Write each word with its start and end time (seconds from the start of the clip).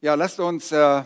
Ja, 0.00 0.14
lasst 0.14 0.38
uns 0.38 0.70
äh, 0.72 1.02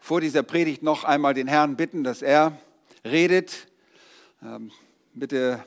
vor 0.00 0.20
dieser 0.20 0.42
Predigt 0.42 0.82
noch 0.82 1.04
einmal 1.04 1.34
den 1.34 1.46
Herrn 1.46 1.76
bitten, 1.76 2.04
dass 2.04 2.20
er 2.20 2.58
redet. 3.04 3.68
Ähm, 4.42 4.70
bitte 5.14 5.64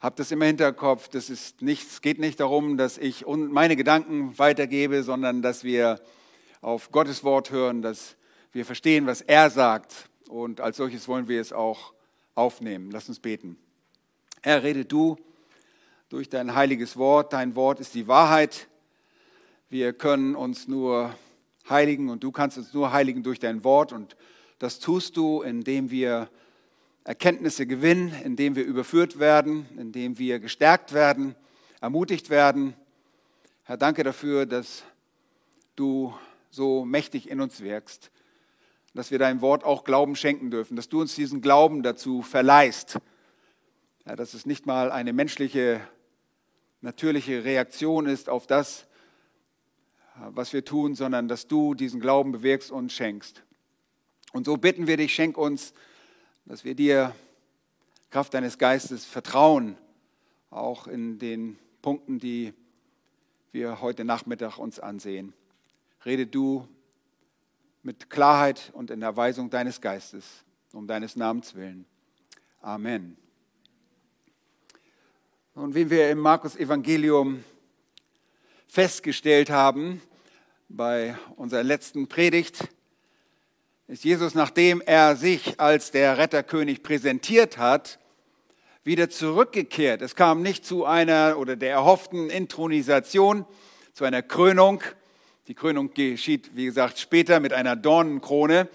habt 0.00 0.20
das 0.20 0.30
immer 0.30 0.44
im 0.44 0.48
Hinterkopf. 0.50 1.08
Das 1.08 1.28
ist 1.28 1.60
nicht, 1.62 1.88
es 1.88 2.02
geht 2.02 2.20
nicht 2.20 2.38
darum, 2.38 2.76
dass 2.76 2.98
ich 2.98 3.26
meine 3.26 3.74
Gedanken 3.74 4.38
weitergebe, 4.38 5.02
sondern 5.02 5.42
dass 5.42 5.64
wir 5.64 6.00
auf 6.60 6.92
Gottes 6.92 7.24
Wort 7.24 7.50
hören, 7.50 7.82
dass 7.82 8.16
wir 8.52 8.64
verstehen, 8.64 9.06
was 9.06 9.20
er 9.20 9.50
sagt. 9.50 10.08
Und 10.28 10.60
als 10.60 10.76
solches 10.76 11.08
wollen 11.08 11.26
wir 11.26 11.40
es 11.40 11.52
auch 11.52 11.94
aufnehmen. 12.36 12.90
Lass 12.92 13.08
uns 13.08 13.18
beten. 13.18 13.56
Herr, 14.42 14.62
rede 14.62 14.84
du 14.84 15.16
durch 16.10 16.28
dein 16.28 16.54
heiliges 16.54 16.96
Wort. 16.96 17.32
Dein 17.32 17.56
Wort 17.56 17.80
ist 17.80 17.94
die 17.94 18.06
Wahrheit. 18.06 18.68
Wir 19.68 19.92
können 19.92 20.36
uns 20.36 20.68
nur 20.68 21.14
heiligen 21.70 22.08
und 22.08 22.22
du 22.22 22.32
kannst 22.32 22.58
uns 22.58 22.74
nur 22.74 22.92
heiligen 22.92 23.22
durch 23.22 23.38
dein 23.38 23.64
Wort. 23.64 23.92
Und 23.92 24.16
das 24.58 24.78
tust 24.78 25.16
du, 25.16 25.42
indem 25.42 25.90
wir 25.90 26.28
Erkenntnisse 27.04 27.66
gewinnen, 27.66 28.12
indem 28.24 28.56
wir 28.56 28.64
überführt 28.64 29.18
werden, 29.18 29.66
indem 29.78 30.18
wir 30.18 30.38
gestärkt 30.38 30.92
werden, 30.92 31.34
ermutigt 31.80 32.28
werden. 32.28 32.74
Herr, 33.64 33.76
danke 33.76 34.04
dafür, 34.04 34.44
dass 34.46 34.84
du 35.76 36.14
so 36.50 36.84
mächtig 36.84 37.30
in 37.30 37.40
uns 37.40 37.60
wirkst, 37.62 38.10
dass 38.92 39.10
wir 39.10 39.18
dein 39.18 39.40
Wort 39.40 39.64
auch 39.64 39.84
Glauben 39.84 40.16
schenken 40.16 40.50
dürfen, 40.50 40.76
dass 40.76 40.88
du 40.88 41.00
uns 41.00 41.14
diesen 41.14 41.40
Glauben 41.40 41.82
dazu 41.82 42.22
verleihst. 42.22 42.98
Ja, 44.06 44.16
dass 44.16 44.34
es 44.34 44.44
nicht 44.44 44.66
mal 44.66 44.90
eine 44.92 45.12
menschliche, 45.12 45.80
natürliche 46.80 47.44
Reaktion 47.44 48.06
ist 48.06 48.28
auf 48.28 48.46
das, 48.46 48.86
was 50.28 50.52
wir 50.52 50.64
tun, 50.64 50.94
sondern 50.94 51.28
dass 51.28 51.46
du 51.46 51.74
diesen 51.74 52.00
Glauben 52.00 52.32
bewirkst 52.32 52.70
und 52.70 52.92
schenkst. 52.92 53.42
Und 54.32 54.46
so 54.46 54.56
bitten 54.56 54.86
wir 54.86 54.96
dich, 54.96 55.14
schenk 55.14 55.36
uns, 55.36 55.72
dass 56.44 56.64
wir 56.64 56.74
dir 56.74 57.14
Kraft 58.10 58.34
deines 58.34 58.58
Geistes 58.58 59.04
vertrauen, 59.04 59.76
auch 60.50 60.86
in 60.86 61.18
den 61.18 61.58
Punkten, 61.82 62.18
die 62.18 62.52
wir 63.52 63.80
heute 63.80 64.04
Nachmittag 64.04 64.58
uns 64.58 64.78
ansehen. 64.78 65.32
Rede 66.04 66.26
du 66.26 66.66
mit 67.82 68.10
Klarheit 68.10 68.70
und 68.74 68.90
in 68.90 69.00
der 69.00 69.16
Weisung 69.16 69.50
deines 69.50 69.80
Geistes, 69.80 70.44
um 70.72 70.86
deines 70.86 71.16
Namens 71.16 71.54
willen. 71.54 71.86
Amen. 72.60 73.16
Und 75.54 75.74
wie 75.74 75.90
wir 75.90 76.10
im 76.10 76.18
Markus 76.18 76.56
Evangelium 76.56 77.42
festgestellt 78.66 79.50
haben, 79.50 80.00
bei 80.72 81.16
unserer 81.34 81.64
letzten 81.64 82.06
Predigt, 82.06 82.68
ist 83.88 84.04
Jesus, 84.04 84.36
nachdem 84.36 84.80
er 84.80 85.16
sich 85.16 85.58
als 85.58 85.90
der 85.90 86.16
Retterkönig 86.16 86.84
präsentiert 86.84 87.58
hat, 87.58 87.98
wieder 88.84 89.10
zurückgekehrt. 89.10 90.00
Es 90.00 90.14
kam 90.14 90.42
nicht 90.42 90.64
zu 90.64 90.84
einer 90.84 91.38
oder 91.38 91.56
der 91.56 91.72
erhofften 91.72 92.30
Intronisation, 92.30 93.44
zu 93.94 94.04
einer 94.04 94.22
Krönung. 94.22 94.80
Die 95.48 95.54
Krönung 95.54 95.92
geschieht, 95.92 96.52
wie 96.54 96.66
gesagt, 96.66 97.00
später 97.00 97.40
mit 97.40 97.52
einer 97.52 97.74
Dornenkrone. 97.74 98.68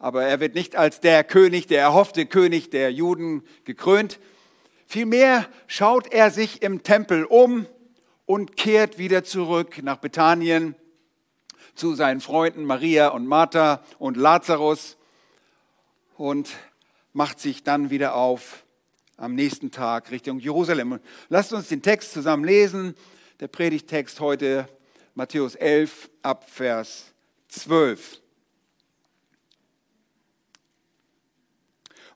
Aber 0.00 0.24
er 0.24 0.40
wird 0.40 0.56
nicht 0.56 0.74
als 0.74 0.98
der 0.98 1.22
König, 1.22 1.68
der 1.68 1.80
erhoffte 1.80 2.26
König 2.26 2.70
der 2.70 2.92
Juden 2.92 3.44
gekrönt. 3.64 4.18
Vielmehr 4.86 5.46
schaut 5.68 6.12
er 6.12 6.32
sich 6.32 6.60
im 6.62 6.82
Tempel 6.82 7.24
um 7.24 7.66
und 8.26 8.56
kehrt 8.56 8.98
wieder 8.98 9.22
zurück 9.22 9.80
nach 9.80 9.98
Bethanien 9.98 10.74
zu 11.74 11.94
seinen 11.94 12.20
Freunden 12.20 12.64
Maria 12.64 13.08
und 13.08 13.26
Martha 13.26 13.82
und 13.98 14.16
Lazarus 14.16 14.96
und 16.16 16.50
macht 17.12 17.40
sich 17.40 17.62
dann 17.62 17.90
wieder 17.90 18.14
auf 18.14 18.64
am 19.16 19.34
nächsten 19.34 19.70
Tag 19.70 20.10
Richtung 20.10 20.38
Jerusalem. 20.38 21.00
Lasst 21.28 21.52
uns 21.52 21.68
den 21.68 21.82
Text 21.82 22.12
zusammen 22.12 22.44
lesen. 22.44 22.94
Der 23.40 23.48
Predigtext 23.48 24.20
heute 24.20 24.68
Matthäus 25.14 25.54
11 25.54 26.10
ab 26.22 26.48
Vers 26.48 27.12
12. 27.48 28.20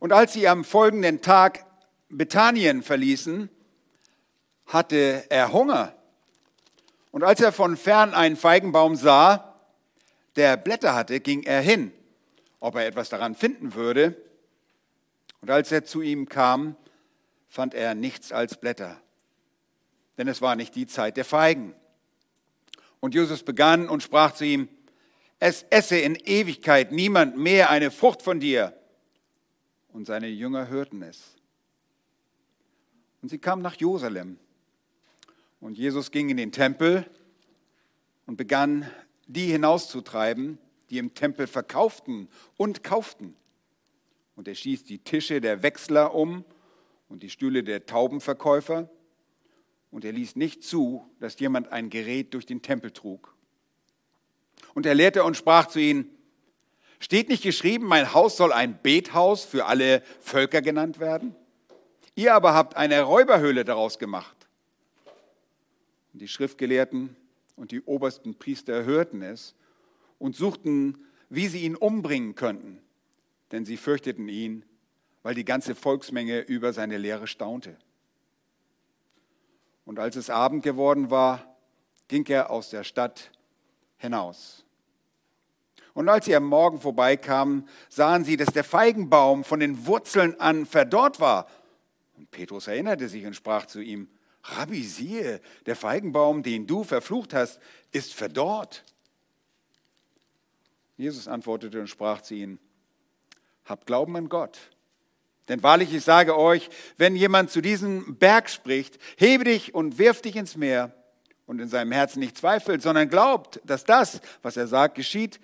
Und 0.01 0.13
als 0.13 0.33
sie 0.33 0.47
am 0.49 0.65
folgenden 0.65 1.21
Tag 1.23 1.65
Bethanien 2.09 2.83
verließen, 2.83 3.49
hatte 4.67 5.25
er 5.29 5.53
Hunger. 5.53 5.95
Und 7.11 7.25
als 7.25 7.41
er 7.41 7.53
von 7.53 7.77
fern 7.77 8.15
einen 8.15 8.37
Feigenbaum 8.37 8.97
sah, 8.97 9.48
der 10.39 10.57
Blätter 10.57 10.95
hatte, 10.95 11.21
ging 11.21 11.43
er 11.43 11.61
hin, 11.61 11.93
ob 12.61 12.77
er 12.77 12.87
etwas 12.87 13.09
daran 13.09 13.35
finden 13.35 13.75
würde. 13.75 14.17
Und 15.41 15.51
als 15.51 15.71
er 15.73 15.85
zu 15.85 16.01
ihm 16.01 16.29
kam, 16.29 16.77
fand 17.49 17.75
er 17.75 17.95
nichts 17.95 18.33
als 18.33 18.59
Blätter, 18.59 19.01
denn 20.17 20.29
es 20.29 20.41
war 20.41 20.57
nicht 20.57 20.75
die 20.75 20.87
Zeit 20.87 21.17
der 21.17 21.25
Feigen. 21.25 21.75
Und 23.01 23.15
Jesus 23.15 23.43
begann 23.43 23.89
und 23.89 24.03
sprach 24.03 24.33
zu 24.33 24.45
ihm, 24.45 24.69
es 25.41 25.65
esse 25.71 25.99
in 25.99 26.17
Ewigkeit 26.17 26.91
niemand 26.91 27.37
mehr 27.37 27.71
eine 27.71 27.91
Frucht 27.91 28.23
von 28.23 28.41
dir. 28.41 28.77
Und 29.89 30.07
seine 30.07 30.27
Jünger 30.29 30.69
hörten 30.69 31.03
es. 31.03 31.37
Und 33.23 33.29
sie 33.29 33.39
kamen 33.39 33.63
nach 33.63 33.77
Jerusalem. 33.77 34.39
Und 35.61 35.79
Jesus 35.79 36.11
ging 36.11 36.29
in 36.29 36.37
den 36.37 36.53
Tempel 36.53 37.09
und 38.27 38.37
begann 38.37 38.91
die 39.29 39.47
hinauszutreiben, 39.47 40.59
die 40.91 40.99
im 40.99 41.15
Tempel 41.15 41.47
verkauften 41.47 42.29
und 42.57 42.83
kauften. 42.83 43.37
Und 44.35 44.49
er 44.49 44.55
schießt 44.55 44.89
die 44.89 44.99
Tische 44.99 45.41
der 45.41 45.63
Wechsler 45.63 46.15
um 46.15 46.45
und 47.09 47.23
die 47.23 47.31
Stühle 47.31 47.63
der 47.63 47.87
Taubenverkäufer. 47.87 48.89
Und 49.91 50.05
er 50.05 50.13
ließ 50.13 50.37
nicht 50.37 50.65
zu, 50.65 51.09
dass 51.21 51.39
jemand 51.39 51.73
ein 51.73 51.91
Gerät 51.91 52.35
durch 52.35 52.47
den 52.47 52.63
Tempel 52.63 52.91
trug. 52.91 53.35
Und 54.75 54.87
er 54.87 54.95
lehrte 54.95 55.25
und 55.25 55.37
sprach 55.37 55.67
zu 55.67 55.81
ihnen, 55.81 56.11
steht 57.01 57.29
nicht 57.29 57.43
geschrieben, 57.43 57.87
mein 57.87 58.15
Haus 58.15 58.37
soll 58.37 58.53
ein 58.53 58.81
Bethaus 58.83 59.45
für 59.45 59.67
alle 59.67 60.03
Völker 60.21 60.63
genannt 60.63 61.01
werden? 61.01 61.35
Ihr 62.15 62.35
aber 62.35 62.55
habt 62.55 62.77
eine 62.77 63.03
Räuberhöhle 63.03 63.65
daraus 63.65 63.99
gemacht. 63.99 64.37
Und 66.13 66.21
die 66.21 66.29
Schriftgelehrten 66.29 67.17
und 67.59 67.73
die 67.73 67.83
obersten 67.83 68.37
Priester 68.37 68.85
hörten 68.85 69.23
es 69.23 69.55
und 70.19 70.37
suchten, 70.37 71.05
wie 71.29 71.49
sie 71.49 71.65
ihn 71.65 71.77
umbringen 71.77 72.35
könnten, 72.35 72.81
denn 73.53 73.65
sie 73.65 73.77
fürchteten 73.77 74.29
ihn, 74.29 74.65
weil 75.23 75.35
die 75.35 75.45
ganze 75.45 75.75
Volksmenge 75.75 76.41
über 76.41 76.73
seine 76.73 76.97
Lehre 76.97 77.27
staunte. 77.27 77.77
Und 79.85 79.99
als 79.99 80.17
es 80.17 80.31
Abend 80.31 80.63
geworden 80.63 81.11
war, 81.11 81.57
ging 82.09 82.25
er 82.27 82.51
aus 82.51 82.71
der 82.71 82.85
Stadt 82.85 83.31
hinaus. 83.97 84.65
Und 85.95 86.09
als 86.09 86.27
sie 86.27 86.37
am 86.37 86.45
Morgen 86.45 86.81
vorbeikamen, 86.81 87.69
sahen 87.89 88.25
sie, 88.25 88.37
dass 88.37 88.53
der 88.53 88.65
Feigenbaum 88.65 89.45
von 89.45 89.59
den 89.59 89.87
Wurzeln 89.87 90.39
an 90.39 90.65
verdorrt 90.65 91.21
war. 91.21 91.49
Und 92.17 92.31
Petrus 92.31 92.69
erinnerte 92.69 93.09
sich 93.09 93.27
und 93.27 93.35
sprach 93.35 93.67
zu 93.67 93.81
ihm, 93.81 94.09
Rabbi, 94.43 94.83
siehe, 94.83 95.41
der 95.67 95.77
Feigenbaum, 95.77 96.43
den 96.43 96.67
du 96.67 96.85
verflucht 96.85 97.35
hast, 97.35 97.61
ist 97.93 98.15
verdorrt. 98.15 98.85
Jesus 100.97 101.29
antwortete 101.29 101.81
und 101.81 101.89
sprach 101.89 102.23
zu 102.23 102.35
ihnen, 102.35 102.59
habt 103.65 103.87
Glauben 103.87 104.17
an 104.17 104.29
Gott. 104.29 104.59
Denn 105.49 105.63
wahrlich, 105.63 105.95
ich 105.95 106.05
sage 106.05 106.37
euch, 106.37 106.69
wenn 106.97 107.17
jemand 107.17 107.51
zu 107.51 107.61
diesem 107.61 108.17
Berg 108.17 108.51
spricht, 108.51 108.99
hebe 109.17 109.45
dich 109.45 109.75
und 109.75 109.99
wirf 109.99 110.21
dich 110.21 110.37
ins 110.37 110.57
Meer 110.57 110.93
und 111.47 111.61
in 111.61 111.69
seinem 111.69 111.93
Herzen 111.93 112.21
nicht 112.21 112.37
zweifelt, 112.37 112.83
sondern 112.83 113.09
glaubt, 113.09 113.61
dass 113.65 113.85
das, 113.85 114.21
was 114.43 114.57
er 114.57 114.67
sagt, 114.67 114.95
geschieht, 114.95 115.41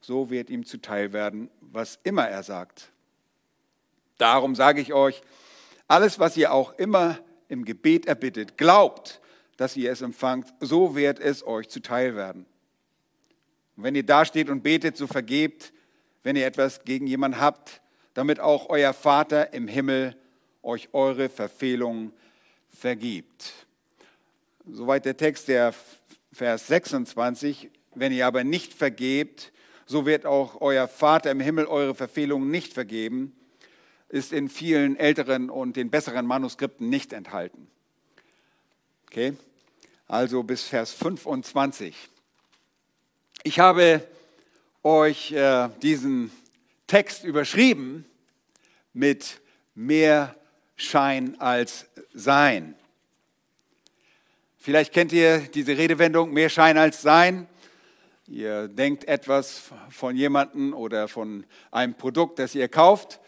so 0.00 0.30
wird 0.30 0.50
ihm 0.50 0.66
zuteil 0.66 1.12
werden, 1.12 1.50
was 1.60 1.98
immer 2.02 2.28
er 2.28 2.42
sagt. 2.42 2.90
Darum 4.18 4.54
sage 4.54 4.80
ich 4.80 4.92
euch, 4.92 5.22
alles, 5.86 6.18
was 6.18 6.36
ihr 6.36 6.52
auch 6.52 6.74
immer 6.74 7.18
im 7.48 7.64
Gebet 7.64 8.06
erbittet, 8.06 8.56
glaubt, 8.56 9.20
dass 9.56 9.76
ihr 9.76 9.90
es 9.90 10.02
empfangt, 10.02 10.52
so 10.60 10.94
wird 10.94 11.18
es 11.18 11.46
euch 11.46 11.68
zuteil 11.68 12.14
werden. 12.14 12.46
Und 13.76 13.84
wenn 13.84 13.94
ihr 13.94 14.04
dasteht 14.04 14.48
und 14.48 14.62
betet, 14.62 14.96
so 14.96 15.06
vergebt, 15.06 15.72
wenn 16.22 16.36
ihr 16.36 16.46
etwas 16.46 16.84
gegen 16.84 17.06
jemanden 17.06 17.40
habt, 17.40 17.80
damit 18.14 18.40
auch 18.40 18.68
euer 18.68 18.92
Vater 18.92 19.52
im 19.52 19.68
Himmel 19.68 20.16
euch 20.62 20.88
eure 20.92 21.28
Verfehlungen 21.28 22.12
vergibt. 22.70 23.66
Soweit 24.70 25.04
der 25.04 25.16
Text 25.16 25.48
der 25.48 25.74
Vers 26.32 26.66
26. 26.66 27.70
Wenn 27.94 28.12
ihr 28.12 28.26
aber 28.26 28.44
nicht 28.44 28.74
vergebt, 28.74 29.52
so 29.86 30.04
wird 30.04 30.26
auch 30.26 30.60
euer 30.60 30.86
Vater 30.86 31.30
im 31.30 31.40
Himmel 31.40 31.66
eure 31.66 31.94
Verfehlungen 31.94 32.50
nicht 32.50 32.74
vergeben 32.74 33.37
ist 34.08 34.32
in 34.32 34.48
vielen 34.48 34.96
älteren 34.96 35.50
und 35.50 35.76
den 35.76 35.90
besseren 35.90 36.26
Manuskripten 36.26 36.88
nicht 36.88 37.12
enthalten. 37.12 37.68
Okay? 39.06 39.34
Also 40.06 40.42
bis 40.42 40.64
Vers 40.64 40.92
25. 40.92 41.94
Ich 43.42 43.58
habe 43.60 44.06
euch 44.82 45.32
äh, 45.32 45.68
diesen 45.82 46.30
Text 46.86 47.24
überschrieben 47.24 48.06
mit 48.94 49.40
mehr 49.74 50.34
Schein 50.76 51.38
als 51.40 51.86
Sein. 52.14 52.74
Vielleicht 54.56 54.92
kennt 54.92 55.12
ihr 55.12 55.40
diese 55.40 55.76
Redewendung, 55.76 56.32
mehr 56.32 56.48
Schein 56.48 56.78
als 56.78 57.02
Sein. 57.02 57.46
Ihr 58.26 58.68
denkt 58.68 59.04
etwas 59.04 59.62
von 59.90 60.16
jemandem 60.16 60.74
oder 60.74 61.08
von 61.08 61.44
einem 61.70 61.94
Produkt, 61.94 62.38
das 62.38 62.54
ihr 62.54 62.68
kauft 62.68 63.20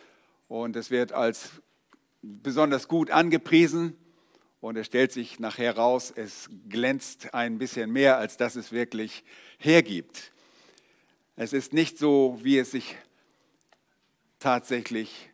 und 0.50 0.74
es 0.74 0.90
wird 0.90 1.12
als 1.12 1.62
besonders 2.22 2.88
gut 2.88 3.12
angepriesen 3.12 3.96
und 4.60 4.76
es 4.76 4.86
stellt 4.86 5.12
sich 5.12 5.38
nachher 5.38 5.76
raus, 5.76 6.12
es 6.14 6.50
glänzt 6.68 7.34
ein 7.34 7.58
bisschen 7.58 7.92
mehr, 7.92 8.18
als 8.18 8.36
dass 8.36 8.56
es 8.56 8.72
wirklich 8.72 9.22
hergibt. 9.58 10.32
Es 11.36 11.52
ist 11.52 11.72
nicht 11.72 11.98
so, 11.98 12.36
wie 12.42 12.58
es 12.58 12.72
sich 12.72 12.96
tatsächlich 14.40 15.30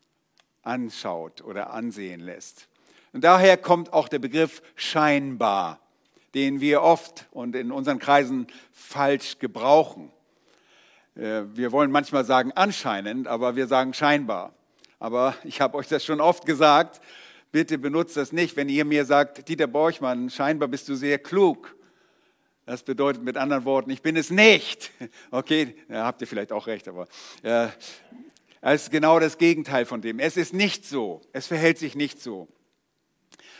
anschaut 0.63 1.43
oder 1.43 1.71
ansehen 1.71 2.21
lässt. 2.21 2.69
Und 3.15 3.25
daher 3.25 3.57
kommt 3.57 3.95
auch 3.95 4.09
der 4.09 4.19
Begriff 4.19 4.61
scheinbar, 4.75 5.81
den 6.35 6.61
wir 6.61 6.83
oft 6.83 7.27
und 7.31 7.57
in 7.57 7.73
unseren 7.73 7.99
Kreisen 7.99 8.49
falsch 8.71 9.39
gebrauchen. 9.39 10.13
Äh, 11.15 11.45
wir 11.55 11.73
wollen 11.73 11.91
manchmal 11.91 12.27
sagen 12.27 12.53
anscheinend, 12.55 13.29
aber 13.29 13.57
wir 13.57 13.67
sagen 13.67 13.95
scheinbar. 13.95 14.53
Aber 14.99 15.37
ich 15.45 15.61
habe 15.61 15.77
euch 15.77 15.89
das 15.89 16.05
schon 16.05 16.21
oft 16.21 16.47
gesagt, 16.47 17.01
bitte 17.53 17.79
benutzt 17.79 18.17
das 18.17 18.33
nicht, 18.33 18.57
wenn 18.57 18.69
ihr 18.69 18.85
mir 18.85 19.05
sagt, 19.05 19.49
Dieter 19.49 19.67
Borchmann, 19.67 20.31
scheinbar 20.31 20.69
bist 20.69 20.89
du 20.89 20.95
sehr 20.95 21.19
klug. 21.19 21.77
Das 22.65 22.83
bedeutet 22.83 23.23
mit 23.23 23.37
anderen 23.37 23.65
Worten, 23.65 23.91
ich 23.91 24.03
bin 24.03 24.17
es 24.17 24.31
nicht. 24.31 24.91
Okay, 25.31 25.77
ja, 25.89 26.05
habt 26.05 26.21
ihr 26.21 26.27
vielleicht 26.27 26.53
auch 26.53 26.67
recht, 26.67 26.89
aber 26.89 27.07
äh, 27.43 27.69
es 28.61 28.85
ist 28.85 28.91
genau 28.91 29.21
das 29.21 29.39
Gegenteil 29.39 29.85
von 29.87 30.01
dem. 30.01 30.19
Es 30.19 30.37
ist 30.37 30.53
nicht 30.53 30.85
so. 30.85 31.21
Es 31.33 31.47
verhält 31.47 31.79
sich 31.79 31.95
nicht 31.95 32.21
so. 32.21 32.49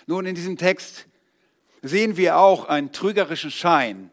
Nun, 0.07 0.27
in 0.27 0.35
diesem 0.35 0.57
Text 0.57 1.07
sehen 1.83 2.17
wir 2.17 2.39
auch 2.39 2.65
einen 2.65 2.93
trügerischen 2.93 3.51
Schein 3.51 4.11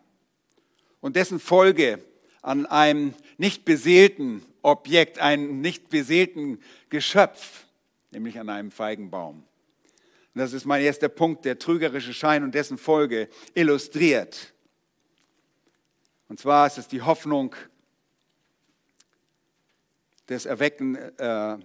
und 1.00 1.16
dessen 1.16 1.40
Folge 1.40 2.04
an 2.42 2.66
einem 2.66 3.14
nicht 3.38 3.66
beseelten 3.66 4.46
Objekt, 4.63 5.19
einem 5.19 5.62
nicht 5.62 5.89
beseelten 5.89 6.60
Geschöpf, 6.89 7.65
nämlich 8.12 8.39
an 8.39 8.50
einem 8.50 8.71
Feigenbaum. 8.71 9.44
Und 10.33 10.39
das 10.39 10.54
ist 10.54 10.65
mein 10.65 10.81
erster 10.81 11.10
Punkt, 11.10 11.45
der 11.45 11.60
trügerische 11.60 12.13
Schein 12.13 12.44
und 12.44 12.56
dessen 12.56 12.80
Folge 12.80 13.30
illustriert. 13.54 14.54
Und 16.27 16.39
zwar 16.39 16.65
ist 16.65 16.80
es 16.80 16.88
die 16.88 17.04
Hoffnung 17.04 17.56
des 20.27 20.45
Erwecken 20.45 20.95
äh, 20.95 21.60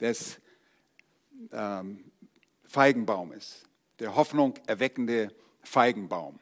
des 0.00 0.38
ähm, 1.52 2.04
Feigenbaumes, 2.64 3.64
der 3.98 4.14
Hoffnung 4.14 4.54
erweckende 4.66 5.34
Feigenbaum. 5.62 6.38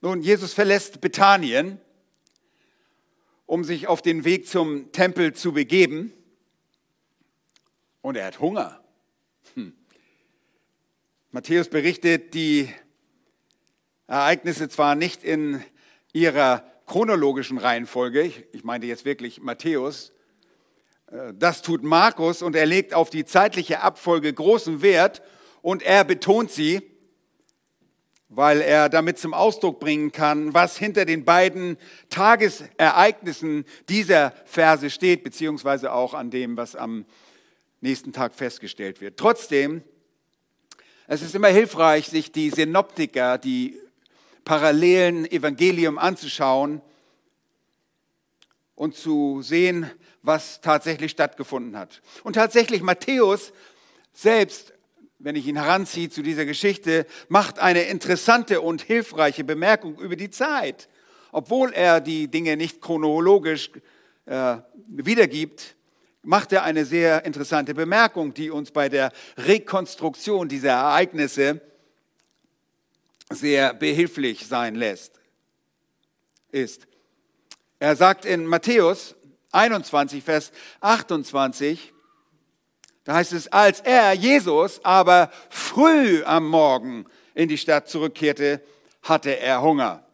Nun, 0.00 0.22
Jesus 0.22 0.54
verlässt 0.54 1.00
Bethanien, 1.00 1.78
um 3.50 3.64
sich 3.64 3.88
auf 3.88 4.00
den 4.00 4.24
Weg 4.24 4.46
zum 4.46 4.92
Tempel 4.92 5.32
zu 5.32 5.52
begeben. 5.52 6.12
Und 8.00 8.16
er 8.16 8.26
hat 8.26 8.38
Hunger. 8.38 8.80
Hm. 9.54 9.72
Matthäus 11.32 11.68
berichtet 11.68 12.32
die 12.34 12.72
Ereignisse 14.06 14.68
zwar 14.68 14.94
nicht 14.94 15.24
in 15.24 15.64
ihrer 16.12 16.62
chronologischen 16.86 17.58
Reihenfolge, 17.58 18.22
ich, 18.22 18.44
ich 18.52 18.62
meine 18.62 18.86
jetzt 18.86 19.04
wirklich 19.04 19.42
Matthäus, 19.42 20.12
äh, 21.10 21.34
das 21.34 21.60
tut 21.60 21.82
Markus 21.82 22.42
und 22.42 22.54
er 22.54 22.66
legt 22.66 22.94
auf 22.94 23.10
die 23.10 23.24
zeitliche 23.24 23.80
Abfolge 23.80 24.32
großen 24.32 24.80
Wert 24.80 25.22
und 25.60 25.82
er 25.82 26.04
betont 26.04 26.52
sie, 26.52 26.82
weil 28.30 28.60
er 28.60 28.88
damit 28.88 29.18
zum 29.18 29.34
Ausdruck 29.34 29.80
bringen 29.80 30.12
kann, 30.12 30.54
was 30.54 30.78
hinter 30.78 31.04
den 31.04 31.24
beiden 31.24 31.76
Tagesereignissen 32.10 33.64
dieser 33.88 34.32
Verse 34.46 34.88
steht, 34.88 35.24
beziehungsweise 35.24 35.92
auch 35.92 36.14
an 36.14 36.30
dem, 36.30 36.56
was 36.56 36.76
am 36.76 37.04
nächsten 37.80 38.12
Tag 38.12 38.34
festgestellt 38.34 39.00
wird. 39.00 39.16
Trotzdem, 39.18 39.82
es 41.08 41.22
ist 41.22 41.34
immer 41.34 41.48
hilfreich, 41.48 42.06
sich 42.06 42.30
die 42.30 42.50
Synoptiker, 42.50 43.36
die 43.36 43.76
parallelen 44.44 45.28
Evangelium 45.30 45.98
anzuschauen 45.98 46.80
und 48.76 48.94
zu 48.94 49.42
sehen, 49.42 49.90
was 50.22 50.60
tatsächlich 50.60 51.10
stattgefunden 51.10 51.76
hat. 51.76 52.00
Und 52.22 52.34
tatsächlich, 52.34 52.82
Matthäus 52.82 53.52
selbst, 54.12 54.72
wenn 55.20 55.36
ich 55.36 55.46
ihn 55.46 55.56
heranziehe 55.56 56.10
zu 56.10 56.22
dieser 56.22 56.46
Geschichte, 56.46 57.06
macht 57.28 57.58
eine 57.58 57.82
interessante 57.82 58.60
und 58.60 58.82
hilfreiche 58.82 59.44
Bemerkung 59.44 59.98
über 59.98 60.16
die 60.16 60.30
Zeit. 60.30 60.88
Obwohl 61.30 61.72
er 61.72 62.00
die 62.00 62.28
Dinge 62.28 62.56
nicht 62.56 62.80
chronologisch 62.80 63.70
äh, 64.26 64.56
wiedergibt, 64.88 65.76
macht 66.22 66.52
er 66.52 66.64
eine 66.64 66.84
sehr 66.84 67.24
interessante 67.24 67.74
Bemerkung, 67.74 68.34
die 68.34 68.50
uns 68.50 68.70
bei 68.70 68.88
der 68.88 69.12
Rekonstruktion 69.36 70.48
dieser 70.48 70.70
Ereignisse 70.70 71.60
sehr 73.30 73.74
behilflich 73.74 74.46
sein 74.46 74.74
lässt, 74.74 75.20
ist. 76.50 76.86
Er 77.78 77.94
sagt 77.94 78.24
in 78.24 78.44
Matthäus 78.44 79.14
21, 79.52 80.22
Vers 80.22 80.52
28, 80.80 81.92
da 83.04 83.14
heißt 83.14 83.32
es, 83.32 83.48
als 83.48 83.80
er, 83.80 84.12
Jesus, 84.12 84.84
aber 84.84 85.30
früh 85.48 86.22
am 86.24 86.48
Morgen 86.48 87.06
in 87.34 87.48
die 87.48 87.58
Stadt 87.58 87.88
zurückkehrte, 87.88 88.60
hatte 89.02 89.38
er 89.38 89.62
Hunger. 89.62 90.04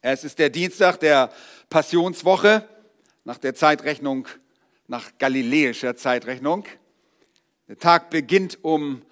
Es 0.00 0.22
ist 0.22 0.38
der 0.38 0.50
Dienstag 0.50 1.00
der 1.00 1.30
Passionswoche 1.68 2.68
nach 3.24 3.38
der 3.38 3.54
Zeitrechnung, 3.54 4.28
nach 4.86 5.10
galiläischer 5.18 5.96
Zeitrechnung. 5.96 6.64
Der 7.66 7.78
Tag 7.78 8.10
beginnt 8.10 8.62
um 8.62 9.02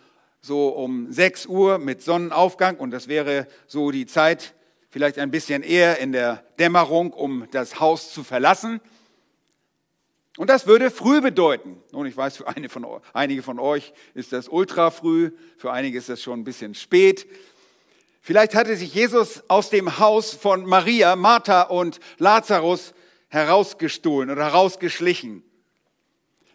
so 0.41 0.69
um 0.69 1.13
6 1.13 1.47
Uhr 1.47 1.79
mit 1.79 2.03
Sonnenaufgang 2.03 2.77
und 2.77 2.93
das 2.93 3.09
wäre 3.09 3.49
so 3.67 3.91
die 3.91 4.07
Zeit, 4.07 4.55
vielleicht 4.91 5.19
ein 5.19 5.31
bisschen 5.31 5.63
eher 5.63 5.99
in 5.99 6.13
der 6.13 6.45
Dämmerung, 6.59 7.13
um 7.13 7.49
das 7.51 7.81
Haus 7.81 8.13
zu 8.13 8.23
verlassen. 8.23 8.81
Und 10.37 10.51
das 10.51 10.67
würde 10.67 10.91
früh 10.91 11.21
bedeuten. 11.21 11.83
Und 11.93 12.07
ich 12.07 12.17
weiß, 12.17 12.37
für 12.37 12.69
von, 12.69 12.87
einige 13.13 13.43
von 13.43 13.59
euch 13.59 13.93
ist 14.15 14.33
das 14.33 14.49
ultra 14.49 14.91
früh, 14.91 15.33
für 15.57 15.73
einige 15.73 15.97
ist 15.97 16.09
das 16.09 16.23
schon 16.23 16.41
ein 16.41 16.45
bisschen 16.45 16.75
spät. 16.75 17.27
Vielleicht 18.21 18.55
hatte 18.55 18.77
sich 18.77 18.93
Jesus 18.93 19.43
aus 19.49 19.71
dem 19.71 19.99
Haus 19.99 20.35
von 20.35 20.67
Maria, 20.67 21.17
Martha 21.17 21.63
und 21.63 22.01
Lazarus 22.19 22.93
herausgestohlen 23.29 24.31
oder 24.31 24.45
herausgeschlichen. 24.45 25.43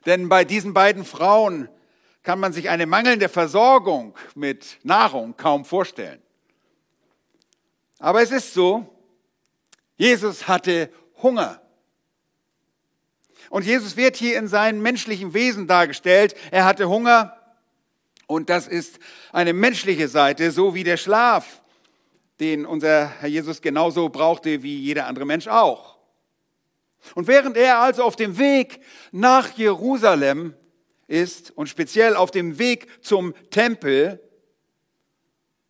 Denn 0.05 0.29
bei 0.29 0.43
diesen 0.43 0.73
beiden 0.73 1.05
Frauen 1.05 1.69
kann 2.23 2.39
man 2.39 2.53
sich 2.53 2.69
eine 2.69 2.85
mangelnde 2.85 3.29
Versorgung 3.29 4.15
mit 4.35 4.77
Nahrung 4.83 5.35
kaum 5.37 5.65
vorstellen. 5.65 6.21
Aber 7.99 8.21
es 8.21 8.31
ist 8.31 8.53
so, 8.53 8.87
Jesus 9.95 10.47
hatte 10.47 10.91
Hunger. 11.21 11.60
Und 13.51 13.65
Jesus 13.65 13.97
wird 13.97 14.15
hier 14.15 14.39
in 14.39 14.47
seinem 14.47 14.81
menschlichen 14.81 15.33
Wesen 15.33 15.67
dargestellt. 15.67 16.35
Er 16.51 16.63
hatte 16.63 16.87
Hunger 16.87 17.37
und 18.25 18.49
das 18.49 18.65
ist 18.65 18.97
eine 19.33 19.51
menschliche 19.51 20.07
Seite, 20.07 20.51
so 20.51 20.73
wie 20.73 20.85
der 20.85 20.95
Schlaf, 20.95 21.61
den 22.39 22.65
unser 22.65 23.09
Herr 23.19 23.27
Jesus 23.27 23.61
genauso 23.61 24.07
brauchte 24.07 24.63
wie 24.63 24.77
jeder 24.77 25.05
andere 25.05 25.25
Mensch 25.25 25.49
auch. 25.49 25.97
Und 27.13 27.27
während 27.27 27.57
er 27.57 27.79
also 27.79 28.03
auf 28.03 28.15
dem 28.15 28.37
Weg 28.37 28.79
nach 29.11 29.49
Jerusalem 29.57 30.53
ist 31.07 31.51
und 31.51 31.67
speziell 31.67 32.15
auf 32.15 32.31
dem 32.31 32.57
Weg 32.57 32.87
zum 33.03 33.33
Tempel, 33.49 34.23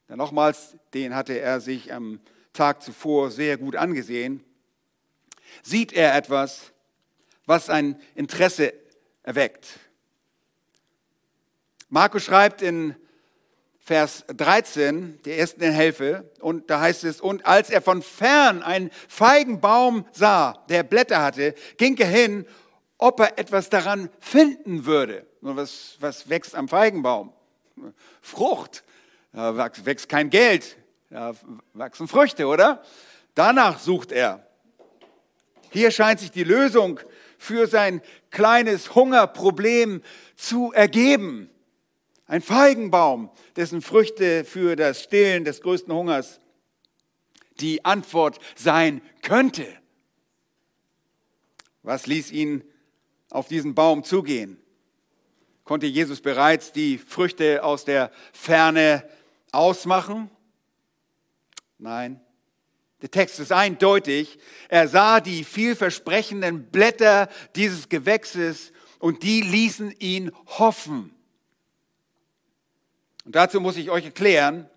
denn 0.08 0.18
nochmals, 0.18 0.78
den 0.94 1.16
hatte 1.16 1.40
er 1.40 1.62
sich 1.62 1.92
am 1.92 2.20
Tag 2.54 2.84
zuvor 2.84 3.32
sehr 3.32 3.58
gut 3.58 3.76
angesehen, 3.76 4.44
sieht 5.64 5.94
er 5.94 6.16
etwas, 6.16 6.71
was 7.52 7.70
ein 7.70 8.02
Interesse 8.16 8.74
erweckt. 9.24 9.68
Markus 11.90 12.24
schreibt 12.24 12.62
in 12.62 12.96
Vers 13.78 14.24
13, 14.28 15.22
der 15.26 15.38
ersten 15.38 15.62
Hälfte, 15.62 16.32
und 16.40 16.70
da 16.70 16.80
heißt 16.80 17.04
es, 17.04 17.20
und 17.20 17.46
als 17.46 17.70
er 17.70 17.82
von 17.82 18.02
fern 18.04 18.64
einen 18.64 18.90
Feigenbaum 19.10 20.06
sah, 20.14 20.64
der 20.70 20.84
Blätter 20.84 21.22
hatte, 21.22 21.54
ging 21.76 21.98
er 21.98 22.08
hin, 22.08 22.46
ob 22.98 23.20
er 23.20 23.38
etwas 23.38 23.70
daran 23.70 24.10
finden 24.22 24.86
würde. 24.86 25.28
Was, 25.42 25.98
was 26.00 26.30
wächst 26.30 26.56
am 26.56 26.70
Feigenbaum? 26.70 27.34
Frucht. 28.22 28.86
Da 29.34 29.58
wächst 29.84 30.08
kein 30.08 30.30
Geld. 30.30 30.78
da 31.10 31.34
wachsen 31.74 32.08
Früchte, 32.08 32.48
oder? 32.48 32.82
Danach 33.36 33.78
sucht 33.80 34.14
er. 34.14 34.48
Hier 35.70 35.92
scheint 35.92 36.22
sich 36.22 36.32
die 36.32 36.46
Lösung 36.46 37.02
für 37.42 37.66
sein 37.66 38.04
kleines 38.30 38.94
Hungerproblem 38.94 40.04
zu 40.36 40.72
ergeben. 40.74 41.50
Ein 42.28 42.44
Feigenbaum, 42.44 43.32
dessen 43.56 43.82
Früchte 43.82 44.46
für 44.46 44.76
das 44.76 45.02
Stillen 45.02 45.44
des 45.44 45.62
größten 45.62 45.92
Hungers 45.92 46.40
die 47.60 47.84
Antwort 47.84 48.38
sein 48.56 49.02
könnte. 49.24 49.66
Was 51.82 52.06
ließ 52.06 52.32
ihn 52.32 52.64
auf 53.32 53.48
diesen 53.48 53.74
Baum 53.74 54.04
zugehen? 54.04 54.62
Konnte 55.64 55.88
Jesus 55.88 56.22
bereits 56.22 56.72
die 56.72 57.00
Früchte 57.00 57.64
aus 57.64 57.86
der 57.86 58.12
Ferne 58.34 59.04
ausmachen? 59.52 60.30
Nein. 61.80 62.22
Der 63.02 63.10
Text 63.10 63.40
ist 63.40 63.52
eindeutig. 63.52 64.38
Er 64.70 64.88
sah 64.88 65.20
die 65.22 65.44
vielversprechenden 65.44 66.66
Blätter 66.66 67.30
dieses 67.56 67.90
Gewächses 67.90 68.72
und 69.00 69.24
die 69.24 69.42
ließen 69.42 69.92
ihn 70.00 70.32
hoffen. 70.46 71.14
Und 73.26 73.36
dazu 73.36 73.60
muss 73.60 73.78
ich 73.78 73.90
euch 73.90 74.06
erklären, 74.06 74.70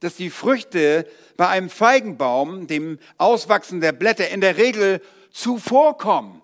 dass 0.00 0.16
die 0.16 0.30
Früchte 0.30 1.06
bei 1.36 1.48
einem 1.48 1.70
Feigenbaum, 1.70 2.66
dem 2.66 2.98
Auswachsen 3.18 3.80
der 3.80 3.92
Blätter, 3.92 4.28
in 4.28 4.40
der 4.40 4.56
Regel 4.56 5.00
zuvorkommen. 5.30 6.42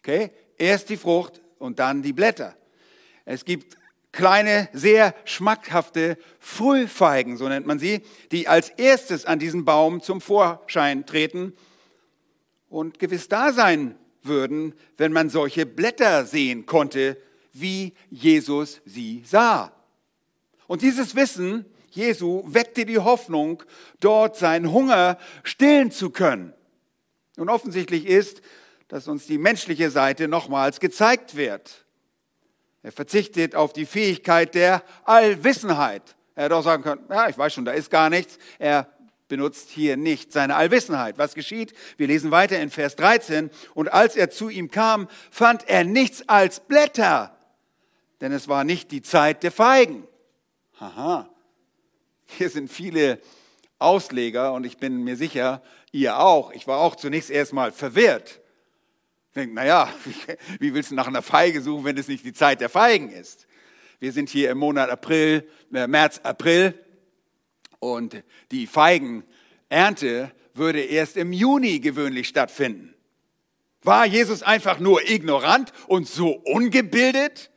Okay? 0.00 0.30
Erst 0.56 0.90
die 0.90 0.96
Frucht 0.96 1.40
und 1.58 1.78
dann 1.78 2.02
die 2.02 2.12
Blätter. 2.12 2.56
Es 3.24 3.44
gibt 3.44 3.77
kleine, 4.12 4.68
sehr 4.72 5.14
schmackhafte 5.24 6.18
Frühfeigen, 6.38 7.36
so 7.36 7.48
nennt 7.48 7.66
man 7.66 7.78
sie, 7.78 8.02
die 8.32 8.48
als 8.48 8.70
erstes 8.70 9.24
an 9.24 9.38
diesem 9.38 9.64
Baum 9.64 10.02
zum 10.02 10.20
Vorschein 10.20 11.06
treten 11.06 11.52
und 12.68 12.98
gewiss 12.98 13.28
da 13.28 13.52
sein 13.52 13.96
würden, 14.22 14.74
wenn 14.96 15.12
man 15.12 15.30
solche 15.30 15.66
Blätter 15.66 16.24
sehen 16.24 16.66
konnte, 16.66 17.16
wie 17.52 17.94
Jesus 18.10 18.80
sie 18.84 19.22
sah. 19.26 19.72
Und 20.66 20.82
dieses 20.82 21.14
Wissen 21.14 21.64
Jesu 21.90 22.42
weckte 22.46 22.84
die 22.86 22.98
Hoffnung, 22.98 23.62
dort 24.00 24.36
seinen 24.36 24.72
Hunger 24.72 25.18
stillen 25.42 25.90
zu 25.90 26.10
können. 26.10 26.54
Und 27.36 27.48
offensichtlich 27.48 28.06
ist, 28.06 28.40
dass 28.88 29.08
uns 29.08 29.26
die 29.26 29.38
menschliche 29.38 29.90
Seite 29.90 30.28
nochmals 30.28 30.80
gezeigt 30.80 31.36
wird. 31.36 31.86
Er 32.82 32.92
verzichtet 32.92 33.54
auf 33.54 33.72
die 33.72 33.86
Fähigkeit 33.86 34.54
der 34.54 34.82
Allwissenheit. 35.04 36.16
Er 36.34 36.44
hätte 36.44 36.56
auch 36.56 36.62
sagen 36.62 36.82
können, 36.82 37.04
ja, 37.10 37.28
ich 37.28 37.36
weiß 37.36 37.52
schon, 37.52 37.64
da 37.64 37.72
ist 37.72 37.90
gar 37.90 38.10
nichts. 38.10 38.38
Er 38.58 38.88
benutzt 39.28 39.68
hier 39.70 39.96
nicht 39.96 40.32
seine 40.32 40.56
Allwissenheit. 40.56 41.18
Was 41.18 41.34
geschieht? 41.34 41.74
Wir 41.96 42.06
lesen 42.06 42.30
weiter 42.30 42.58
in 42.60 42.70
Vers 42.70 42.96
13. 42.96 43.50
Und 43.74 43.92
als 43.92 44.16
er 44.16 44.30
zu 44.30 44.48
ihm 44.48 44.70
kam, 44.70 45.08
fand 45.30 45.68
er 45.68 45.84
nichts 45.84 46.28
als 46.28 46.60
Blätter, 46.60 47.36
denn 48.20 48.32
es 48.32 48.48
war 48.48 48.64
nicht 48.64 48.90
die 48.90 49.02
Zeit 49.02 49.42
der 49.42 49.52
Feigen. 49.52 50.06
Haha. 50.80 51.28
Hier 52.26 52.50
sind 52.50 52.70
viele 52.70 53.20
Ausleger 53.78 54.52
und 54.52 54.64
ich 54.64 54.78
bin 54.78 55.04
mir 55.04 55.16
sicher, 55.16 55.62
ihr 55.92 56.18
auch. 56.18 56.52
Ich 56.52 56.66
war 56.66 56.78
auch 56.78 56.96
zunächst 56.96 57.30
erstmal 57.30 57.72
verwirrt. 57.72 58.40
Denke, 59.38 59.54
naja, 59.54 59.92
wie 60.58 60.74
willst 60.74 60.90
du 60.90 60.96
nach 60.96 61.06
einer 61.06 61.22
Feige 61.22 61.62
suchen, 61.62 61.84
wenn 61.84 61.96
es 61.96 62.08
nicht 62.08 62.24
die 62.24 62.32
Zeit 62.32 62.60
der 62.60 62.68
Feigen 62.68 63.10
ist? 63.10 63.46
Wir 64.00 64.12
sind 64.12 64.28
hier 64.28 64.50
im 64.50 64.58
Monat 64.58 64.90
April, 64.90 65.48
äh, 65.72 65.86
März, 65.86 66.20
April 66.24 66.74
und 67.78 68.22
die 68.50 68.66
Feigenernte 68.66 70.32
würde 70.54 70.80
erst 70.80 71.16
im 71.16 71.32
Juni 71.32 71.78
gewöhnlich 71.78 72.26
stattfinden. 72.26 72.94
War 73.82 74.06
Jesus 74.06 74.42
einfach 74.42 74.80
nur 74.80 75.08
ignorant 75.08 75.72
und 75.86 76.08
so 76.08 76.30
ungebildet? 76.30 77.50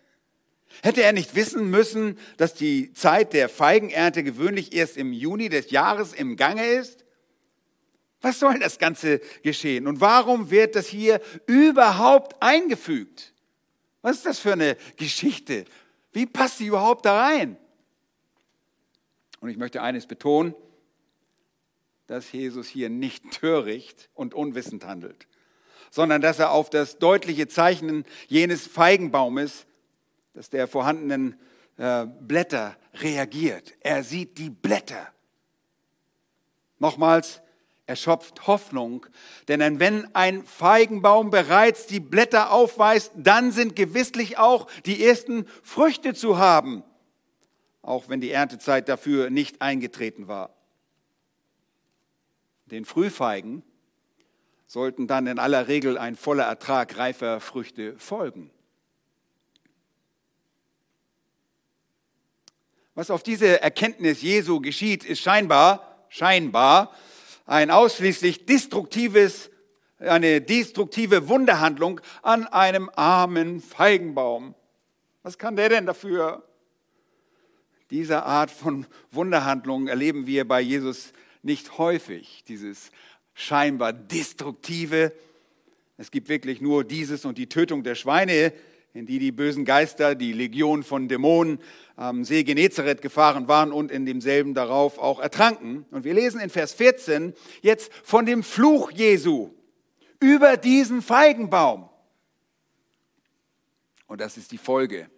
Hätte 0.84 1.02
er 1.02 1.14
nicht 1.14 1.36
wissen 1.36 1.70
müssen, 1.72 2.20
dass 2.38 2.54
die 2.54 2.94
Zeit 2.94 3.34
der 3.34 3.50
Feigenernte 3.50 4.24
gewöhnlich 4.24 4.74
erst 4.74 4.98
im 4.98 5.14
Juni 5.14 5.50
des 5.50 5.72
Jahres 5.72 6.14
im 6.14 6.36
Gange 6.36 6.66
ist? 6.66 7.01
Was 8.22 8.40
soll 8.40 8.60
das 8.60 8.78
Ganze 8.78 9.20
geschehen? 9.42 9.88
Und 9.88 10.00
warum 10.00 10.52
wird 10.52 10.76
das 10.76 10.88
hier 10.88 11.22
überhaupt 11.48 12.42
eingefügt? 12.42 13.34
Was 14.02 14.18
ist 14.18 14.26
das 14.26 14.40
für 14.40 14.54
eine 14.54 14.78
Geschichte? 14.98 15.66
Wie 16.12 16.26
passt 16.26 16.60
sie 16.60 16.68
überhaupt 16.68 17.06
da 17.06 17.20
rein? 17.20 17.58
Und 19.40 19.50
ich 19.50 19.58
möchte 19.58 19.82
eines 19.82 20.06
betonen, 20.06 20.54
dass 22.08 22.32
Jesus 22.32 22.68
hier 22.68 22.90
nicht 22.90 23.32
töricht 23.32 24.10
und 24.14 24.34
unwissend 24.34 24.86
handelt, 24.86 25.28
sondern 25.90 26.22
dass 26.22 26.40
er 26.40 26.52
auf 26.52 26.70
das 26.70 27.00
deutliche 27.00 27.48
Zeichnen 27.48 28.06
jenes 28.28 28.68
Feigenbaumes 28.68 29.66
dass 30.34 30.50
der 30.50 30.68
vorhandenen 30.68 31.40
äh, 31.78 32.06
Blätter 32.06 32.78
reagiert. 32.96 33.74
Er 33.82 34.04
sieht 34.04 34.38
die 34.38 34.50
Blätter. 34.50 35.12
Nochmals, 36.80 37.42
er 37.92 37.98
schöpft 37.98 38.48
Hoffnung, 38.48 39.06
denn 39.50 39.80
wenn 39.82 40.16
ein 40.16 40.46
Feigenbaum 40.46 41.30
bereits 41.30 41.88
die 41.88 42.00
Blätter 42.00 42.54
aufweist, 42.54 43.12
dann 43.18 43.52
sind 43.52 43.76
gewisslich 43.76 44.38
auch 44.38 44.72
die 44.86 45.04
ersten 45.04 45.46
Früchte 45.62 46.14
zu 46.14 46.38
haben, 46.38 46.84
auch 47.82 48.08
wenn 48.08 48.22
die 48.22 48.32
Erntezeit 48.32 48.88
dafür 48.88 49.30
nicht 49.30 49.62
eingetreten 49.62 50.30
war. 50.30 50.56
Den 52.68 52.86
Frühfeigen 52.86 53.62
sollten 54.68 55.06
dann 55.06 55.28
in 55.28 55.38
aller 55.38 55.68
Regel 55.68 55.98
ein 55.98 56.16
voller 56.16 56.46
Ertrag 56.46 56.98
reifer 56.98 57.42
Früchte 57.42 58.00
folgen. 58.00 58.52
Was 62.96 63.12
auf 63.12 63.22
diese 63.22 63.62
Erkenntnis 63.62 64.22
Jesu 64.22 64.62
geschieht, 64.62 65.04
ist 65.04 65.20
scheinbar, 65.20 66.06
scheinbar 66.08 66.96
ein 67.52 67.70
ausschließlich 67.70 68.46
destruktives, 68.46 69.50
eine 70.00 70.40
destruktive 70.40 71.28
Wunderhandlung 71.28 72.00
an 72.22 72.48
einem 72.48 72.90
armen 72.96 73.60
Feigenbaum. 73.60 74.56
Was 75.22 75.38
kann 75.38 75.58
der 75.58 75.68
denn 75.68 75.86
dafür? 75.86 76.48
Diese 77.90 78.24
Art 78.24 78.52
von 78.52 78.88
Wunderhandlung 79.12 79.90
erleben 79.90 80.28
wir 80.28 80.48
bei 80.48 80.62
Jesus 80.62 81.12
nicht 81.44 81.78
häufig, 81.78 82.46
dieses 82.48 82.90
scheinbar 83.34 83.92
destruktive. 83.92 85.12
Es 85.98 86.10
gibt 86.10 86.30
wirklich 86.30 86.62
nur 86.62 86.86
dieses 86.86 87.26
und 87.26 87.38
die 87.38 87.50
Tötung 87.50 87.84
der 87.84 87.96
Schweine, 87.96 88.54
in 88.94 89.06
die 89.06 89.20
die 89.20 89.32
bösen 89.32 89.64
Geister, 89.66 90.16
die 90.16 90.34
Legion 90.34 90.84
von 90.84 91.08
Dämonen 91.08 91.60
am 91.96 92.26
See 92.26 92.44
Genezareth 92.44 93.02
gefahren 93.02 93.48
waren 93.48 93.72
und 93.72 93.92
in 93.92 94.06
demselben 94.06 94.54
darauf 94.54 94.98
auch 95.00 95.20
ertranken. 95.20 95.86
Und 95.92 96.04
wir 96.04 96.14
lesen 96.14 96.42
in 96.42 96.50
Vers 96.50 96.74
14 96.74 97.34
jetzt 97.62 97.94
von 98.04 98.26
dem 98.26 98.44
Fluch 98.44 98.92
Jesu 98.92 99.52
über 100.20 100.58
diesen 100.58 101.02
Feigenbaum. 101.02 101.90
Und 104.08 104.20
das 104.20 104.38
ist 104.38 104.52
die 104.52 104.58
Folge 104.58 105.10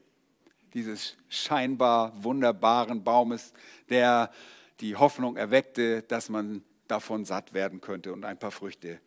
dieses 0.73 1.17
scheinbar 1.29 2.13
wunderbaren 2.23 3.03
Baumes, 3.03 3.53
der 3.89 4.31
die 4.79 4.95
Hoffnung 4.95 5.35
erweckte, 5.35 6.03
dass 6.03 6.29
man 6.29 6.63
davon 6.87 7.25
satt 7.25 7.53
werden 7.53 7.81
könnte 7.81 8.13
und 8.13 8.25
ein 8.25 8.37
paar 8.37 8.51
Früchte 8.51 8.99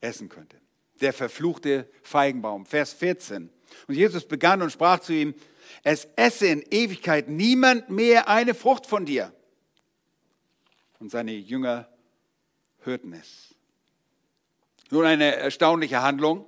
essen 0.00 0.28
könnte 0.28 0.61
der 1.02 1.12
verfluchte 1.12 1.88
Feigenbaum. 2.02 2.64
Vers 2.64 2.92
14. 2.92 3.50
Und 3.88 3.94
Jesus 3.94 4.26
begann 4.26 4.62
und 4.62 4.70
sprach 4.70 5.00
zu 5.00 5.12
ihm, 5.12 5.34
es 5.82 6.06
esse 6.16 6.46
in 6.46 6.62
Ewigkeit 6.70 7.28
niemand 7.28 7.90
mehr 7.90 8.28
eine 8.28 8.54
Frucht 8.54 8.86
von 8.86 9.04
dir. 9.04 9.32
Und 10.98 11.10
seine 11.10 11.32
Jünger 11.32 11.88
hörten 12.84 13.12
es. 13.12 13.54
Nun 14.90 15.04
eine 15.04 15.36
erstaunliche 15.36 16.02
Handlung, 16.02 16.46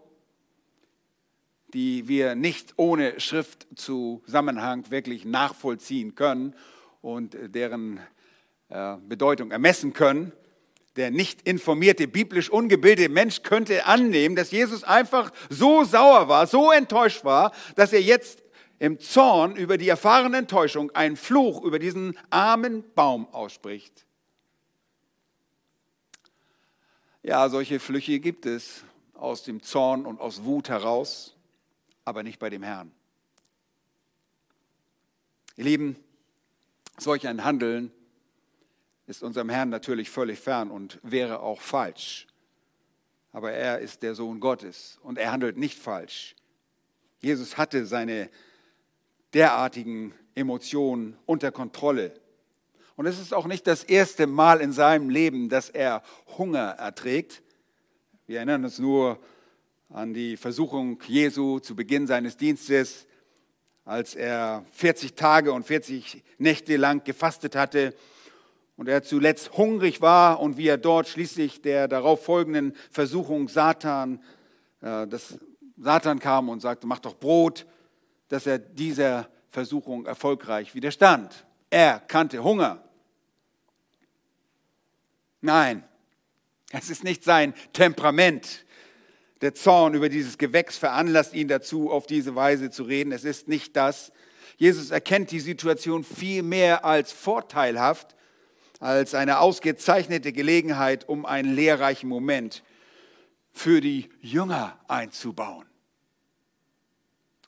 die 1.73 2.07
wir 2.07 2.37
nicht 2.37 2.75
ohne 2.77 3.19
Schriftzusammenhang 3.19 4.91
wirklich 4.91 5.25
nachvollziehen 5.25 6.15
können 6.15 6.55
und 7.03 7.37
deren 7.55 7.99
äh, 8.69 8.97
Bedeutung 8.99 9.51
ermessen 9.51 9.93
können 9.93 10.33
der 10.97 11.11
nicht 11.11 11.43
informierte, 11.43 12.07
biblisch 12.07 12.51
ungebildete 12.51 13.09
Mensch 13.09 13.43
könnte 13.43 13.87
annehmen, 13.87 14.37
dass 14.37 14.51
Jesus 14.51 14.85
einfach 14.85 15.33
so 15.51 15.85
sauer 15.85 16.29
war, 16.29 16.47
so 16.47 16.71
enttäuscht 16.71 17.25
war, 17.25 17.53
dass 17.77 17.93
er 17.93 18.01
jetzt 18.01 18.43
im 18.79 19.01
Zorn 19.01 19.57
über 19.57 19.79
die 19.79 19.89
erfahrene 19.89 20.39
Enttäuschung 20.39 20.91
einen 20.93 21.17
Fluch 21.17 21.63
über 21.63 21.79
diesen 21.79 22.19
armen 22.31 22.85
Baum 22.95 23.27
ausspricht. 23.33 24.05
Ja, 27.23 27.49
solche 27.49 27.81
Flüche 27.81 28.21
gibt 28.21 28.47
es 28.47 28.85
aus 29.15 29.43
dem 29.43 29.63
Zorn 29.63 30.05
und 30.05 30.21
aus 30.21 30.45
Wut 30.45 30.69
heraus, 30.69 31.35
aber 32.05 32.23
nicht 32.23 32.39
bei 32.39 32.51
dem 32.51 32.63
Herrn. 32.63 32.93
Ihr 35.57 35.65
Lieben, 35.65 35.97
Solch 36.99 37.27
ein 37.27 37.45
Handeln 37.45 37.91
ist 39.07 39.23
unserem 39.23 39.51
Herrn 39.51 39.69
natürlich 39.69 40.11
völlig 40.11 40.39
fern 40.41 40.71
und 40.71 40.99
wäre 41.03 41.41
auch 41.41 41.61
falsch. 41.61 42.27
Aber 43.33 43.53
er 43.53 43.81
ist 43.81 44.03
der 44.03 44.15
Sohn 44.15 44.41
Gottes 44.41 44.99
und 45.03 45.19
er 45.19 45.33
handelt 45.33 45.57
nicht 45.57 45.79
falsch. 45.79 46.35
Jesus 47.21 47.57
hatte 47.59 47.85
seine 47.87 48.31
derartigen 49.35 50.15
Emotionen 50.35 51.17
unter 51.27 51.51
Kontrolle. 51.53 52.15
Und 52.97 53.07
es 53.07 53.19
ist 53.19 53.35
auch 53.35 53.47
nicht 53.47 53.67
das 53.67 53.83
erste 53.83 54.27
Mal 54.27 54.61
in 54.61 54.73
seinem 54.73 55.11
Leben, 55.11 55.49
dass 55.49 55.69
er 55.69 56.03
Hunger 56.39 56.77
erträgt. 56.79 57.43
Wir 58.27 58.37
erinnern 58.37 58.65
uns 58.65 58.79
nur 58.79 59.19
an 59.89 60.15
die 60.15 60.37
Versuchung 60.37 61.01
Jesu 61.07 61.59
zu 61.59 61.75
Beginn 61.75 62.07
seines 62.07 62.37
Dienstes, 62.37 63.07
als 63.85 64.15
er 64.15 64.65
40 64.73 65.15
Tage 65.15 65.53
und 65.53 65.67
40 65.67 66.23
Nächte 66.39 66.77
lang 66.77 67.05
gefastet 67.05 67.57
hatte 67.57 67.95
und 68.77 68.89
er 68.89 69.03
zuletzt 69.03 69.57
hungrig 69.57 70.01
war 70.01 70.41
und 70.41 70.57
wie 70.57 70.69
er 70.69 70.79
dort 70.79 71.09
schließlich 71.09 71.63
der 71.63 71.89
darauf 71.89 72.25
folgenden 72.25 72.75
Versuchung 72.91 73.49
Satan, 73.49 74.23
äh, 74.81 75.07
das 75.07 75.39
Satan 75.77 76.19
kam 76.19 76.49
und 76.49 76.61
sagte, 76.61 76.87
mach 76.87 77.01
doch 77.01 77.17
Brot, 77.17 77.67
dass 78.29 78.47
er 78.47 78.59
dieser 78.59 79.29
Versuchung 79.51 80.07
erfolgreich 80.07 80.75
widerstand. 80.75 81.47
Er 81.71 82.01
kannte 82.01 82.43
Hunger. 82.43 82.83
Nein, 85.41 85.85
es 86.71 86.91
ist 86.91 87.05
nicht 87.05 87.23
sein 87.23 87.55
Temperament. 87.73 88.65
Der 89.41 89.55
Zorn 89.55 89.95
über 89.95 90.09
dieses 90.09 90.39
Gewächs 90.39 90.79
veranlasst 90.79 91.35
ihn 91.35 91.49
dazu, 91.49 91.91
auf 91.91 92.07
diese 92.07 92.35
Weise 92.35 92.71
zu 92.71 92.85
reden. 92.85 93.13
Es 93.13 93.25
ist 93.25 93.47
nicht 93.47 93.77
das. 93.77 94.11
Jesus 94.57 94.91
erkennt 94.91 95.31
die 95.31 95.41
Situation 95.41 96.03
viel 96.03 96.43
mehr 96.43 96.85
als 96.85 97.13
vorteilhaft, 97.13 98.15
als 98.81 99.15
eine 99.15 99.39
ausgezeichnete 99.39 100.33
Gelegenheit, 100.33 101.09
um 101.09 101.27
einen 101.27 101.55
lehrreichen 101.55 102.09
Moment 102.09 102.63
für 103.53 103.81
die 103.81 104.09
Jünger 104.21 104.79
einzubauen. 104.89 105.67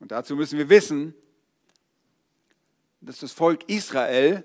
Und 0.00 0.12
dazu 0.12 0.36
müssen 0.36 0.58
wir 0.58 0.68
wissen, 0.68 1.14
dass 3.00 3.20
das 3.20 3.32
Volk 3.32 3.68
Israel 3.68 4.44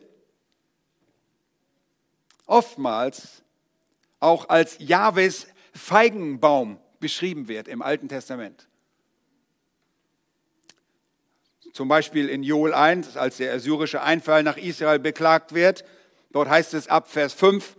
oftmals 2.45 3.43
auch 4.19 4.49
als 4.49 4.77
Jahwes 4.79 5.47
Feigenbaum 5.73 6.79
beschrieben 6.99 7.47
wird 7.47 7.67
im 7.67 7.81
Alten 7.81 8.09
Testament. 8.09 8.67
Zum 11.73 11.87
Beispiel 11.87 12.27
in 12.27 12.43
Joel 12.43 12.73
1, 12.73 13.15
als 13.15 13.37
der 13.37 13.53
assyrische 13.53 14.01
Einfall 14.01 14.43
nach 14.43 14.57
Israel 14.57 14.99
beklagt 14.99 15.53
wird. 15.53 15.85
Dort 16.31 16.49
heißt 16.49 16.73
es 16.73 16.87
ab 16.87 17.09
Vers 17.09 17.33
5, 17.33 17.75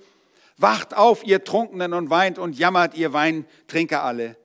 Wacht 0.58 0.94
auf, 0.96 1.24
ihr 1.24 1.44
Trunkenen, 1.44 1.92
und 1.92 2.10
weint 2.10 2.38
und 2.38 2.58
jammert, 2.58 2.94
ihr 2.94 3.12
Weintrinker 3.12 4.04
alle, 4.04 4.36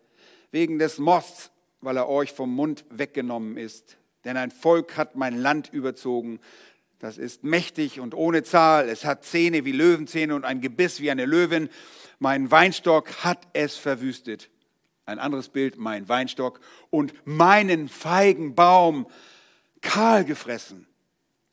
wegen 0.51 0.79
des 0.79 0.97
Mosts, 0.97 1.51
weil 1.81 1.97
er 1.97 2.09
euch 2.09 2.31
vom 2.31 2.53
Mund 2.53 2.85
weggenommen 2.89 3.57
ist. 3.57 3.97
Denn 4.25 4.37
ein 4.37 4.51
Volk 4.51 4.97
hat 4.97 5.15
mein 5.15 5.37
Land 5.37 5.71
überzogen. 5.71 6.39
Das 6.99 7.17
ist 7.17 7.43
mächtig 7.43 7.99
und 7.99 8.15
ohne 8.15 8.43
Zahl. 8.43 8.89
Es 8.89 9.05
hat 9.05 9.23
Zähne 9.23 9.63
wie 9.65 9.71
Löwenzähne 9.71 10.33
und 10.33 10.43
ein 10.43 10.61
Gebiss 10.61 10.99
wie 10.99 11.11
eine 11.11 11.25
Löwin. 11.25 11.69
Mein 12.19 12.49
Weinstock 12.49 13.23
hat 13.23 13.39
es 13.53 13.75
verwüstet. 13.75 14.49
Ein 15.05 15.19
anderes 15.19 15.49
Bild, 15.49 15.77
mein 15.77 16.09
Weinstock 16.09 16.59
und 16.89 17.13
meinen 17.25 17.87
Feigenbaum 17.87 19.07
kahl 19.81 20.25
gefressen. 20.25 20.87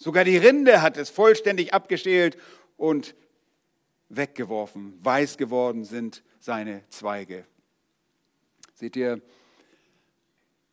Sogar 0.04 0.24
die 0.24 0.36
Rinde 0.36 0.82
hat 0.82 0.98
es 0.98 1.08
vollständig 1.08 1.72
abgeschält 1.72 2.36
und 2.76 3.14
weggeworfen. 4.10 5.02
Weiß 5.02 5.38
geworden 5.38 5.86
sind 5.86 6.22
seine 6.40 6.86
Zweige. 6.90 7.46
Seht 8.74 8.96
ihr, 8.96 9.22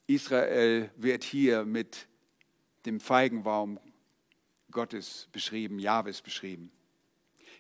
Israel 0.06 0.92
wird 0.98 1.24
hier 1.24 1.64
mit 1.64 2.10
dem 2.86 3.00
Feigenbaum 3.00 3.80
Gottes 4.70 5.30
beschrieben, 5.32 5.80
Jahwes 5.80 6.22
beschrieben. 6.22 6.70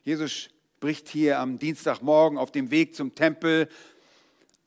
Jesus 0.04 0.50
spricht 0.76 1.08
hier 1.08 1.39
am 1.39 1.58
Dienstagmorgen 1.58 2.38
auf 2.38 2.52
dem 2.52 2.69
Weg 2.69 2.96
zum 2.96 3.15
Tempel 3.15 3.69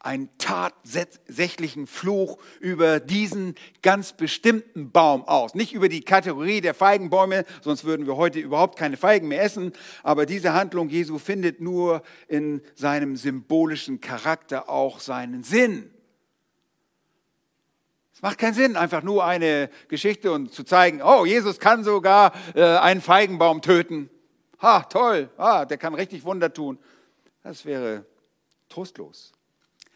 einen 0.04 0.28
tatsächlichen 0.38 1.86
Fluch 1.86 2.38
über 2.60 3.00
diesen 3.00 3.54
ganz 3.82 4.12
bestimmten 4.12 4.90
Baum 4.90 5.24
aus. 5.24 5.54
Nicht 5.54 5.72
über 5.72 5.88
die 5.88 6.02
Kategorie 6.02 6.60
der 6.60 6.74
Feigenbäume, 6.74 7.44
sonst 7.62 7.84
würden 7.84 8.06
wir 8.06 8.16
heute 8.16 8.38
überhaupt 8.38 8.78
keine 8.78 8.96
Feigen 8.96 9.28
mehr 9.28 9.42
essen. 9.42 9.72
Aber 10.02 10.26
diese 10.26 10.52
Handlung 10.52 10.90
Jesu 10.90 11.18
findet 11.18 11.60
nur 11.60 12.02
in 12.28 12.60
seinem 12.74 13.16
symbolischen 13.16 14.00
Charakter 14.00 14.68
auch 14.68 15.00
seinen 15.00 15.42
Sinn. 15.42 15.90
Es 18.12 18.22
macht 18.22 18.38
keinen 18.38 18.54
Sinn, 18.54 18.76
einfach 18.76 19.02
nur 19.02 19.24
eine 19.24 19.70
Geschichte 19.88 20.32
und 20.32 20.52
zu 20.52 20.64
zeigen, 20.64 21.02
oh, 21.02 21.24
Jesus 21.24 21.58
kann 21.58 21.82
sogar 21.82 22.32
äh, 22.54 22.62
einen 22.62 23.00
Feigenbaum 23.00 23.62
töten. 23.62 24.10
Ha, 24.60 24.82
toll, 24.82 25.30
ah, 25.36 25.64
der 25.64 25.78
kann 25.78 25.94
richtig 25.94 26.24
Wunder 26.24 26.52
tun. 26.52 26.78
Das 27.42 27.64
wäre 27.64 28.04
trostlos. 28.68 29.32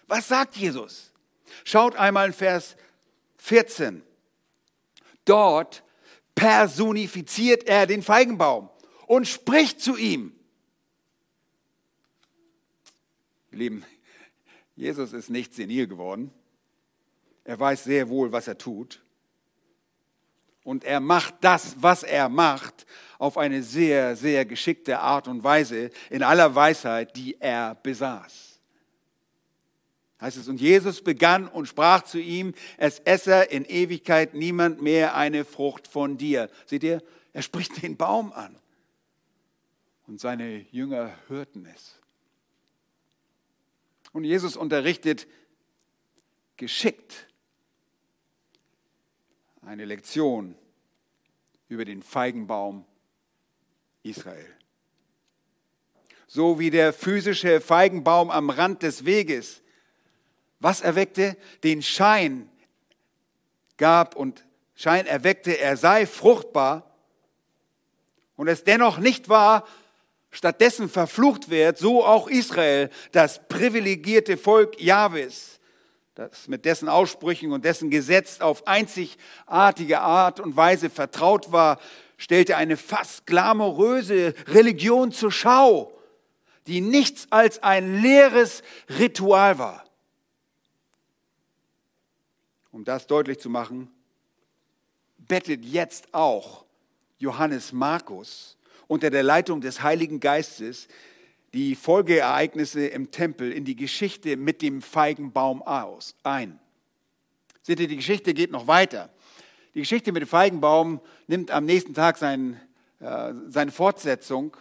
Was 0.08 0.26
sagt 0.26 0.56
Jesus? 0.56 1.12
Schaut 1.64 1.94
einmal 1.96 2.28
in 2.28 2.32
Vers 2.32 2.76
14. 3.36 4.02
Dort 5.24 5.84
personifiziert 6.34 7.64
er 7.64 7.86
den 7.86 8.02
Feigenbaum 8.02 8.70
und 9.06 9.28
spricht 9.28 9.80
zu 9.80 9.96
ihm. 9.96 10.32
Lieben, 13.50 13.84
Jesus 14.76 15.12
ist 15.12 15.30
nicht 15.30 15.54
senil 15.54 15.86
geworden. 15.86 16.32
Er 17.44 17.58
weiß 17.58 17.84
sehr 17.84 18.08
wohl, 18.08 18.32
was 18.32 18.48
er 18.48 18.56
tut. 18.56 19.02
Und 20.64 20.84
er 20.84 21.00
macht 21.00 21.34
das, 21.40 21.76
was 21.80 22.02
er 22.02 22.28
macht, 22.28 22.86
auf 23.18 23.36
eine 23.36 23.62
sehr, 23.62 24.16
sehr 24.16 24.44
geschickte 24.44 25.00
Art 25.00 25.26
und 25.26 25.42
Weise, 25.42 25.90
in 26.10 26.22
aller 26.22 26.54
Weisheit, 26.54 27.16
die 27.16 27.40
er 27.40 27.74
besaß. 27.74 28.47
Heißt 30.20 30.36
es, 30.36 30.48
und 30.48 30.60
Jesus 30.60 31.02
begann 31.02 31.46
und 31.46 31.66
sprach 31.66 32.02
zu 32.02 32.18
ihm, 32.18 32.54
es 32.76 32.98
esse 33.00 33.42
in 33.44 33.64
Ewigkeit 33.64 34.34
niemand 34.34 34.82
mehr 34.82 35.14
eine 35.14 35.44
Frucht 35.44 35.86
von 35.86 36.18
dir. 36.18 36.50
Seht 36.66 36.82
ihr, 36.82 37.02
er 37.32 37.42
spricht 37.42 37.82
den 37.82 37.96
Baum 37.96 38.32
an. 38.32 38.58
Und 40.06 40.20
seine 40.20 40.66
Jünger 40.72 41.16
hörten 41.28 41.66
es. 41.66 42.00
Und 44.12 44.24
Jesus 44.24 44.56
unterrichtet 44.56 45.28
geschickt 46.56 47.28
eine 49.62 49.84
Lektion 49.84 50.56
über 51.68 51.84
den 51.84 52.02
Feigenbaum 52.02 52.84
Israel. 54.02 54.48
So 56.26 56.58
wie 56.58 56.70
der 56.70 56.92
physische 56.92 57.60
Feigenbaum 57.60 58.30
am 58.30 58.50
Rand 58.50 58.82
des 58.82 59.04
Weges, 59.04 59.62
was 60.60 60.80
erweckte? 60.80 61.36
Den 61.62 61.82
Schein 61.82 62.48
gab 63.76 64.16
und 64.16 64.44
Schein 64.74 65.06
erweckte, 65.06 65.58
er 65.58 65.76
sei 65.76 66.06
fruchtbar 66.06 66.94
und 68.36 68.48
es 68.48 68.64
dennoch 68.64 68.98
nicht 68.98 69.28
war, 69.28 69.66
stattdessen 70.30 70.88
verflucht 70.88 71.50
wird, 71.50 71.78
so 71.78 72.04
auch 72.04 72.28
Israel, 72.28 72.90
das 73.12 73.48
privilegierte 73.48 74.36
Volk 74.36 74.80
Jahwes 74.80 75.58
das 76.18 76.48
mit 76.48 76.64
dessen 76.64 76.88
Aussprüchen 76.88 77.52
und 77.52 77.64
dessen 77.64 77.90
Gesetz 77.90 78.40
auf 78.40 78.66
einzigartige 78.66 80.00
Art 80.00 80.40
und 80.40 80.56
Weise 80.56 80.90
vertraut 80.90 81.52
war, 81.52 81.78
stellte 82.16 82.56
eine 82.56 82.76
fast 82.76 83.24
glamouröse 83.24 84.34
Religion 84.48 85.12
zur 85.12 85.30
Schau, 85.30 85.96
die 86.66 86.80
nichts 86.80 87.28
als 87.30 87.62
ein 87.62 88.02
leeres 88.02 88.62
Ritual 88.98 89.60
war. 89.60 89.84
Um 92.78 92.84
das 92.84 93.08
deutlich 93.08 93.40
zu 93.40 93.50
machen, 93.50 93.90
bettet 95.16 95.64
jetzt 95.64 96.14
auch 96.14 96.64
Johannes 97.18 97.72
Markus 97.72 98.56
unter 98.86 99.10
der 99.10 99.24
Leitung 99.24 99.60
des 99.60 99.82
Heiligen 99.82 100.20
Geistes 100.20 100.86
die 101.52 101.74
Folgeereignisse 101.74 102.86
im 102.86 103.10
Tempel 103.10 103.50
in 103.50 103.64
die 103.64 103.74
Geschichte 103.74 104.36
mit 104.36 104.62
dem 104.62 104.80
Feigenbaum 104.80 105.60
aus, 105.60 106.14
ein. 106.22 106.60
Seht 107.64 107.80
ihr, 107.80 107.88
die 107.88 107.96
Geschichte 107.96 108.32
geht 108.32 108.52
noch 108.52 108.68
weiter. 108.68 109.10
Die 109.74 109.80
Geschichte 109.80 110.12
mit 110.12 110.22
dem 110.22 110.28
Feigenbaum 110.28 111.00
nimmt 111.26 111.50
am 111.50 111.64
nächsten 111.64 111.94
Tag 111.94 112.16
sein, 112.16 112.60
äh, 113.00 113.34
seine 113.48 113.72
Fortsetzung, 113.72 114.56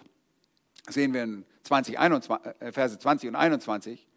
sehen 0.90 1.14
wir 1.14 1.22
in 1.22 1.46
20, 1.62 2.00
21, 2.00 2.52
äh, 2.62 2.72
Verse 2.72 2.98
20 2.98 3.30
und 3.30 3.36
21. 3.36 4.08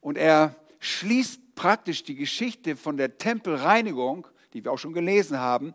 Und 0.00 0.16
er 0.16 0.54
schließt 0.78 1.40
praktisch 1.60 2.04
die 2.04 2.14
Geschichte 2.14 2.74
von 2.74 2.96
der 2.96 3.18
Tempelreinigung, 3.18 4.26
die 4.54 4.64
wir 4.64 4.72
auch 4.72 4.78
schon 4.78 4.94
gelesen 4.94 5.38
haben, 5.38 5.74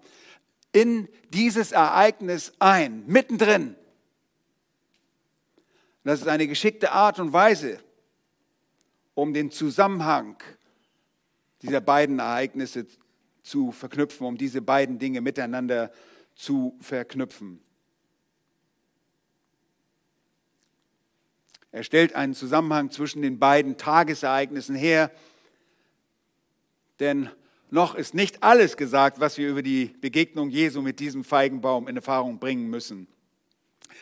in 0.71 1.07
dieses 1.29 1.71
Ereignis 1.71 2.53
ein, 2.57 3.03
mittendrin. 3.05 3.75
Das 6.03 6.21
ist 6.21 6.27
eine 6.27 6.47
geschickte 6.47 6.91
Art 6.91 7.19
und 7.19 7.33
Weise, 7.33 7.83
um 9.13 9.31
den 9.31 9.51
Zusammenhang 9.51 10.37
dieser 11.61 11.81
beiden 11.81 12.17
Ereignisse 12.17 12.87
zu 13.43 13.71
verknüpfen, 13.71 14.25
um 14.25 14.39
diese 14.39 14.63
beiden 14.63 14.97
Dinge 14.97 15.21
miteinander 15.21 15.91
zu 16.33 16.79
verknüpfen. 16.81 17.61
Er 21.71 21.83
stellt 21.83 22.15
einen 22.15 22.33
Zusammenhang 22.33 22.89
zwischen 22.89 23.21
den 23.21 23.37
beiden 23.37 23.77
Tagesereignissen 23.77 24.75
her, 24.75 25.11
denn 26.99 27.29
noch 27.69 27.95
ist 27.95 28.13
nicht 28.13 28.43
alles 28.43 28.77
gesagt, 28.77 29.19
was 29.19 29.37
wir 29.37 29.49
über 29.49 29.61
die 29.61 29.87
Begegnung 29.99 30.49
Jesu 30.49 30.81
mit 30.81 30.99
diesem 30.99 31.23
Feigenbaum 31.23 31.87
in 31.87 31.95
Erfahrung 31.95 32.39
bringen 32.39 32.69
müssen. 32.69 33.07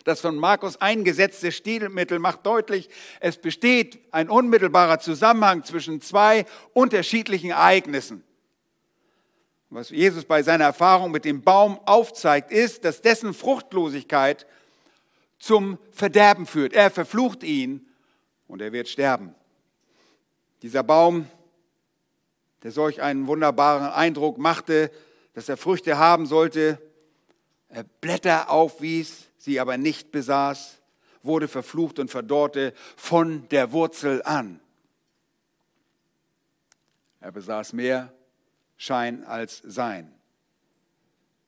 Das 0.04 0.20
von 0.20 0.36
Markus 0.36 0.82
eingesetzte 0.82 1.52
Stilmittel 1.52 2.20
macht 2.20 2.46
deutlich, 2.46 2.90
es 3.20 3.38
besteht 3.38 4.00
ein 4.12 4.30
unmittelbarer 4.30 5.00
Zusammenhang 5.00 5.64
zwischen 5.64 6.02
zwei 6.02 6.46
unterschiedlichen 6.74 7.52
Ereignissen. 7.52 8.24
Was 9.70 9.90
Jesus 9.90 10.26
bei 10.26 10.44
seiner 10.44 10.66
Erfahrung 10.66 11.12
mit 11.12 11.26
dem 11.26 11.42
Baum 11.42 11.80
aufzeigt, 11.86 12.52
ist, 12.52 12.86
dass 12.86 13.02
dessen 13.02 13.34
Fruchtlosigkeit 13.34 14.46
zum 15.40 15.80
Verderben 15.92 16.46
führt. 16.46 16.74
Er 16.74 16.92
verflucht 16.92 17.44
ihn 17.44 17.88
und 18.48 18.62
er 18.62 18.72
wird 18.72 18.88
sterben. 18.88 19.34
Dieser 20.62 20.84
Baum, 20.84 21.28
der 22.64 22.72
solch 22.72 23.02
einen 23.02 23.28
wunderbaren 23.28 23.88
Eindruck 23.88 24.38
machte, 24.38 24.90
dass 25.34 25.50
er 25.50 25.58
Früchte 25.58 25.98
haben 25.98 26.26
sollte, 26.26 26.82
er 27.70 27.84
Blätter 27.84 28.50
aufwies, 28.50 29.30
sie 29.38 29.60
aber 29.60 29.78
nicht 29.78 30.12
besaß, 30.12 30.80
wurde 31.24 31.48
verflucht 31.48 32.00
und 32.00 32.12
verdorrte 32.12 32.74
von 32.96 33.48
der 33.50 33.72
Wurzel 33.72 34.22
an. 34.24 34.60
Er 37.20 37.32
besaß 37.32 37.74
mehr 37.74 38.14
Schein 38.78 39.24
als 39.24 39.62
Sein. 39.66 40.14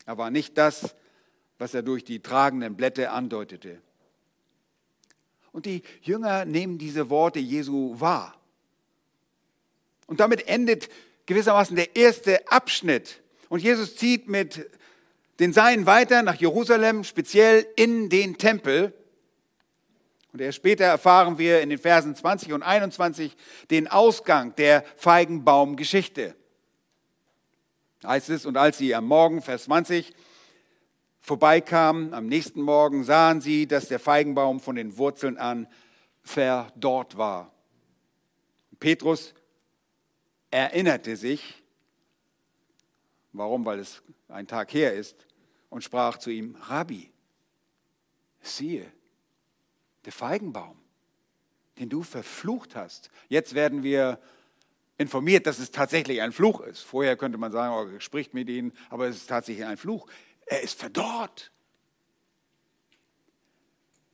Er 0.06 0.17
war 0.17 0.32
nicht 0.32 0.58
das, 0.58 0.95
was 1.58 1.73
er 1.73 1.84
durch 1.84 2.04
die 2.04 2.21
tragenden 2.21 2.75
Blätter 2.75 3.12
andeutete. 3.12 3.82
Und 5.51 5.65
die 5.65 5.84
Jünger 6.01 6.45
nehmen 6.45 6.78
diese 6.78 7.10
Worte 7.10 7.39
Jesu 7.39 7.99
wahr. 7.99 8.36
Und 10.08 10.19
damit 10.19 10.47
endet 10.47 10.89
gewissermaßen 11.26 11.76
der 11.76 11.96
erste 11.96 12.48
Abschnitt. 12.52 13.22
Und 13.50 13.62
Jesus 13.62 13.96
zieht 13.96 14.28
mit 14.28 14.70
den 15.40 15.54
Seinen 15.54 15.86
weiter 15.86 16.24
nach 16.24 16.36
Jerusalem, 16.36 17.04
speziell 17.04 17.66
in 17.76 18.10
den 18.10 18.38
Tempel. 18.38 18.94
Und 20.32 20.42
erst 20.42 20.58
später 20.58 20.86
erfahren 20.86 21.38
wir 21.38 21.62
in 21.62 21.70
den 21.70 21.80
Versen 21.80 22.16
20 22.16 22.54
und 22.54 22.64
21 22.64 23.36
den 23.70 23.88
Ausgang 23.88 24.56
der 24.56 24.84
Feigenbaumgeschichte. 24.98 26.36
Heißt 28.06 28.30
es, 28.30 28.46
und 28.46 28.58
als 28.58 28.78
sie 28.78 28.94
am 28.94 29.08
Morgen, 29.08 29.42
Vers 29.42 29.64
20, 29.64 30.14
vorbeikamen, 31.22 32.14
am 32.14 32.28
nächsten 32.28 32.62
Morgen 32.62 33.04
sahen 33.04 33.42
sie, 33.42 33.68
dass 33.68 33.88
der 33.88 34.00
Feigenbaum 34.00 34.60
von 34.60 34.76
den 34.76 34.98
Wurzeln 34.98 35.38
an 35.38 35.68
verdorrt 36.22 37.18
war. 37.18 37.52
Petrus 38.80 39.34
erinnerte 40.56 41.18
sich, 41.18 41.62
warum? 43.34 43.65
Weil 43.65 43.80
es 43.80 44.02
ein 44.30 44.48
Tag 44.48 44.74
her 44.74 44.94
ist, 44.94 45.26
und 45.70 45.84
sprach 45.84 46.18
zu 46.18 46.30
ihm, 46.30 46.56
Rabbi, 46.56 47.12
siehe, 48.39 48.89
der 50.06 50.13
Feigenbaum, 50.13 50.78
den 51.78 51.89
du 51.89 52.04
verflucht 52.04 52.76
hast. 52.76 53.10
Jetzt 53.28 53.56
werden 53.56 53.84
wir 53.84 54.22
informiert, 54.98 55.46
dass 55.46 55.60
es 55.60 55.72
tatsächlich 55.72 56.22
ein 56.22 56.32
Fluch 56.32 56.62
ist. 56.62 56.80
Vorher 56.82 57.18
könnte 57.18 57.38
man 57.38 57.52
sagen, 57.52 57.74
oh, 57.74 58.00
spricht 58.00 58.34
mit 58.34 58.48
ihnen, 58.48 58.72
aber 58.89 59.08
es 59.08 59.18
ist 59.18 59.28
tatsächlich 59.28 59.65
ein 59.65 59.76
Fluch. 59.76 60.08
Er 60.46 60.62
ist 60.62 60.80
verdorrt. 60.80 61.52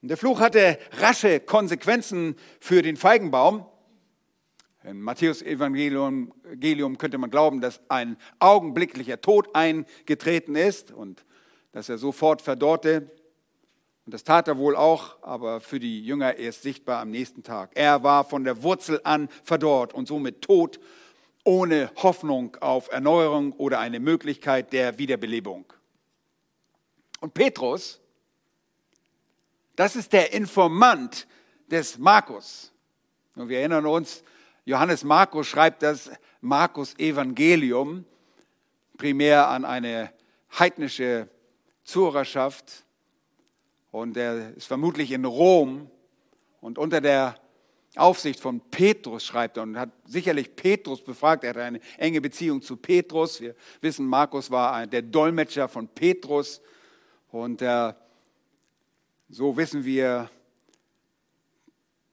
Und 0.01 0.07
der 0.07 0.17
Fluch 0.17 0.39
hatte 0.39 0.79
rasche 0.93 1.39
Konsequenzen 1.39 2.35
für 2.59 2.81
den 2.81 2.97
Feigenbaum. 2.97 3.67
Im 4.83 5.01
Matthäus-Evangelium 5.01 6.97
könnte 6.97 7.19
man 7.19 7.29
glauben, 7.29 7.61
dass 7.61 7.79
ein 7.87 8.17
augenblicklicher 8.39 9.21
Tod 9.21 9.55
eingetreten 9.55 10.55
ist 10.55 10.91
und 10.91 11.23
dass 11.71 11.87
er 11.87 11.99
sofort 11.99 12.41
verdorrte. 12.41 13.11
Und 14.05 14.13
das 14.15 14.23
tat 14.23 14.47
er 14.47 14.57
wohl 14.57 14.75
auch, 14.75 15.21
aber 15.21 15.61
für 15.61 15.79
die 15.79 16.03
Jünger 16.03 16.37
erst 16.37 16.63
sichtbar 16.63 16.99
am 16.99 17.11
nächsten 17.11 17.43
Tag. 17.43 17.71
Er 17.75 18.01
war 18.01 18.23
von 18.23 18.43
der 18.43 18.63
Wurzel 18.63 18.99
an 19.03 19.29
verdorrt 19.43 19.93
und 19.93 20.07
somit 20.07 20.41
tot, 20.41 20.79
ohne 21.43 21.91
Hoffnung 21.97 22.57
auf 22.59 22.91
Erneuerung 22.91 23.53
oder 23.53 23.79
eine 23.79 23.99
Möglichkeit 23.99 24.73
der 24.73 24.97
Wiederbelebung. 24.97 25.71
Und 27.19 27.35
Petrus, 27.35 28.01
das 29.75 29.95
ist 29.95 30.11
der 30.11 30.33
Informant 30.33 31.27
des 31.67 31.99
Markus. 31.99 32.71
Und 33.35 33.47
wir 33.47 33.59
erinnern 33.59 33.85
uns, 33.85 34.23
Johannes 34.65 35.03
Markus 35.03 35.47
schreibt 35.47 35.81
das 35.81 36.11
Markus 36.39 36.97
Evangelium 36.99 38.05
primär 38.95 39.47
an 39.47 39.65
eine 39.65 40.11
heidnische 40.59 41.27
Zuhörerschaft 41.83 42.85
und 43.89 44.15
er 44.17 44.55
ist 44.55 44.67
vermutlich 44.67 45.11
in 45.11 45.25
Rom 45.25 45.89
und 46.59 46.77
unter 46.77 47.01
der 47.01 47.35
Aufsicht 47.95 48.39
von 48.39 48.61
Petrus 48.61 49.25
schreibt 49.25 49.57
er 49.57 49.63
und 49.63 49.79
hat 49.79 49.89
sicherlich 50.05 50.55
Petrus 50.55 51.03
befragt. 51.03 51.43
Er 51.43 51.49
hatte 51.49 51.63
eine 51.63 51.81
enge 51.97 52.21
Beziehung 52.21 52.61
zu 52.61 52.77
Petrus. 52.77 53.41
Wir 53.41 53.55
wissen, 53.81 54.05
Markus 54.05 54.51
war 54.51 54.85
der 54.85 55.01
Dolmetscher 55.01 55.67
von 55.67 55.87
Petrus 55.87 56.61
und 57.31 57.63
äh, 57.63 57.93
so 59.27 59.57
wissen 59.57 59.83
wir, 59.83 60.29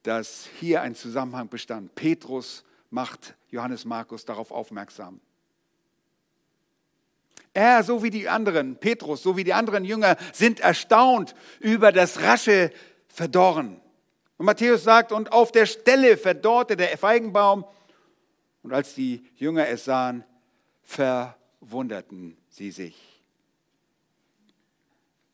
dass 0.03 0.47
hier 0.59 0.81
ein 0.81 0.95
Zusammenhang 0.95 1.49
bestand. 1.49 1.93
Petrus 1.95 2.63
macht 2.89 3.35
Johannes 3.49 3.85
Markus 3.85 4.25
darauf 4.25 4.51
aufmerksam. 4.51 5.19
Er, 7.53 7.83
so 7.83 8.03
wie 8.03 8.09
die 8.09 8.29
anderen, 8.29 8.77
Petrus, 8.77 9.23
so 9.23 9.35
wie 9.35 9.43
die 9.43 9.53
anderen 9.53 9.83
Jünger, 9.83 10.17
sind 10.33 10.59
erstaunt 10.59 11.35
über 11.59 11.91
das 11.91 12.21
rasche 12.21 12.71
Verdorren. 13.07 13.81
Und 14.37 14.45
Matthäus 14.45 14.83
sagt, 14.83 15.11
und 15.11 15.31
auf 15.31 15.51
der 15.51 15.65
Stelle 15.65 16.15
verdorrte 16.15 16.77
der 16.77 16.97
Feigenbaum. 16.97 17.65
Und 18.63 18.73
als 18.73 18.93
die 18.93 19.25
Jünger 19.35 19.67
es 19.67 19.85
sahen, 19.85 20.23
verwunderten 20.83 22.37
sie 22.49 22.71
sich. 22.71 23.21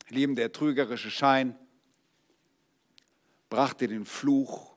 Lieben, 0.08 0.36
der 0.36 0.52
trügerische 0.52 1.10
Schein 1.10 1.56
brachte 3.48 3.88
den 3.88 4.04
Fluch 4.04 4.74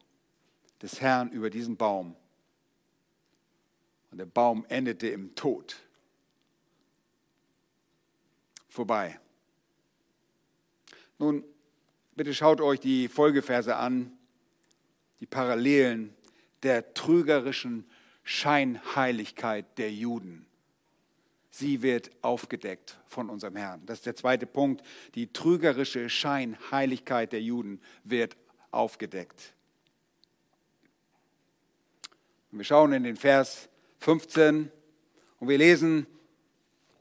des 0.81 1.01
Herrn 1.01 1.31
über 1.31 1.49
diesen 1.49 1.77
Baum. 1.77 2.15
Und 4.11 4.17
der 4.17 4.25
Baum 4.25 4.65
endete 4.69 5.07
im 5.09 5.35
Tod 5.35 5.77
vorbei. 8.69 9.19
Nun, 11.17 11.43
bitte 12.15 12.33
schaut 12.33 12.61
euch 12.61 12.79
die 12.79 13.07
Folgeverse 13.07 13.75
an, 13.75 14.17
die 15.19 15.25
Parallelen 15.25 16.15
der 16.63 16.93
trügerischen 16.93 17.89
Scheinheiligkeit 18.23 19.77
der 19.77 19.91
Juden. 19.91 20.45
Sie 21.51 21.81
wird 21.81 22.11
aufgedeckt 22.21 22.99
von 23.07 23.29
unserem 23.29 23.55
Herrn. 23.57 23.85
Das 23.85 23.99
ist 23.99 24.05
der 24.05 24.15
zweite 24.15 24.45
Punkt. 24.45 24.85
Die 25.15 25.33
trügerische 25.33 26.09
Scheinheiligkeit 26.09 27.33
der 27.33 27.41
Juden 27.41 27.81
wird 28.03 28.37
aufgedeckt. 28.71 29.53
wir 32.51 32.63
schauen 32.63 32.93
in 32.93 33.03
den 33.03 33.15
Vers 33.15 33.69
15 33.99 34.71
und 35.39 35.47
wir 35.47 35.57
lesen 35.57 36.07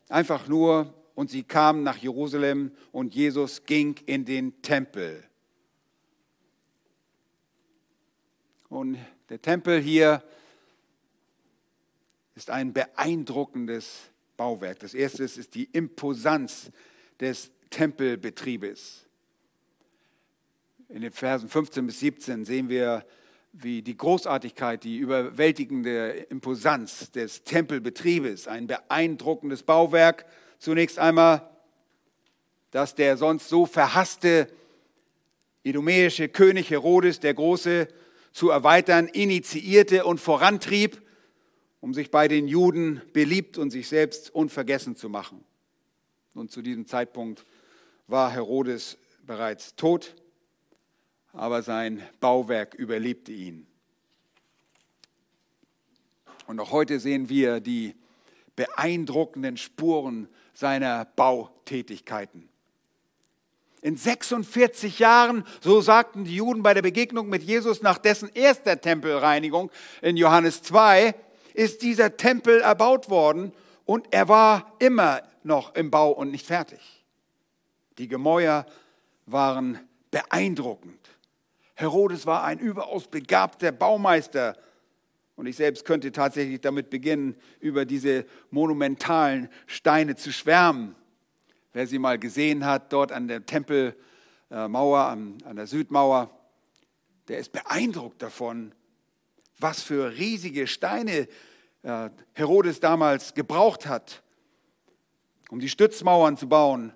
einfach 0.09 0.47
nur 0.49 0.93
und 1.15 1.31
sie 1.31 1.43
kamen 1.43 1.83
nach 1.83 1.97
Jerusalem 1.97 2.71
und 2.93 3.15
Jesus 3.15 3.65
ging 3.65 3.97
in 4.07 4.25
den 4.25 4.61
Tempel. 4.63 5.25
Und 8.69 8.99
der 9.29 9.41
Tempel 9.41 9.81
hier 9.81 10.23
ist 12.35 12.51
ein 12.51 12.73
beeindruckendes 12.73 14.11
Bauwerk. 14.37 14.79
Das 14.79 14.95
erste 14.95 15.25
ist 15.25 15.55
die 15.55 15.65
Imposanz 15.65 16.71
des 17.19 17.51
Tempelbetriebes. 17.71 19.08
In 20.89 21.03
den 21.03 21.13
Versen 21.13 21.49
15 21.49 21.87
bis 21.87 22.01
17 22.01 22.45
sehen 22.45 22.69
wir, 22.69 23.05
wie 23.53 23.83
die 23.83 23.97
Großartigkeit, 23.97 24.85
die 24.85 24.99
überwältigende 24.99 26.11
Imposanz 26.31 27.11
des 27.11 27.45
Tempelbetriebes, 27.45 28.49
ein 28.49 28.67
beeindruckendes 28.67 29.63
Bauwerk, 29.63 30.27
Zunächst 30.59 30.99
einmal 30.99 31.49
dass 32.71 32.95
der 32.95 33.17
sonst 33.17 33.49
so 33.49 33.65
verhasste 33.65 34.53
idumäische 35.63 36.29
König 36.29 36.69
Herodes 36.69 37.19
der 37.19 37.33
Große 37.33 37.89
zu 38.33 38.51
erweitern 38.51 39.09
initiierte 39.09 40.05
und 40.05 40.21
vorantrieb, 40.21 41.01
um 41.81 41.95
sich 41.95 42.11
bei 42.11 42.29
den 42.29 42.47
Juden 42.47 43.01
beliebt 43.15 43.57
und 43.57 43.71
sich 43.71 43.89
selbst 43.89 44.35
unvergessen 44.35 44.97
zu 44.97 45.09
machen. 45.09 45.45
Und 46.35 46.51
zu 46.51 46.61
diesem 46.61 46.87
Zeitpunkt 46.87 47.47
war 48.07 48.31
Herodes 48.31 48.99
bereits 49.25 49.75
tot, 49.75 50.15
aber 51.33 51.63
sein 51.63 52.03
Bauwerk 52.21 52.75
überlebte 52.75 53.33
ihn. 53.33 53.67
Und 56.47 56.61
auch 56.61 56.71
heute 56.71 56.99
sehen 56.99 57.29
wir 57.29 57.61
die 57.61 57.95
beeindruckenden 58.57 59.57
Spuren 59.57 60.29
seiner 60.55 61.05
Bautätigkeiten. 61.05 62.49
In 63.81 63.97
46 63.97 64.99
Jahren, 64.99 65.45
so 65.61 65.81
sagten 65.81 66.25
die 66.25 66.37
Juden 66.37 66.63
bei 66.65 66.75
der 66.75 66.83
Begegnung 66.83 67.29
mit 67.29 67.43
Jesus 67.45 67.83
nach 67.83 67.99
dessen 67.99 68.29
erster 68.35 68.81
Tempelreinigung 68.81 69.71
in 70.03 70.17
Johannes 70.17 70.63
2, 70.63 71.15
ist 71.55 71.83
dieser 71.83 72.17
Tempel 72.17 72.61
erbaut 72.61 73.09
worden 73.09 73.53
und 73.85 74.09
er 74.11 74.29
war 74.29 74.75
immer 74.81 75.23
noch 75.45 75.75
im 75.75 75.91
Bau 75.91 76.11
und 76.11 76.31
nicht 76.31 76.47
fertig. 76.47 77.05
Die 77.99 78.09
Gemäuer 78.09 78.67
waren 79.27 79.79
beeindruckend. 80.11 81.08
Herodes 81.79 82.27
war 82.27 82.43
ein 82.43 82.59
überaus 82.59 83.07
begabter 83.07 83.71
Baumeister 83.71 84.57
und 85.37 85.47
ich 85.47 85.55
selbst 85.55 85.85
könnte 85.85 86.11
tatsächlich 86.11 86.61
damit 86.61 86.91
beginnen, 86.91 87.37
über 87.61 87.85
diese 87.85 88.27
monumentalen 88.51 89.49
Steine 89.69 90.17
zu 90.17 90.33
schwärmen. 90.33 90.97
Wer 91.73 91.87
sie 91.87 92.01
mal 92.01 92.19
gesehen 92.19 92.67
hat, 92.67 92.93
dort 92.93 93.13
an 93.13 93.29
der 93.29 93.47
Tempelmauer, 93.47 95.05
an 95.05 95.55
der 95.55 95.69
Südmauer, 95.69 96.31
der 97.29 97.39
ist 97.39 97.53
beeindruckt 97.53 98.23
davon, 98.23 98.73
was 99.61 99.81
für 99.81 100.17
riesige 100.17 100.67
Steine 100.67 101.29
äh, 101.85 102.11
Herodes 102.33 102.81
damals 102.81 103.35
gebraucht 103.35 103.87
hat, 103.87 104.25
um 105.49 105.61
die 105.61 105.69
Stützmauern 105.69 106.37
zu 106.37 106.49
bauen, 106.49 106.93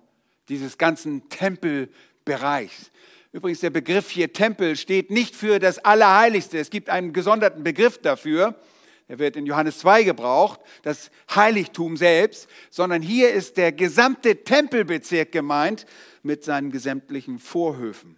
dieses 0.49 0.77
ganzen 0.77 1.29
Tempelbereichs. 1.29 2.91
Übrigens, 3.33 3.61
der 3.61 3.71
Begriff 3.71 4.11
hier 4.11 4.33
Tempel 4.33 4.77
steht 4.77 5.11
nicht 5.11 5.35
für 5.35 5.59
das 5.59 5.79
Allerheiligste. 5.79 6.59
Es 6.59 6.69
gibt 6.69 6.91
einen 6.91 7.15
gesonderten 7.15 7.65
Begriff 7.65 7.99
dafür. 7.99 8.61
Der 9.09 9.19
wird 9.19 9.37
in 9.37 9.47
Johannes 9.47 9.79
2 9.79 10.05
gebraucht, 10.05 10.61
das 10.83 11.11
Heiligtum 11.35 11.97
selbst, 11.97 12.49
sondern 12.71 13.03
hier 13.03 13.33
ist 13.33 13.57
der 13.57 13.73
gesamte 13.73 14.45
Tempelbezirk 14.45 15.33
gemeint 15.33 15.87
mit 16.23 16.45
seinen 16.45 16.71
gesamtlichen 16.71 17.39
Vorhöfen. 17.39 18.17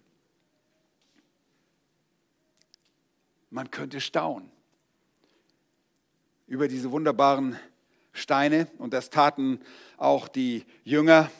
Man 3.49 3.71
könnte 3.71 4.01
staunen 4.01 4.51
über 6.47 6.67
diese 6.67 6.91
wunderbaren 6.91 7.57
Steine 8.11 8.67
und 8.77 8.93
das 8.93 9.09
taten 9.09 9.59
auch 9.97 10.27
die 10.27 10.65
Jünger. 10.83 11.31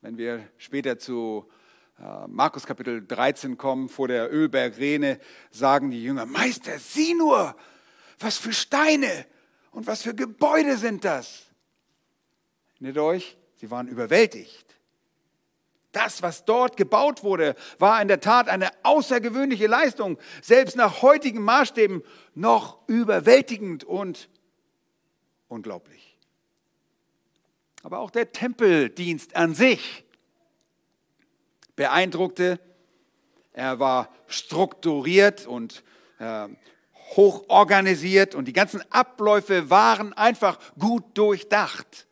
Wenn 0.00 0.18
wir 0.18 0.48
später 0.56 0.98
zu 0.98 1.48
Markus 2.26 2.66
Kapitel 2.66 3.06
13 3.06 3.56
kommen, 3.56 3.88
vor 3.88 4.08
der 4.08 4.32
Ölbergrene, 4.32 5.20
sagen 5.50 5.90
die 5.90 6.02
Jünger, 6.02 6.26
Meister, 6.26 6.78
sieh 6.78 7.14
nur, 7.14 7.54
was 8.18 8.38
für 8.38 8.52
Steine 8.52 9.26
und 9.70 9.86
was 9.86 10.02
für 10.02 10.14
Gebäude 10.14 10.76
sind 10.76 11.04
das. 11.04 11.46
Erinnert 12.74 12.98
euch, 12.98 13.36
sie 13.54 13.70
waren 13.70 13.86
überwältigt. 13.86 14.66
Das, 15.92 16.22
was 16.22 16.44
dort 16.44 16.76
gebaut 16.76 17.22
wurde, 17.22 17.54
war 17.78 18.00
in 18.00 18.08
der 18.08 18.20
Tat 18.20 18.48
eine 18.48 18.70
außergewöhnliche 18.82 19.66
Leistung, 19.66 20.18
selbst 20.40 20.74
nach 20.74 21.02
heutigen 21.02 21.42
Maßstäben 21.42 22.02
noch 22.34 22.78
überwältigend 22.88 23.84
und 23.84 24.30
unglaublich. 25.48 26.18
Aber 27.82 27.98
auch 27.98 28.10
der 28.10 28.32
Tempeldienst 28.32 29.36
an 29.36 29.54
sich 29.54 30.04
beeindruckte. 31.76 32.58
Er 33.52 33.78
war 33.78 34.08
strukturiert 34.26 35.46
und 35.46 35.82
äh, 36.18 36.48
hoch 37.16 37.44
organisiert 37.48 38.34
und 38.34 38.46
die 38.46 38.52
ganzen 38.52 38.82
Abläufe 38.90 39.70
waren 39.70 40.12
einfach 40.12 40.58
gut 40.78 41.04
durchdacht. 41.14 42.06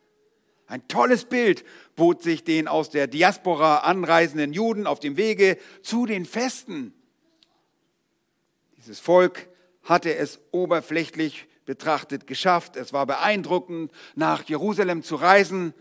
Ein 0.66 0.86
tolles 0.86 1.24
Bild 1.24 1.64
bot 1.96 2.22
sich 2.22 2.44
den 2.44 2.68
aus 2.68 2.90
der 2.90 3.06
Diaspora 3.06 3.78
anreisenden 3.78 4.52
Juden 4.52 4.86
auf 4.86 5.00
dem 5.00 5.16
Wege 5.16 5.58
zu 5.82 6.06
den 6.06 6.24
Festen. 6.24 6.94
Dieses 8.76 9.00
Volk 9.00 9.48
hatte 9.82 10.14
es 10.14 10.40
oberflächlich 10.52 11.48
betrachtet 11.66 12.26
geschafft. 12.26 12.76
Es 12.76 12.92
war 12.92 13.06
beeindruckend, 13.06 13.92
nach 14.14 14.44
Jerusalem 14.44 15.02
zu 15.02 15.16
reisen. 15.16 15.74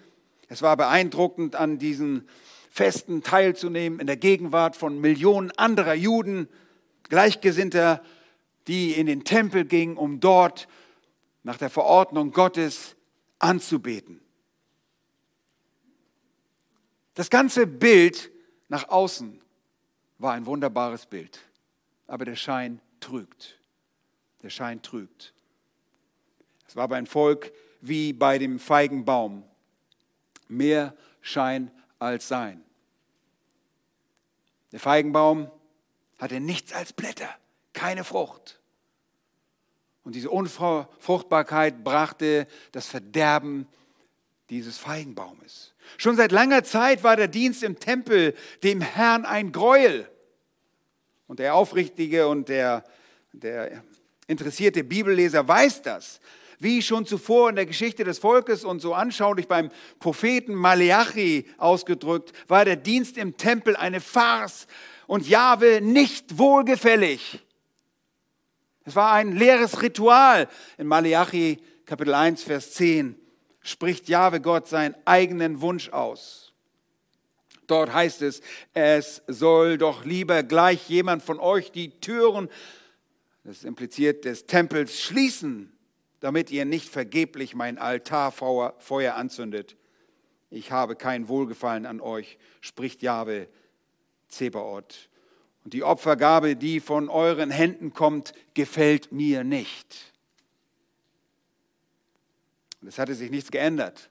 Es 0.47 0.61
war 0.61 0.75
beeindruckend, 0.75 1.55
an 1.55 1.77
diesen 1.77 2.27
Festen 2.69 3.23
teilzunehmen 3.23 3.99
in 3.99 4.07
der 4.07 4.17
Gegenwart 4.17 4.75
von 4.75 5.01
Millionen 5.01 5.51
anderer 5.51 5.95
Juden, 5.95 6.47
Gleichgesinnter, 7.09 8.03
die 8.67 8.93
in 8.93 9.07
den 9.07 9.23
Tempel 9.23 9.65
gingen, 9.65 9.97
um 9.97 10.19
dort 10.19 10.67
nach 11.43 11.57
der 11.57 11.69
Verordnung 11.69 12.31
Gottes 12.31 12.95
anzubeten. 13.39 14.21
Das 17.15 17.29
ganze 17.29 17.67
Bild 17.67 18.31
nach 18.69 18.87
außen 18.89 19.41
war 20.19 20.33
ein 20.33 20.45
wunderbares 20.45 21.07
Bild, 21.07 21.39
aber 22.07 22.25
der 22.25 22.35
Schein 22.35 22.79
trügt. 22.99 23.59
Der 24.43 24.49
Schein 24.49 24.81
trügt. 24.81 25.33
Es 26.67 26.75
war 26.75 26.87
bei 26.87 27.03
Volk 27.05 27.51
wie 27.81 28.13
bei 28.13 28.37
dem 28.37 28.59
Feigenbaum. 28.59 29.43
Mehr 30.47 30.95
Schein 31.21 31.71
als 31.99 32.27
Sein. 32.27 32.63
Der 34.71 34.79
Feigenbaum 34.79 35.51
hatte 36.17 36.39
nichts 36.39 36.73
als 36.73 36.93
Blätter, 36.93 37.29
keine 37.73 38.03
Frucht. 38.03 38.59
Und 40.03 40.15
diese 40.15 40.29
Unfruchtbarkeit 40.29 41.83
brachte 41.83 42.47
das 42.71 42.87
Verderben 42.87 43.67
dieses 44.49 44.77
Feigenbaumes. 44.77 45.73
Schon 45.97 46.15
seit 46.15 46.31
langer 46.31 46.63
Zeit 46.63 47.03
war 47.03 47.15
der 47.15 47.27
Dienst 47.27 47.63
im 47.63 47.79
Tempel 47.79 48.35
dem 48.63 48.81
Herrn 48.81 49.25
ein 49.25 49.51
Gräuel. 49.51 50.09
Und 51.27 51.39
der 51.39 51.53
aufrichtige 51.53 52.27
und 52.27 52.49
der, 52.49 52.83
der 53.33 53.83
interessierte 54.27 54.83
Bibelleser 54.83 55.47
weiß 55.47 55.83
das. 55.83 56.19
Wie 56.61 56.81
schon 56.81 57.05
zuvor 57.05 57.49
in 57.49 57.55
der 57.55 57.65
Geschichte 57.65 58.03
des 58.03 58.19
Volkes 58.19 58.65
und 58.65 58.81
so 58.81 58.93
anschaulich 58.93 59.47
beim 59.47 59.71
Propheten 59.99 60.53
Maleachi 60.53 61.45
ausgedrückt, 61.57 62.33
war 62.49 62.65
der 62.65 62.75
Dienst 62.75 63.17
im 63.17 63.37
Tempel 63.37 63.77
eine 63.77 64.01
Farce 64.01 64.67
und 65.07 65.27
Jahwe 65.27 65.79
nicht 65.81 66.37
wohlgefällig. 66.37 67.39
Es 68.83 68.95
war 68.95 69.13
ein 69.13 69.31
leeres 69.37 69.81
Ritual. 69.81 70.49
In 70.77 70.87
Maleachi 70.87 71.59
Kapitel 71.85 72.13
1, 72.13 72.43
Vers 72.43 72.73
10 72.73 73.15
spricht 73.61 74.09
Jahwe 74.09 74.41
Gott 74.41 74.67
seinen 74.67 74.95
eigenen 75.05 75.61
Wunsch 75.61 75.89
aus. 75.89 76.53
Dort 77.67 77.93
heißt 77.93 78.21
es, 78.23 78.41
es 78.73 79.21
soll 79.27 79.77
doch 79.77 80.03
lieber 80.03 80.43
gleich 80.43 80.89
jemand 80.89 81.23
von 81.23 81.39
euch 81.39 81.71
die 81.71 81.99
Türen, 82.01 82.49
das 83.43 83.63
impliziert, 83.63 84.25
des 84.25 84.45
Tempels 84.45 84.99
schließen, 84.99 85.71
damit 86.19 86.51
ihr 86.51 86.65
nicht 86.65 86.89
vergeblich 86.89 87.55
mein 87.55 87.77
Altarfeuer 87.77 89.15
anzündet. 89.15 89.77
Ich 90.49 90.71
habe 90.71 90.95
kein 90.95 91.27
Wohlgefallen 91.27 91.85
an 91.85 92.01
euch, 92.01 92.37
spricht 92.61 93.01
Jahwe 93.01 93.47
Zebaoth. 94.27 95.09
Und 95.63 95.73
die 95.73 95.83
Opfergabe, 95.83 96.55
die 96.55 96.79
von 96.79 97.09
euren 97.09 97.51
Händen 97.51 97.93
kommt, 97.93 98.33
gefällt 98.53 99.11
mir 99.11 99.43
nicht. 99.43 100.13
Es 102.85 102.97
hatte 102.97 103.13
sich 103.13 103.29
nichts 103.29 103.51
geändert. 103.51 104.09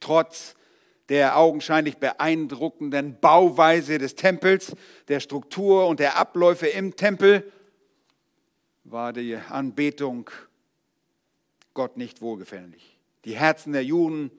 Trotz 0.00 0.54
der 1.08 1.36
augenscheinlich 1.36 1.96
beeindruckenden 1.98 3.18
Bauweise 3.20 3.98
des 3.98 4.14
Tempels, 4.14 4.76
der 5.08 5.20
Struktur 5.20 5.86
und 5.88 5.98
der 6.00 6.16
Abläufe 6.16 6.68
im 6.68 6.94
Tempel, 6.94 7.50
war 8.84 9.12
die 9.12 9.36
Anbetung 9.36 10.30
Gott 11.74 11.96
nicht 11.96 12.20
wohlgefällig. 12.20 12.98
Die 13.24 13.36
Herzen 13.36 13.72
der 13.72 13.84
Juden 13.84 14.30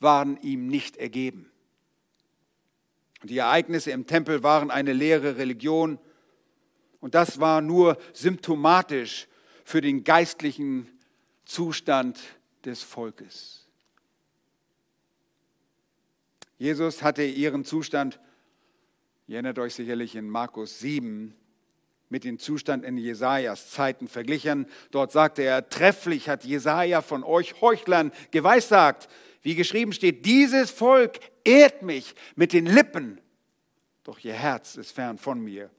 waren 0.00 0.36
ihm 0.42 0.66
nicht 0.66 0.96
ergeben. 0.96 1.50
Die 3.22 3.38
Ereignisse 3.38 3.90
im 3.92 4.06
Tempel 4.06 4.42
waren 4.42 4.70
eine 4.70 4.92
leere 4.92 5.36
Religion 5.36 5.98
und 7.00 7.14
das 7.14 7.40
war 7.40 7.60
nur 7.60 7.96
symptomatisch 8.12 9.28
für 9.64 9.80
den 9.80 10.04
geistlichen 10.04 10.88
Zustand 11.44 12.18
des 12.64 12.82
Volkes. 12.82 13.66
Jesus 16.58 17.02
hatte 17.02 17.24
ihren 17.24 17.64
Zustand, 17.64 18.20
ihr 19.26 19.34
erinnert 19.34 19.58
euch 19.58 19.74
sicherlich 19.74 20.14
in 20.14 20.28
Markus 20.30 20.78
7, 20.78 21.34
mit 22.12 22.24
dem 22.24 22.38
Zustand 22.38 22.84
in 22.84 22.98
Jesajas 22.98 23.70
Zeiten 23.70 24.06
verglichen. 24.06 24.66
Dort 24.90 25.12
sagte 25.12 25.40
er, 25.40 25.70
trefflich 25.70 26.28
hat 26.28 26.44
Jesaja 26.44 27.00
von 27.00 27.24
euch 27.24 27.62
Heuchlern 27.62 28.12
geweissagt. 28.30 29.08
Wie 29.40 29.54
geschrieben 29.54 29.94
steht, 29.94 30.26
dieses 30.26 30.70
Volk 30.70 31.18
ehrt 31.42 31.82
mich 31.82 32.14
mit 32.36 32.52
den 32.52 32.66
Lippen, 32.66 33.18
doch 34.04 34.18
ihr 34.18 34.34
Herz 34.34 34.76
ist 34.76 34.92
fern 34.92 35.16
von 35.16 35.40
mir. 35.40 35.70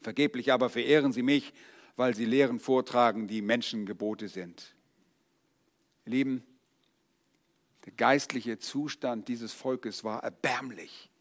Vergeblich 0.00 0.52
aber 0.52 0.68
verehren 0.68 1.12
sie 1.12 1.22
mich, 1.22 1.52
weil 1.94 2.16
sie 2.16 2.24
Lehren 2.24 2.58
vortragen, 2.58 3.28
die 3.28 3.42
Menschengebote 3.42 4.26
sind. 4.26 4.74
Ihr 6.04 6.12
Lieben, 6.14 6.42
der 7.84 7.92
geistliche 7.92 8.58
Zustand 8.58 9.28
dieses 9.28 9.52
Volkes 9.52 10.02
war 10.02 10.24
erbärmlich. 10.24 11.11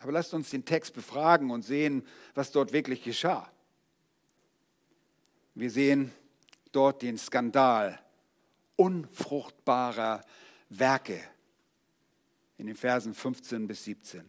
Aber 0.00 0.12
lasst 0.12 0.34
uns 0.34 0.50
den 0.50 0.64
Text 0.64 0.94
befragen 0.94 1.50
und 1.50 1.62
sehen, 1.62 2.06
was 2.34 2.50
dort 2.50 2.72
wirklich 2.72 3.04
geschah. 3.04 3.50
Wir 5.54 5.70
sehen 5.70 6.10
dort 6.72 7.02
den 7.02 7.18
Skandal 7.18 8.00
unfruchtbarer 8.76 10.22
Werke 10.70 11.20
in 12.56 12.66
den 12.66 12.76
Versen 12.76 13.12
15 13.14 13.66
bis 13.66 13.84
17. 13.84 14.24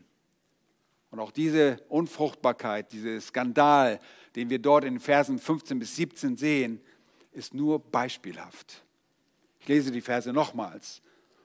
Und 1.10 1.20
auch 1.20 1.32
diese 1.32 1.82
Unfruchtbarkeit, 1.88 2.92
dieser 2.92 3.20
Skandal, 3.22 4.00
den 4.36 4.50
wir 4.50 4.60
dort 4.60 4.84
in 4.84 4.96
den 4.96 5.00
Versen 5.00 5.40
15 5.40 5.80
bis 5.80 5.96
17 5.96 6.36
sehen, 6.36 6.82
ist 7.32 7.54
nur 7.54 7.80
beispielhaft. 7.80 8.84
Ich 9.60 9.68
lese 9.68 9.92
die 9.92 10.02
Verse 10.02 10.32
nochmals. 10.34 11.02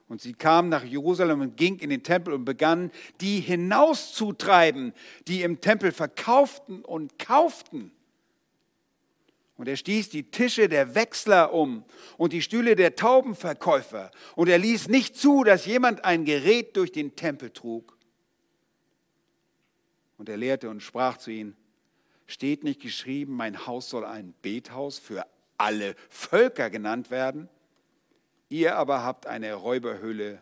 Und 0.09 0.21
sie 0.21 0.33
kam 0.33 0.69
nach 0.69 0.85
Jerusalem 0.85 1.41
und 1.41 1.57
ging 1.57 1.79
in 1.79 1.89
den 1.89 2.03
Tempel 2.03 2.33
und 2.33 2.45
begann, 2.45 2.91
die 3.19 3.41
hinauszutreiben, 3.41 4.93
die 5.27 5.41
im 5.41 5.59
Tempel 5.59 5.91
verkauften 5.91 6.85
und 6.85 7.19
kauften. 7.19 7.91
Und 9.57 9.67
er 9.67 9.75
stieß 9.75 10.09
die 10.09 10.29
Tische 10.29 10.69
der 10.69 10.95
Wechsler 10.95 11.51
um 11.51 11.83
und 12.17 12.31
die 12.31 12.43
Stühle 12.43 12.75
der 12.75 12.95
Taubenverkäufer. 12.95 14.11
Und 14.35 14.49
er 14.49 14.59
ließ 14.59 14.87
nicht 14.87 15.17
zu, 15.17 15.43
dass 15.43 15.65
jemand 15.65 16.05
ein 16.05 16.25
Gerät 16.25 16.77
durch 16.77 16.91
den 16.91 17.15
Tempel 17.15 17.49
trug. 17.49 17.97
Und 20.17 20.29
er 20.29 20.37
lehrte 20.37 20.69
und 20.69 20.81
sprach 20.81 21.17
zu 21.17 21.31
ihnen, 21.31 21.55
steht 22.27 22.63
nicht 22.63 22.81
geschrieben, 22.81 23.35
mein 23.35 23.65
Haus 23.65 23.89
soll 23.89 24.05
ein 24.05 24.33
Bethaus 24.41 24.99
für 24.99 25.25
alle 25.57 25.95
Völker 26.09 26.69
genannt 26.69 27.09
werden? 27.09 27.49
Ihr 28.49 28.75
aber 28.75 29.03
habt 29.03 29.27
eine 29.27 29.53
Räuberhöhle 29.53 30.41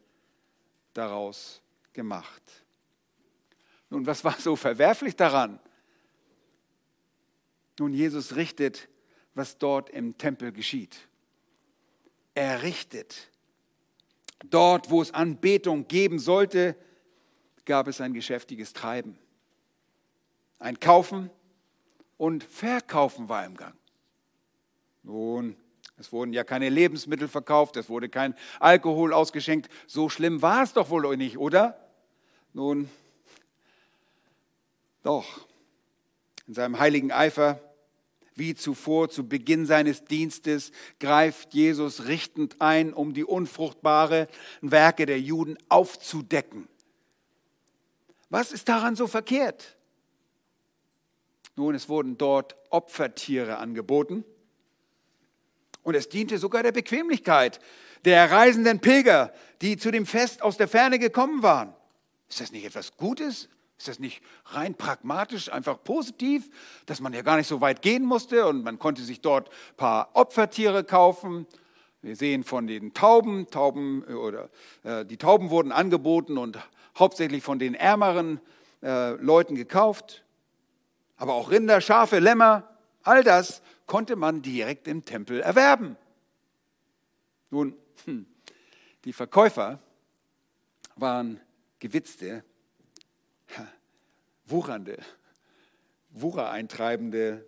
daraus 0.94 1.62
gemacht. 1.94 2.42
Nun, 3.90 4.06
was 4.06 4.24
war 4.24 4.40
so 4.40 4.56
verwerflich 4.56 5.16
daran? 5.16 5.60
Nun, 7.80 7.94
Jesus 7.94 8.36
richtet 8.36 8.88
was 9.36 9.58
dort 9.58 9.90
im 9.90 10.18
Tempel 10.18 10.52
geschieht. 10.52 10.98
Er 12.34 12.64
richtet. 12.64 13.30
Dort, 14.46 14.90
wo 14.90 15.02
es 15.02 15.14
Anbetung 15.14 15.88
geben 15.88 16.20
sollte, 16.20 16.76
gab 17.66 17.88
es 17.88 18.02
ein 18.02 18.14
geschäftiges 18.14 18.74
Treiben. 18.74 19.18
Ein 20.58 20.80
Kaufen 20.80 21.30
und 22.18 22.44
Verkaufen 22.44 23.30
war 23.30 23.46
im 23.46 23.56
Gang. 23.56 23.76
Nun, 25.04 25.58
es 25.98 26.12
wurden 26.12 26.34
ja 26.34 26.44
keine 26.44 26.70
Lebensmittel 26.70 27.28
verkauft, 27.28 27.78
es 27.78 27.90
wurde 27.90 28.10
kein 28.10 28.36
Alkohol 28.60 29.14
ausgeschenkt. 29.14 29.70
So 29.88 30.10
schlimm 30.10 30.42
war 30.42 30.64
es 30.64 30.74
doch 30.74 30.90
wohl 30.90 31.16
nicht, 31.16 31.38
oder? 31.38 31.80
Nun, 32.54 32.90
doch. 35.04 35.48
In 36.48 36.54
seinem 36.54 36.80
heiligen 36.80 37.12
Eifer 37.12 37.60
wie 38.36 38.54
zuvor 38.54 39.10
zu 39.10 39.28
Beginn 39.28 39.66
seines 39.66 40.04
Dienstes 40.04 40.74
greift 41.00 41.54
Jesus 41.54 42.06
richtend 42.08 42.60
ein, 42.60 42.94
um 42.94 43.14
die 43.14 43.24
unfruchtbaren 43.24 44.28
Werke 44.62 45.06
der 45.06 45.22
Juden 45.22 45.58
aufzudecken. 45.70 46.68
Was 48.30 48.52
ist 48.52 48.68
daran 48.68 48.98
so 48.98 49.08
verkehrt? 49.08 49.78
Nun, 51.56 51.74
es 51.74 51.88
wurden 51.88 52.18
dort 52.18 52.58
Opfertiere 52.70 53.58
angeboten 53.58 54.26
und 55.86 55.96
es 55.96 56.10
diente 56.10 56.38
sogar 56.38 56.64
der 56.64 56.74
Bequemlichkeit 56.74 57.62
der 58.04 58.30
reisenden 58.30 58.80
Pilger, 58.80 59.32
die 59.62 59.78
zu 59.78 59.92
dem 59.92 60.06
Fest 60.06 60.42
aus 60.42 60.58
der 60.58 60.68
Ferne 60.68 61.00
gekommen 61.00 61.42
waren. 61.42 61.74
Ist 62.30 62.42
das 62.42 62.52
nicht 62.52 62.66
etwas 62.66 62.98
Gutes? 62.98 63.50
Ist 63.78 63.88
das 63.88 64.00
nicht 64.00 64.22
rein 64.46 64.76
pragmatisch, 64.76 65.52
einfach 65.52 65.84
positiv, 65.84 66.50
dass 66.86 67.02
man 67.02 67.14
ja 67.14 67.22
gar 67.22 67.38
nicht 67.38 67.48
so 67.48 67.62
weit 67.62 67.82
gehen 67.82 68.04
musste 68.04 68.48
und 68.48 68.64
man 68.64 68.80
konnte 68.80 69.04
sich 69.04 69.22
dort 69.22 69.50
ein 69.50 69.78
paar 69.78 70.10
Opfertiere 70.14 70.84
kaufen? 70.84 71.46
Wir 72.02 72.16
sehen 72.16 72.44
von 72.44 72.68
den 72.68 72.94
Tauben, 72.94 73.48
Tauben 73.50 74.04
äh, 74.08 74.14
oder 74.14 74.50
äh, 74.84 75.06
die 75.06 75.18
Tauben 75.18 75.50
wurden 75.50 75.72
angeboten 75.72 76.38
und 76.38 76.58
hauptsächlich 76.98 77.44
von 77.44 77.60
den 77.60 77.76
ärmeren 77.76 78.40
äh, 78.82 79.12
Leuten 79.14 79.56
gekauft. 79.56 80.24
Aber 81.18 81.34
auch 81.34 81.52
Rinder, 81.52 81.82
Schafe, 81.82 82.20
Lämmer, 82.20 82.70
all 83.04 83.24
das 83.24 83.62
konnte 83.86 84.16
man 84.16 84.42
direkt 84.42 84.88
im 84.88 85.06
Tempel 85.06 85.42
erwerben. 85.42 85.98
Nun, 87.50 87.78
hm, 88.06 88.26
die 89.06 89.14
Verkäufer 89.14 89.80
waren 90.96 91.40
gewitzte 91.80 92.44
wuchernde, 94.46 94.98
wuchereintreibende 96.10 97.46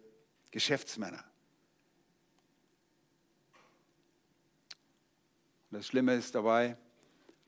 Geschäftsmänner. 0.51 1.23
Das 5.71 5.85
Schlimme 5.85 6.15
ist 6.15 6.33
dabei, 6.33 6.77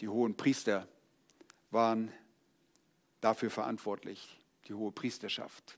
die 0.01 0.07
hohen 0.07 0.35
Priester 0.35 0.87
waren 1.71 2.11
dafür 3.21 3.49
verantwortlich, 3.49 4.39
die 4.67 4.73
hohe 4.73 4.91
Priesterschaft. 4.91 5.77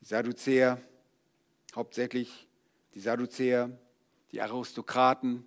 Die 0.00 0.04
Sadduzäer, 0.04 0.80
hauptsächlich 1.74 2.48
die 2.94 3.00
Sadduzäer, 3.00 3.70
die 4.32 4.40
Aristokraten, 4.40 5.44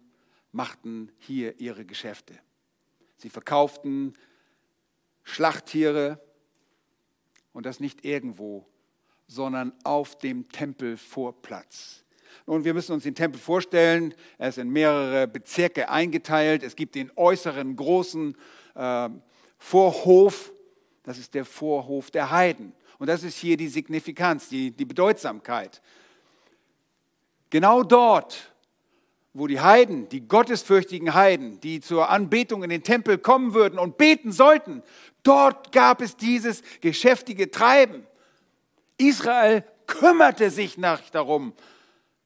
machten 0.51 1.11
hier 1.19 1.59
ihre 1.59 1.85
Geschäfte. 1.85 2.37
Sie 3.17 3.29
verkauften 3.29 4.15
Schlachttiere, 5.23 6.19
und 7.53 7.65
das 7.65 7.79
nicht 7.79 8.05
irgendwo, 8.05 8.65
sondern 9.27 9.73
auf 9.83 10.17
dem 10.17 10.49
Tempelvorplatz. 10.49 12.03
Nun, 12.45 12.63
wir 12.63 12.73
müssen 12.73 12.93
uns 12.93 13.03
den 13.03 13.15
Tempel 13.15 13.39
vorstellen. 13.39 14.13
Er 14.37 14.49
ist 14.49 14.57
in 14.57 14.69
mehrere 14.69 15.27
Bezirke 15.27 15.89
eingeteilt. 15.89 16.63
Es 16.63 16.75
gibt 16.75 16.95
den 16.95 17.11
äußeren 17.15 17.75
großen 17.75 18.35
äh, 18.75 19.09
Vorhof. 19.57 20.53
Das 21.03 21.17
ist 21.17 21.33
der 21.33 21.45
Vorhof 21.45 22.09
der 22.11 22.31
Heiden. 22.31 22.73
Und 22.99 23.07
das 23.07 23.23
ist 23.23 23.37
hier 23.37 23.57
die 23.57 23.67
Signifikanz, 23.67 24.49
die, 24.49 24.71
die 24.71 24.85
Bedeutsamkeit. 24.85 25.81
Genau 27.51 27.83
dort, 27.83 28.51
wo 29.33 29.45
die 29.45 29.61
Heiden, 29.61 30.09
die 30.09 30.27
gottesfürchtigen 30.27 31.13
Heiden, 31.13 31.59
die 31.61 31.79
zur 31.79 32.09
Anbetung 32.09 32.63
in 32.63 32.69
den 32.69 32.83
Tempel 32.83 33.17
kommen 33.17 33.53
würden 33.53 33.77
und 33.77 33.97
beten 33.97 34.31
sollten, 34.31 34.83
Dort 35.23 35.71
gab 35.71 36.01
es 36.01 36.17
dieses 36.17 36.63
geschäftige 36.81 37.51
Treiben. 37.51 38.05
Israel 38.97 39.63
kümmerte 39.87 40.49
sich 40.49 40.77
nach 40.77 41.01
darum, 41.09 41.53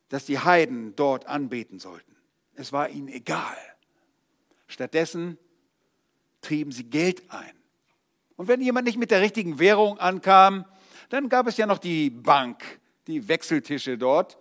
dass 0.09 0.25
die 0.25 0.39
Heiden 0.39 0.95
dort 0.95 1.25
anbeten 1.25 1.79
sollten. 1.79 2.15
Es 2.53 2.71
war 2.71 2.89
ihnen 2.89 3.09
egal. 3.09 3.57
Stattdessen 4.67 5.37
trieben 6.41 6.71
sie 6.71 6.85
Geld 6.85 7.23
ein. 7.29 7.51
Und 8.37 8.47
wenn 8.47 8.61
jemand 8.61 8.85
nicht 8.85 8.97
mit 8.97 9.11
der 9.11 9.21
richtigen 9.21 9.59
Währung 9.59 9.97
ankam, 9.99 10.65
dann 11.09 11.29
gab 11.29 11.47
es 11.47 11.57
ja 11.57 11.65
noch 11.65 11.77
die 11.77 12.09
Bank, 12.09 12.79
die 13.07 13.27
Wechseltische 13.27 13.97
dort, 13.97 14.37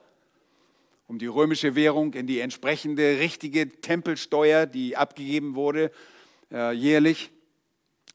um 1.06 1.18
die 1.18 1.26
römische 1.26 1.74
Währung 1.74 2.14
in 2.14 2.26
die 2.26 2.40
entsprechende 2.40 3.18
richtige 3.18 3.68
Tempelsteuer, 3.80 4.66
die 4.66 4.96
abgegeben 4.96 5.54
wurde, 5.54 5.90
äh, 6.50 6.72
jährlich, 6.72 7.30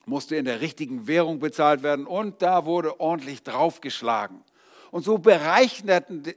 musste 0.05 0.35
in 0.35 0.45
der 0.45 0.61
richtigen 0.61 1.07
Währung 1.07 1.39
bezahlt 1.39 1.83
werden 1.83 2.07
und 2.07 2.41
da 2.41 2.65
wurde 2.65 2.99
ordentlich 2.99 3.43
draufgeschlagen. 3.43 4.43
Und 4.91 5.03
so 5.03 5.19
bereicherte, 5.19 6.35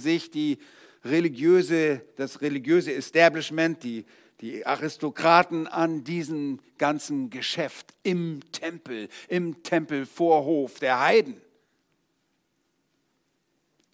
sich 0.00 0.30
die 0.30 0.58
religiöse, 1.04 2.02
das 2.16 2.40
religiöse 2.40 2.92
Establishment, 2.92 3.84
die, 3.84 4.04
die 4.40 4.66
Aristokraten 4.66 5.68
an 5.68 6.02
diesem 6.02 6.58
ganzen 6.78 7.30
Geschäft 7.30 7.94
im 8.02 8.40
Tempel, 8.50 9.08
im 9.28 9.62
Tempelvorhof 9.62 10.80
der 10.80 10.98
Heiden. 10.98 11.40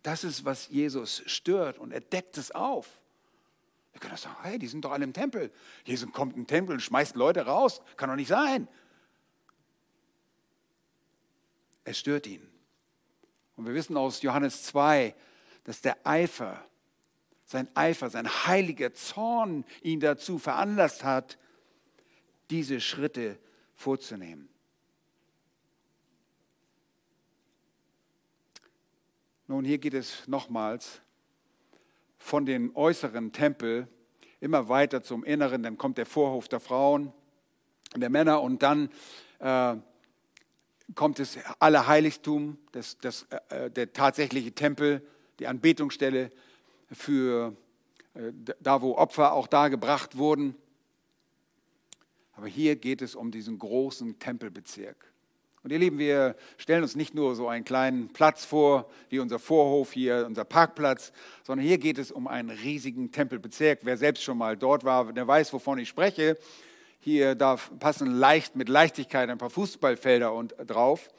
Das 0.02 0.24
ist, 0.24 0.44
was 0.44 0.68
Jesus 0.68 1.22
stört 1.26 1.78
und 1.78 1.92
er 1.92 2.00
deckt 2.00 2.38
es 2.38 2.50
auf. 2.50 2.88
Wir 3.92 4.00
können 4.00 4.16
sagen, 4.16 4.36
hey, 4.42 4.58
die 4.58 4.68
sind 4.68 4.84
doch 4.84 4.92
alle 4.92 5.04
im 5.04 5.12
Tempel. 5.12 5.50
Jesus 5.84 6.10
kommt 6.12 6.34
in 6.34 6.42
den 6.42 6.46
Tempel 6.46 6.74
und 6.74 6.80
schmeißt 6.80 7.16
Leute 7.16 7.46
raus. 7.46 7.82
Kann 7.96 8.08
doch 8.08 8.16
nicht 8.16 8.28
sein. 8.28 8.68
Es 11.84 11.98
stört 11.98 12.26
ihn. 12.26 12.46
Und 13.56 13.66
wir 13.66 13.74
wissen 13.74 13.96
aus 13.96 14.22
Johannes 14.22 14.62
2, 14.64 15.14
dass 15.64 15.80
der 15.80 15.98
Eifer, 16.06 16.64
sein 17.44 17.68
Eifer, 17.74 18.08
sein 18.08 18.28
heiliger 18.46 18.94
Zorn 18.94 19.64
ihn 19.82 20.00
dazu 20.00 20.38
veranlasst 20.38 21.04
hat, 21.04 21.36
diese 22.50 22.80
Schritte 22.80 23.38
vorzunehmen. 23.74 24.49
Nun, 29.50 29.64
hier 29.64 29.78
geht 29.78 29.94
es 29.94 30.28
nochmals 30.28 31.00
von 32.18 32.46
dem 32.46 32.76
äußeren 32.76 33.32
Tempel 33.32 33.88
immer 34.38 34.68
weiter 34.68 35.02
zum 35.02 35.24
Inneren. 35.24 35.64
Dann 35.64 35.76
kommt 35.76 35.98
der 35.98 36.06
Vorhof 36.06 36.46
der 36.46 36.60
Frauen, 36.60 37.12
der 37.96 38.10
Männer 38.10 38.42
und 38.42 38.62
dann 38.62 38.90
äh, 39.40 39.74
kommt 40.94 41.18
das 41.18 41.36
Allerheiligtum, 41.58 42.58
das, 42.70 42.98
das, 42.98 43.26
äh, 43.48 43.72
der 43.72 43.92
tatsächliche 43.92 44.52
Tempel, 44.52 45.04
die 45.40 45.48
Anbetungsstelle 45.48 46.30
für 46.92 47.56
äh, 48.14 48.32
da, 48.60 48.82
wo 48.82 48.94
Opfer 48.94 49.32
auch 49.32 49.48
da 49.48 49.66
gebracht 49.66 50.16
wurden. 50.16 50.54
Aber 52.34 52.46
hier 52.46 52.76
geht 52.76 53.02
es 53.02 53.16
um 53.16 53.32
diesen 53.32 53.58
großen 53.58 54.20
Tempelbezirk. 54.20 55.09
Und 55.62 55.72
ihr 55.72 55.78
Lieben, 55.78 55.98
wir 55.98 56.36
stellen 56.56 56.82
uns 56.82 56.96
nicht 56.96 57.14
nur 57.14 57.34
so 57.34 57.46
einen 57.46 57.64
kleinen 57.64 58.08
Platz 58.08 58.46
vor, 58.46 58.88
wie 59.10 59.18
unser 59.18 59.38
Vorhof 59.38 59.92
hier, 59.92 60.24
unser 60.26 60.46
Parkplatz, 60.46 61.12
sondern 61.42 61.66
hier 61.66 61.76
geht 61.76 61.98
es 61.98 62.10
um 62.10 62.26
einen 62.26 62.48
riesigen 62.48 63.12
Tempelbezirk. 63.12 63.80
Wer 63.82 63.98
selbst 63.98 64.22
schon 64.22 64.38
mal 64.38 64.56
dort 64.56 64.84
war, 64.84 65.12
der 65.12 65.26
weiß, 65.26 65.52
wovon 65.52 65.78
ich 65.78 65.88
spreche. 65.88 66.38
Hier 66.98 67.34
da 67.34 67.56
passen 67.56 68.10
leicht 68.10 68.56
mit 68.56 68.70
Leichtigkeit 68.70 69.28
ein 69.28 69.36
paar 69.36 69.50
Fußballfelder 69.50 70.32
und, 70.32 70.54
drauf. 70.66 71.10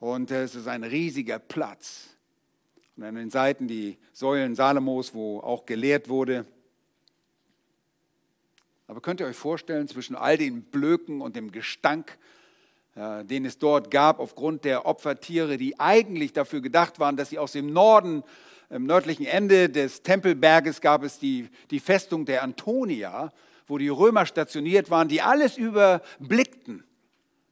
Und 0.00 0.30
es 0.30 0.54
ist 0.54 0.68
ein 0.68 0.82
riesiger 0.82 1.38
Platz. 1.38 2.16
Und 2.96 3.04
an 3.04 3.14
den 3.14 3.30
Seiten 3.30 3.68
die 3.68 3.98
Säulen 4.14 4.54
Salomos, 4.54 5.12
wo 5.12 5.40
auch 5.40 5.66
gelehrt 5.66 6.08
wurde. 6.08 6.46
Aber 8.86 9.02
könnt 9.02 9.20
ihr 9.20 9.26
euch 9.26 9.36
vorstellen, 9.36 9.86
zwischen 9.86 10.16
all 10.16 10.38
den 10.38 10.62
Blöken 10.62 11.20
und 11.20 11.36
dem 11.36 11.52
Gestank 11.52 12.16
den 12.96 13.44
es 13.44 13.58
dort 13.58 13.90
gab, 13.90 14.20
aufgrund 14.20 14.64
der 14.64 14.86
Opfertiere, 14.86 15.58
die 15.58 15.78
eigentlich 15.78 16.32
dafür 16.32 16.62
gedacht 16.62 16.98
waren, 16.98 17.16
dass 17.16 17.28
sie 17.28 17.38
aus 17.38 17.52
dem 17.52 17.72
Norden, 17.72 18.22
im 18.70 18.86
nördlichen 18.86 19.26
Ende 19.26 19.68
des 19.68 20.02
Tempelberges 20.02 20.80
gab 20.80 21.02
es 21.04 21.18
die, 21.18 21.48
die 21.70 21.78
Festung 21.78 22.24
der 22.24 22.42
Antonia, 22.42 23.32
wo 23.66 23.78
die 23.78 23.88
Römer 23.88 24.26
stationiert 24.26 24.90
waren, 24.90 25.08
die 25.08 25.22
alles 25.22 25.56
überblickten. 25.56 26.84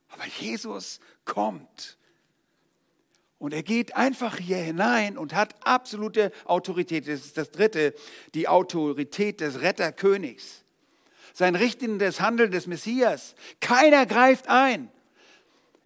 Aber 0.09 0.25
Jesus 0.41 1.01
kommt. 1.25 1.99
Und 3.39 3.53
er 3.53 3.63
geht 3.63 3.95
einfach 3.95 4.39
hier 4.39 4.57
hinein 4.57 5.19
und 5.19 5.35
hat 5.35 5.55
absolute 5.67 6.33
Autorität. 6.47 7.07
Das 7.07 7.21
ist 7.21 7.37
das 7.37 7.51
Dritte, 7.51 7.95
die 8.33 8.49
Autorität 8.49 9.41
des 9.41 9.61
Retterkönigs. 9.61 10.65
Sein 11.33 11.57
richtendes 11.57 12.21
Handeln 12.21 12.53
des 12.53 12.67
Messias. 12.67 13.35
Keiner 13.61 14.07
greift 14.07 14.49
ein. 14.49 14.89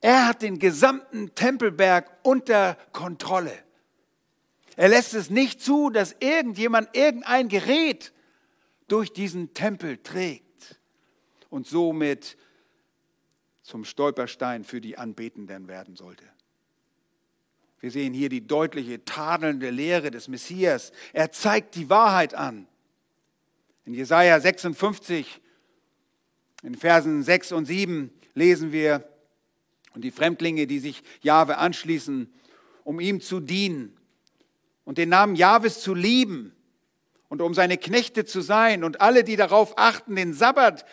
Er 0.01 0.29
hat 0.29 0.43
den 0.43 0.59
gesamten 0.59 1.35
Tempelberg 1.35 2.11
unter 2.23 2.77
Kontrolle. 2.93 3.53
Er 4.77 4.89
lässt 4.89 5.15
es 5.15 5.29
nicht 5.29 5.61
zu, 5.61 5.91
dass 5.91 6.15
irgendjemand 6.21 6.97
irgendein 6.97 7.49
Gerät 7.49 8.13
durch 8.87 9.13
diesen 9.13 9.53
Tempel 9.55 9.99
trägt 9.99 10.79
und 11.51 11.67
somit 11.67 12.37
zum 13.63 13.85
Stolperstein 13.85 14.65
für 14.65 14.81
die 14.81 14.97
Anbetenden 14.97 15.69
werden 15.69 15.97
sollte. 15.97 16.25
Wir 17.81 17.91
sehen 17.91 18.15
hier 18.15 18.29
die 18.29 18.47
deutliche 18.47 19.05
tadelnde 19.05 19.71
Lehre 19.71 20.11
des 20.11 20.29
Messias. 20.29 20.93
Er 21.13 21.31
zeigt 21.33 21.75
die 21.75 21.91
Wahrheit 21.91 22.35
an. 22.35 22.67
In 23.85 23.95
Jesaja 23.95 24.41
56, 24.41 25.41
in 26.63 26.75
Versen 26.75 27.23
6 27.23 27.53
und 27.53 27.67
7 27.67 28.11
lesen 28.35 28.73
wir, 28.73 29.09
und 29.95 30.03
die 30.03 30.11
Fremdlinge, 30.11 30.67
die 30.67 30.79
sich 30.79 31.03
Jahwe 31.21 31.59
anschließen, 31.59 32.33
um 32.85 33.01
ihm 33.01 33.21
zu 33.21 33.41
dienen 33.41 33.97
und 34.85 34.99
den 34.99 35.11
Namen 35.11 35.37
Jahwes 35.37 35.81
zu 35.81 35.95
lieben 35.95 36.55
und 37.29 37.43
um 37.43 37.55
seine 37.55 37.77
Knechte 37.77 38.25
zu 38.25 38.41
sein 38.41 38.85
und 38.85 39.01
alle, 39.01 39.25
die 39.25 39.37
darauf 39.37 39.77
achten, 39.77 40.17
den 40.17 40.33
Sabbat 40.33 40.85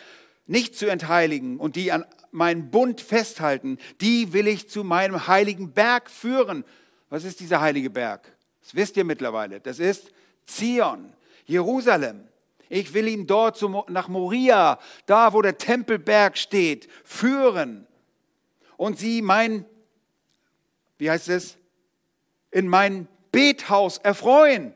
nicht 0.46 0.76
zu 0.76 0.86
entheiligen 0.86 1.58
und 1.58 1.76
die 1.76 1.92
an 1.92 2.04
meinen 2.30 2.70
Bund 2.70 3.00
festhalten, 3.00 3.78
die 4.00 4.32
will 4.32 4.46
ich 4.46 4.68
zu 4.68 4.84
meinem 4.84 5.26
heiligen 5.26 5.72
Berg 5.72 6.10
führen. 6.10 6.64
Was 7.08 7.24
ist 7.24 7.40
dieser 7.40 7.60
heilige 7.60 7.90
Berg? 7.90 8.30
Das 8.60 8.74
wisst 8.74 8.96
ihr 8.96 9.04
mittlerweile. 9.04 9.60
Das 9.60 9.78
ist 9.78 10.12
Zion, 10.44 11.12
Jerusalem. 11.46 12.28
Ich 12.68 12.92
will 12.94 13.08
ihn 13.08 13.26
dort 13.26 13.64
nach 13.88 14.08
Moria, 14.08 14.78
da 15.06 15.32
wo 15.32 15.40
der 15.40 15.56
Tempelberg 15.56 16.36
steht, 16.36 16.88
führen 17.04 17.85
und 18.76 18.98
sie 18.98 19.22
mein, 19.22 19.64
wie 20.98 21.10
heißt 21.10 21.28
es, 21.28 21.58
in 22.50 22.68
mein 22.68 23.08
Bethaus 23.32 23.98
erfreuen. 23.98 24.74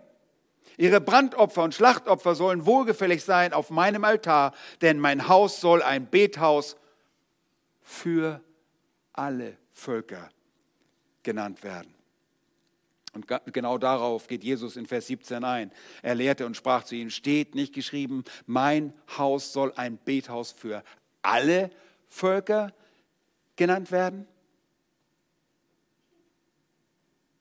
Ihre 0.76 1.01
Brandopfer 1.01 1.62
und 1.62 1.74
Schlachtopfer 1.74 2.34
sollen 2.34 2.64
wohlgefällig 2.64 3.22
sein 3.22 3.53
auf 3.53 3.70
meinem 3.70 4.05
Altar, 4.05 4.55
denn 4.80 4.98
mein 4.98 5.28
Haus 5.28 5.61
soll 5.61 5.82
ein 5.82 6.09
Bethaus 6.09 6.76
für 7.82 8.40
alle 9.12 9.57
Völker 9.72 10.30
genannt 11.22 11.62
werden. 11.62 11.94
Und 13.12 13.26
genau 13.53 13.76
darauf 13.76 14.28
geht 14.28 14.44
Jesus 14.44 14.76
in 14.76 14.86
Vers 14.86 15.09
17 15.09 15.42
ein. 15.42 15.72
Er 16.03 16.14
lehrte 16.14 16.46
und 16.46 16.57
sprach 16.57 16.84
zu 16.84 16.94
ihnen, 16.94 17.11
steht 17.11 17.55
nicht 17.55 17.74
geschrieben, 17.74 18.24
mein 18.46 18.92
Haus 19.18 19.53
soll 19.53 19.72
ein 19.74 19.98
Bethaus 19.98 20.53
für 20.53 20.84
alle 21.22 21.70
Völker 22.09 22.72
genannt 23.61 23.92
werden? 23.92 24.26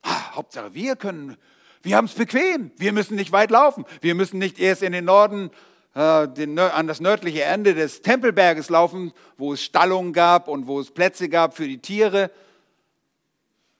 Hauptsache, 0.03 0.74
wir 0.74 0.97
können, 0.97 1.38
wir 1.82 1.95
haben 1.95 2.05
es 2.05 2.13
bequem. 2.13 2.72
Wir 2.78 2.91
müssen 2.91 3.15
nicht 3.15 3.32
weit 3.32 3.51
laufen. 3.51 3.86
Wir 4.01 4.15
müssen 4.15 4.38
nicht 4.38 4.59
erst 4.59 4.84
in 4.84 4.91
den 4.91 5.05
Norden, 5.05 5.49
äh, 5.95 6.28
den, 6.28 6.59
an 6.59 6.88
das 6.88 6.99
nördliche 6.99 7.43
Ende 7.43 7.74
des 7.74 8.01
Tempelberges 8.01 8.70
laufen, 8.70 9.13
wo 9.38 9.53
es 9.53 9.63
Stallungen 9.63 10.11
gab 10.11 10.49
und 10.49 10.67
wo 10.67 10.82
es 10.82 10.91
Plätze 10.91 11.30
gab 11.30 11.55
für 11.55 11.67
die 11.67 11.80
Tiere. 11.80 12.32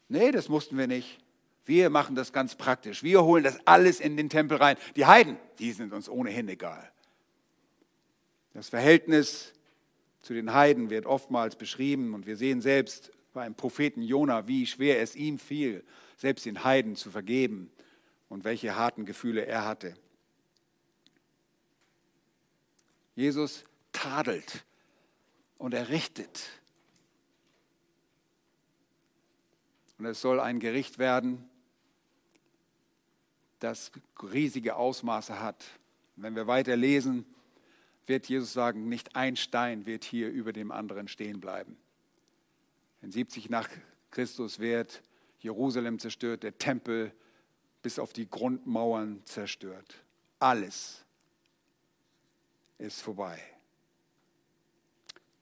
Nee, 0.08 0.32
das 0.32 0.48
mussten 0.48 0.78
wir 0.78 0.88
nicht. 0.88 1.20
Wir 1.66 1.90
machen 1.90 2.16
das 2.16 2.32
ganz 2.32 2.56
praktisch. 2.56 3.04
Wir 3.04 3.24
holen 3.24 3.44
das 3.44 3.60
alles 3.66 4.00
in 4.00 4.16
den 4.16 4.30
Tempel 4.30 4.58
rein. 4.58 4.78
Die 4.96 5.06
Heiden, 5.06 5.38
die 5.60 5.74
sind 5.74 5.92
uns 5.92 6.08
ohnehin 6.08 6.48
egal. 6.48 6.90
Das 8.54 8.70
Verhältnis 8.70 9.54
zu 10.22 10.34
den 10.34 10.54
Heiden 10.54 10.90
wird 10.90 11.06
oftmals 11.06 11.56
beschrieben 11.56 12.14
und 12.14 12.26
wir 12.26 12.36
sehen 12.36 12.62
selbst 12.62 13.12
beim 13.34 13.56
Propheten 13.56 14.02
Jona, 14.02 14.48
wie 14.48 14.66
schwer 14.66 15.02
es 15.02 15.16
ihm 15.16 15.40
fiel, 15.40 15.84
selbst 16.18 16.46
den 16.46 16.64
Heiden 16.64 16.96
zu 16.96 17.12
vergeben 17.12 17.72
und 18.28 18.44
welche 18.44 18.76
harten 18.76 19.06
Gefühle 19.06 19.46
er 19.46 19.66
hatte. 19.66 19.96
Jesus 23.16 23.66
tadelt 23.92 24.66
und 25.58 25.74
errichtet. 25.74 26.48
Und 29.98 30.06
es 30.06 30.22
soll 30.22 30.40
ein 30.40 30.60
Gericht 30.60 30.98
werden, 30.98 31.50
das 33.60 33.92
riesige 34.24 34.78
Ausmaße 34.78 35.42
hat. 35.42 35.66
Wenn 36.16 36.36
wir 36.36 36.48
weiter 36.48 36.78
lesen, 36.78 37.26
wird 38.10 38.28
Jesus 38.28 38.52
sagen, 38.52 38.90
nicht 38.90 39.16
ein 39.16 39.36
Stein 39.36 39.86
wird 39.86 40.04
hier 40.04 40.30
über 40.30 40.52
dem 40.52 40.72
anderen 40.72 41.08
stehen 41.08 41.40
bleiben. 41.40 41.78
In 43.02 43.12
70 43.12 43.50
nach 43.50 43.70
Christus 44.12 44.60
wird 44.60 45.02
Jerusalem 45.40 46.00
zerstört, 46.00 46.44
der 46.44 46.58
Tempel 46.58 47.14
bis 47.82 48.00
auf 48.00 48.12
die 48.12 48.30
Grundmauern 48.30 49.22
zerstört. 49.26 49.96
Alles 50.40 51.06
ist 52.78 53.02
vorbei. 53.02 53.40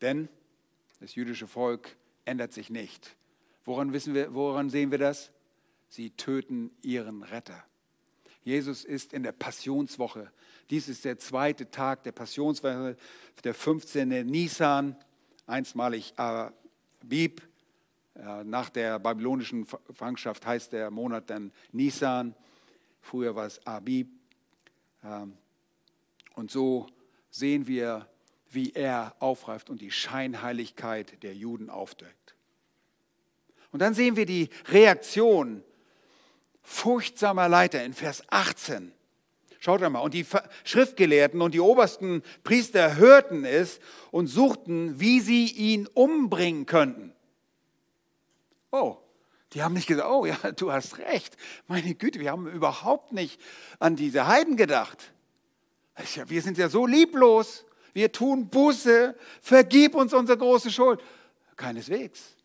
Denn 0.02 0.30
das 1.00 1.16
jüdische 1.16 1.48
Volk 1.48 1.96
ändert 2.26 2.54
sich 2.54 2.70
nicht. 2.70 3.16
Woran, 3.66 3.94
wissen 3.94 4.14
wir, 4.14 4.34
woran 4.34 4.70
sehen 4.70 4.92
wir 4.92 4.98
das? 4.98 5.32
Sie 5.90 6.12
töten 6.12 6.72
ihren 6.82 7.24
Retter. 7.24 7.64
Jesus 8.44 8.86
ist 8.86 9.14
in 9.14 9.24
der 9.24 9.32
Passionswoche. 9.32 10.32
Dies 10.70 10.90
ist 10.90 11.06
der 11.06 11.18
zweite 11.18 11.72
Tag 11.72 12.04
der 12.04 12.12
Passionswoche, 12.12 12.98
der 13.44 13.54
15. 13.54 14.26
Nisan, 14.26 14.96
einstmalig 15.46 16.14
Abib. 16.18 17.42
Nach 18.44 18.70
der 18.70 19.00
babylonischen 19.00 19.66
Fangenschaft 19.94 20.46
heißt 20.46 20.74
der 20.74 20.92
Monat 20.92 21.30
dann 21.30 21.52
Nisan. 21.72 22.36
Früher 23.00 23.36
war 23.36 23.46
es 23.46 23.66
Abib. 23.66 24.10
Ähm, 25.04 25.38
Und 26.34 26.52
so 26.52 26.88
sehen 27.30 27.68
wir, 27.68 28.10
wie 28.50 28.72
er 28.72 29.16
aufreift 29.20 29.70
und 29.70 29.82
die 29.82 29.92
Scheinheiligkeit 29.92 31.22
der 31.24 31.36
Juden 31.36 31.70
aufdeckt. 31.70 32.36
Und 33.72 33.82
dann 33.82 33.94
sehen 33.94 34.16
wir 34.16 34.26
die 34.26 34.50
Reaktion 34.68 35.64
furchtsamer 36.64 37.48
Leiter 37.48 37.84
in 37.84 37.94
Vers 37.94 38.24
18. 38.30 38.92
Schaut 39.60 39.82
einmal, 39.82 40.04
und 40.04 40.14
die 40.14 40.26
Schriftgelehrten 40.64 41.42
und 41.42 41.54
die 41.54 41.60
obersten 41.60 42.22
Priester 42.44 42.96
hörten 42.98 43.44
es 43.44 43.80
und 44.12 44.28
suchten, 44.28 45.00
wie 45.00 45.20
sie 45.20 45.48
ihn 45.48 45.88
umbringen 45.88 46.66
könnten. 46.66 47.14
Oh, 48.72 48.98
die 49.54 49.64
haben 49.64 49.74
nicht 49.74 49.88
gesagt, 49.88 50.08
oh 50.10 50.26
ja, 50.26 50.38
du 50.56 50.72
hast 50.72 51.00
recht. 51.00 51.36
Meine 51.68 51.96
Güte, 51.96 52.20
wir 52.20 52.32
haben 52.32 52.48
überhaupt 52.48 53.14
nicht 53.14 53.40
an 53.80 53.96
diese 53.96 54.28
Heiden 54.28 54.58
gedacht. 54.58 55.12
Wir 56.28 56.42
sind 56.42 56.58
ja 56.58 56.70
so 56.70 56.86
lieblos. 56.86 57.66
Wir 57.94 58.12
tun 58.12 58.50
Buße. 58.50 59.16
Vergib 59.42 59.96
uns 59.96 60.14
unsere 60.14 60.38
große 60.38 60.70
Schuld. 60.70 61.02
Keineswegs. 61.56 62.36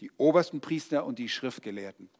Die 0.00 0.12
obersten 0.18 0.60
Priester 0.60 1.06
und 1.06 1.18
die 1.18 1.30
Schriftgelehrten. 1.30 2.10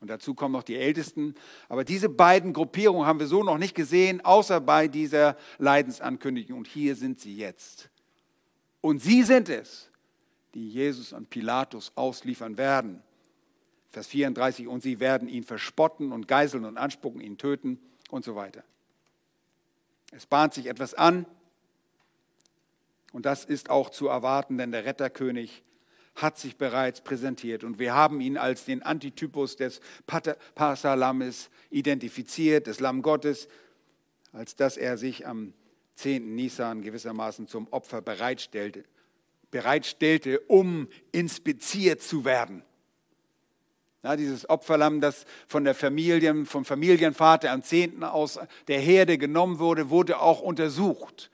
Und 0.00 0.08
dazu 0.08 0.32
kommen 0.32 0.52
noch 0.52 0.62
die 0.62 0.76
Ältesten. 0.76 1.34
Aber 1.68 1.84
diese 1.84 2.08
beiden 2.08 2.54
Gruppierungen 2.54 3.06
haben 3.06 3.20
wir 3.20 3.26
so 3.26 3.42
noch 3.42 3.58
nicht 3.58 3.74
gesehen, 3.74 4.24
außer 4.24 4.62
bei 4.62 4.88
dieser 4.88 5.36
Leidensankündigung. 5.58 6.60
Und 6.60 6.68
hier 6.68 6.96
sind 6.96 7.20
sie 7.20 7.36
jetzt. 7.36 7.89
Und 8.80 9.00
sie 9.00 9.22
sind 9.22 9.48
es, 9.48 9.90
die 10.54 10.68
Jesus 10.68 11.12
an 11.12 11.26
Pilatus 11.26 11.92
ausliefern 11.94 12.58
werden. 12.58 13.02
Vers 13.90 14.06
34, 14.08 14.68
und 14.68 14.82
sie 14.82 15.00
werden 15.00 15.28
ihn 15.28 15.44
verspotten 15.44 16.12
und 16.12 16.28
geiseln 16.28 16.64
und 16.64 16.78
anspucken, 16.78 17.20
ihn 17.20 17.38
töten 17.38 17.80
und 18.10 18.24
so 18.24 18.36
weiter. 18.36 18.62
Es 20.12 20.26
bahnt 20.26 20.54
sich 20.54 20.66
etwas 20.66 20.94
an 20.94 21.26
und 23.12 23.26
das 23.26 23.44
ist 23.44 23.70
auch 23.70 23.90
zu 23.90 24.08
erwarten, 24.08 24.58
denn 24.58 24.72
der 24.72 24.84
Retterkönig 24.84 25.62
hat 26.16 26.38
sich 26.38 26.56
bereits 26.56 27.00
präsentiert 27.00 27.64
und 27.64 27.78
wir 27.78 27.94
haben 27.94 28.20
ihn 28.20 28.36
als 28.36 28.64
den 28.64 28.82
Antitypus 28.82 29.56
des 29.56 29.80
Passalammes 30.54 31.50
identifiziert, 31.70 32.66
des 32.66 32.80
Lamm 32.80 33.02
Gottes, 33.02 33.48
als 34.32 34.54
dass 34.54 34.76
er 34.76 34.98
sich 34.98 35.26
am 35.26 35.54
10. 36.00 36.34
Nisan 36.34 36.82
gewissermaßen 36.82 37.46
zum 37.46 37.68
Opfer 37.70 38.00
bereitstellte, 38.00 38.84
bereitstellte 39.50 40.40
um 40.40 40.88
inspiziert 41.12 42.02
zu 42.02 42.24
werden. 42.24 42.62
Ja, 44.02 44.16
dieses 44.16 44.48
Opferlamm, 44.48 45.02
das 45.02 45.26
von 45.46 45.64
der 45.64 45.74
Familie, 45.74 46.46
vom 46.46 46.64
Familienvater 46.64 47.50
am 47.50 47.62
10. 47.62 48.02
aus 48.02 48.38
der 48.66 48.80
Herde 48.80 49.18
genommen 49.18 49.58
wurde, 49.58 49.90
wurde 49.90 50.20
auch 50.20 50.40
untersucht. 50.40 51.30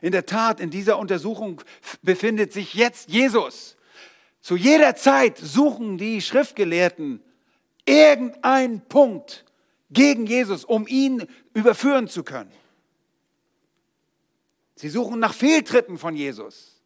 In 0.00 0.12
der 0.12 0.26
Tat, 0.26 0.60
in 0.60 0.70
dieser 0.70 0.98
Untersuchung 0.98 1.62
befindet 2.02 2.52
sich 2.52 2.74
jetzt 2.74 3.08
Jesus. 3.08 3.76
Zu 4.40 4.56
jeder 4.56 4.94
Zeit 4.94 5.38
suchen 5.38 5.98
die 5.98 6.20
Schriftgelehrten 6.20 7.20
irgendeinen 7.84 8.82
Punkt 8.82 9.44
gegen 9.90 10.26
Jesus, 10.26 10.64
um 10.64 10.86
ihn 10.86 11.26
überführen 11.52 12.06
zu 12.06 12.22
können. 12.22 12.52
Sie 14.76 14.88
suchen 14.88 15.20
nach 15.20 15.34
Fehltritten 15.34 15.98
von 15.98 16.16
Jesus. 16.16 16.80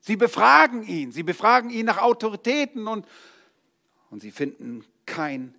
Sie 0.00 0.16
befragen 0.16 0.82
ihn, 0.82 1.12
sie 1.12 1.22
befragen 1.22 1.70
ihn 1.70 1.86
nach 1.86 1.98
Autoritäten 1.98 2.86
und, 2.86 3.06
und 4.10 4.20
sie 4.22 4.30
finden 4.30 4.84
keinen 5.04 5.54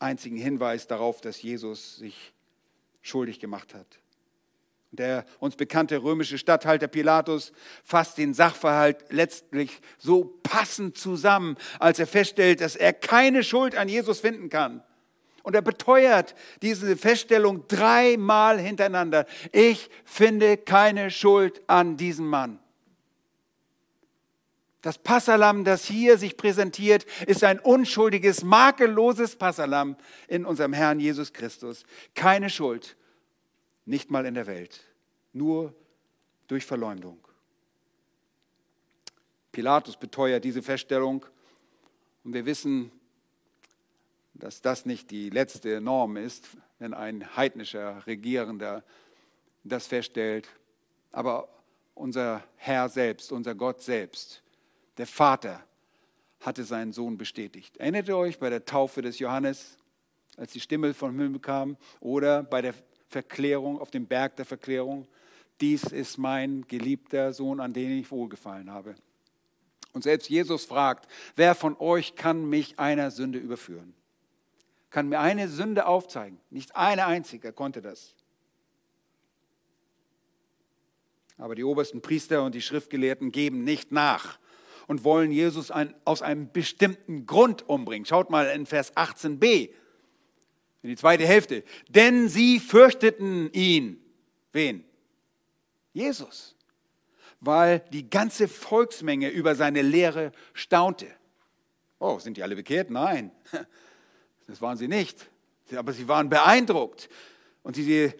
einzigen 0.00 0.36
Hinweis 0.36 0.86
darauf, 0.86 1.20
dass 1.20 1.40
Jesus 1.40 1.96
sich 1.96 2.32
schuldig 3.02 3.38
gemacht 3.38 3.74
hat. 3.74 3.86
Der 4.90 5.26
uns 5.38 5.54
bekannte 5.54 6.02
römische 6.02 6.38
Statthalter 6.38 6.88
Pilatus 6.88 7.52
fasst 7.84 8.18
den 8.18 8.34
Sachverhalt 8.34 9.04
letztlich 9.10 9.80
so 9.98 10.24
passend 10.42 10.96
zusammen, 10.96 11.56
als 11.78 11.98
er 11.98 12.06
feststellt, 12.06 12.60
dass 12.62 12.74
er 12.74 12.94
keine 12.94 13.44
Schuld 13.44 13.76
an 13.76 13.88
Jesus 13.88 14.20
finden 14.20 14.48
kann. 14.48 14.82
Und 15.48 15.54
er 15.54 15.62
beteuert 15.62 16.34
diese 16.60 16.94
Feststellung 16.94 17.66
dreimal 17.68 18.60
hintereinander. 18.60 19.24
Ich 19.50 19.88
finde 20.04 20.58
keine 20.58 21.10
Schuld 21.10 21.62
an 21.68 21.96
diesem 21.96 22.26
Mann. 22.28 22.58
Das 24.82 24.98
Passalam, 24.98 25.64
das 25.64 25.86
hier 25.86 26.18
sich 26.18 26.36
präsentiert, 26.36 27.06
ist 27.26 27.44
ein 27.44 27.60
unschuldiges, 27.60 28.44
makelloses 28.44 29.36
Passalam 29.36 29.96
in 30.28 30.44
unserem 30.44 30.74
Herrn 30.74 31.00
Jesus 31.00 31.32
Christus. 31.32 31.84
Keine 32.14 32.50
Schuld 32.50 32.98
nicht 33.86 34.10
mal 34.10 34.26
in 34.26 34.34
der 34.34 34.46
Welt, 34.46 34.84
nur 35.32 35.74
durch 36.46 36.66
Verleumdung. 36.66 37.26
Pilatus 39.52 39.96
beteuert 39.96 40.44
diese 40.44 40.62
Feststellung 40.62 41.24
und 42.22 42.34
wir 42.34 42.44
wissen, 42.44 42.92
dass 44.38 44.62
das 44.62 44.86
nicht 44.86 45.10
die 45.10 45.30
letzte 45.30 45.80
Norm 45.80 46.16
ist, 46.16 46.48
wenn 46.78 46.94
ein 46.94 47.36
heidnischer 47.36 48.06
Regierender 48.06 48.84
das 49.64 49.86
feststellt. 49.86 50.48
Aber 51.12 51.48
unser 51.94 52.44
Herr 52.56 52.88
selbst, 52.88 53.32
unser 53.32 53.54
Gott 53.54 53.82
selbst, 53.82 54.42
der 54.96 55.06
Vater, 55.06 55.64
hatte 56.40 56.64
seinen 56.64 56.92
Sohn 56.92 57.18
bestätigt. 57.18 57.76
Erinnert 57.78 58.08
ihr 58.08 58.16
euch 58.16 58.38
bei 58.38 58.50
der 58.50 58.64
Taufe 58.64 59.02
des 59.02 59.18
Johannes, 59.18 59.76
als 60.36 60.52
die 60.52 60.60
Stimme 60.60 60.94
vom 60.94 61.18
Himmel 61.18 61.40
kam, 61.40 61.76
oder 61.98 62.44
bei 62.44 62.62
der 62.62 62.74
Verklärung, 63.08 63.80
auf 63.80 63.90
dem 63.90 64.06
Berg 64.06 64.36
der 64.36 64.44
Verklärung. 64.44 65.08
Dies 65.60 65.82
ist 65.84 66.18
mein 66.18 66.64
geliebter 66.68 67.32
Sohn, 67.32 67.58
an 67.58 67.72
den 67.72 67.98
ich 67.98 68.10
wohlgefallen 68.10 68.70
habe. 68.70 68.94
Und 69.92 70.02
selbst 70.02 70.28
Jesus 70.28 70.64
fragt, 70.64 71.10
wer 71.34 71.56
von 71.56 71.76
euch 71.80 72.14
kann 72.14 72.48
mich 72.48 72.78
einer 72.78 73.10
Sünde 73.10 73.38
überführen? 73.38 73.94
Kann 74.90 75.08
mir 75.08 75.20
eine 75.20 75.48
Sünde 75.48 75.86
aufzeigen? 75.86 76.40
Nicht 76.50 76.76
eine 76.76 77.06
einzige 77.06 77.52
konnte 77.52 77.82
das. 77.82 78.14
Aber 81.36 81.54
die 81.54 81.64
obersten 81.64 82.00
Priester 82.00 82.42
und 82.44 82.54
die 82.54 82.62
Schriftgelehrten 82.62 83.30
geben 83.30 83.64
nicht 83.64 83.92
nach 83.92 84.38
und 84.88 85.04
wollen 85.04 85.30
Jesus 85.30 85.70
ein, 85.70 85.94
aus 86.04 86.22
einem 86.22 86.50
bestimmten 86.50 87.26
Grund 87.26 87.68
umbringen. 87.68 88.06
Schaut 88.06 88.30
mal 88.30 88.46
in 88.48 88.66
Vers 88.66 88.96
18b 88.96 89.70
in 90.82 90.88
die 90.88 90.96
zweite 90.96 91.26
Hälfte. 91.26 91.64
Denn 91.88 92.28
sie 92.28 92.58
fürchteten 92.58 93.52
ihn. 93.52 94.02
Wen? 94.52 94.84
Jesus. 95.92 96.56
Weil 97.40 97.80
die 97.92 98.08
ganze 98.08 98.48
Volksmenge 98.48 99.28
über 99.28 99.54
seine 99.54 99.82
Lehre 99.82 100.32
staunte. 100.54 101.06
Oh, 101.98 102.18
sind 102.18 102.36
die 102.36 102.42
alle 102.42 102.56
bekehrt? 102.56 102.90
Nein, 102.90 103.30
das 104.48 104.60
waren 104.60 104.76
sie 104.76 104.88
nicht. 104.88 105.28
Aber 105.76 105.92
sie 105.92 106.08
waren 106.08 106.28
beeindruckt. 106.28 107.08
Und 107.62 107.76
sie 107.76 108.12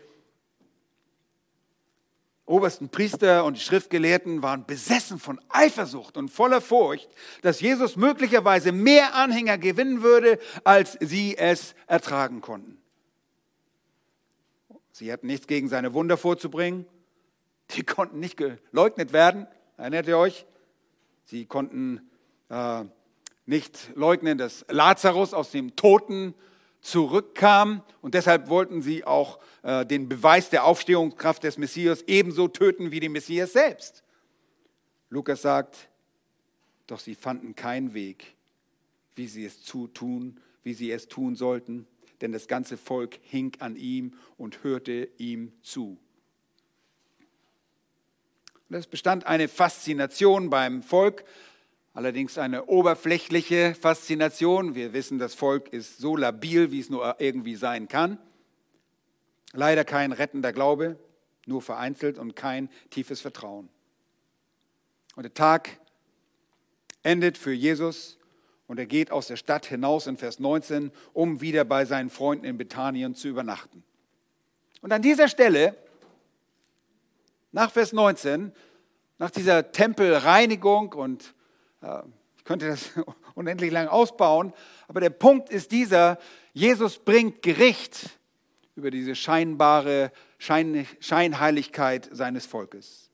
obersten 2.44 2.88
Priester 2.88 3.44
und 3.44 3.56
die 3.56 3.60
Schriftgelehrten 3.60 4.42
waren 4.42 4.64
besessen 4.64 5.18
von 5.18 5.40
Eifersucht 5.48 6.16
und 6.16 6.30
voller 6.30 6.60
Furcht, 6.60 7.08
dass 7.42 7.60
Jesus 7.60 7.96
möglicherweise 7.96 8.72
mehr 8.72 9.14
Anhänger 9.14 9.58
gewinnen 9.58 10.02
würde, 10.02 10.38
als 10.64 10.96
sie 11.00 11.36
es 11.36 11.74
ertragen 11.86 12.40
konnten. 12.40 12.78
Sie 14.92 15.12
hatten 15.12 15.26
nichts 15.26 15.46
gegen 15.46 15.68
seine 15.68 15.94
Wunder 15.94 16.16
vorzubringen. 16.16 16.86
Die 17.72 17.84
konnten 17.84 18.18
nicht 18.18 18.36
geleugnet 18.36 19.12
werden. 19.12 19.46
Erinnert 19.76 20.08
ihr 20.08 20.18
euch? 20.18 20.46
Sie 21.24 21.46
konnten 21.46 22.10
äh, 22.48 22.84
nicht 23.48 23.90
leugnen, 23.94 24.36
dass 24.36 24.66
Lazarus 24.68 25.32
aus 25.32 25.50
dem 25.50 25.74
Toten 25.74 26.34
zurückkam 26.82 27.82
und 28.02 28.12
deshalb 28.14 28.48
wollten 28.48 28.82
sie 28.82 29.04
auch 29.04 29.38
äh, 29.62 29.86
den 29.86 30.08
Beweis 30.08 30.50
der 30.50 30.64
Aufstehungskraft 30.64 31.42
des 31.42 31.56
Messias 31.56 32.02
ebenso 32.02 32.48
töten 32.48 32.90
wie 32.90 33.00
den 33.00 33.12
Messias 33.12 33.54
selbst. 33.54 34.04
Lukas 35.08 35.40
sagt, 35.40 35.88
doch 36.86 37.00
sie 37.00 37.14
fanden 37.14 37.54
keinen 37.54 37.94
Weg, 37.94 38.36
wie 39.16 39.26
sie 39.26 39.46
es 39.46 39.62
zu 39.62 39.88
tun, 39.88 40.38
wie 40.62 40.74
sie 40.74 40.90
es 40.90 41.08
tun 41.08 41.34
sollten, 41.34 41.86
denn 42.20 42.32
das 42.32 42.48
ganze 42.48 42.76
Volk 42.76 43.18
hing 43.22 43.56
an 43.60 43.76
ihm 43.76 44.12
und 44.36 44.62
hörte 44.62 45.08
ihm 45.16 45.52
zu. 45.62 45.98
Es 48.70 48.86
bestand 48.86 49.26
eine 49.26 49.48
Faszination 49.48 50.50
beim 50.50 50.82
Volk, 50.82 51.24
allerdings 51.98 52.38
eine 52.38 52.66
oberflächliche 52.66 53.74
Faszination. 53.74 54.76
Wir 54.76 54.92
wissen, 54.92 55.18
das 55.18 55.34
Volk 55.34 55.72
ist 55.72 55.98
so 55.98 56.16
labil, 56.16 56.70
wie 56.70 56.78
es 56.78 56.90
nur 56.90 57.16
irgendwie 57.18 57.56
sein 57.56 57.88
kann. 57.88 58.18
Leider 59.52 59.84
kein 59.84 60.12
rettender 60.12 60.52
Glaube, 60.52 60.96
nur 61.44 61.60
vereinzelt 61.60 62.16
und 62.16 62.36
kein 62.36 62.70
tiefes 62.90 63.20
Vertrauen. 63.20 63.68
Und 65.16 65.24
der 65.24 65.34
Tag 65.34 65.80
endet 67.02 67.36
für 67.36 67.52
Jesus 67.52 68.16
und 68.68 68.78
er 68.78 68.86
geht 68.86 69.10
aus 69.10 69.26
der 69.26 69.34
Stadt 69.34 69.66
hinaus 69.66 70.06
in 70.06 70.16
Vers 70.16 70.38
19, 70.38 70.92
um 71.14 71.40
wieder 71.40 71.64
bei 71.64 71.84
seinen 71.84 72.10
Freunden 72.10 72.44
in 72.44 72.58
Bethanien 72.58 73.16
zu 73.16 73.26
übernachten. 73.26 73.82
Und 74.82 74.92
an 74.92 75.02
dieser 75.02 75.26
Stelle, 75.26 75.76
nach 77.50 77.72
Vers 77.72 77.92
19, 77.92 78.52
nach 79.18 79.32
dieser 79.32 79.72
Tempelreinigung 79.72 80.92
und 80.92 81.34
ich 82.36 82.44
könnte 82.44 82.68
das 82.68 82.90
unendlich 83.34 83.70
lang 83.70 83.88
ausbauen, 83.88 84.52
aber 84.86 85.00
der 85.00 85.10
Punkt 85.10 85.50
ist 85.50 85.70
dieser, 85.72 86.18
Jesus 86.52 86.98
bringt 86.98 87.42
Gericht 87.42 88.18
über 88.74 88.90
diese 88.90 89.14
scheinbare 89.14 90.12
Schein, 90.38 90.86
Scheinheiligkeit 91.00 92.08
seines 92.12 92.46
Volkes. 92.46 93.10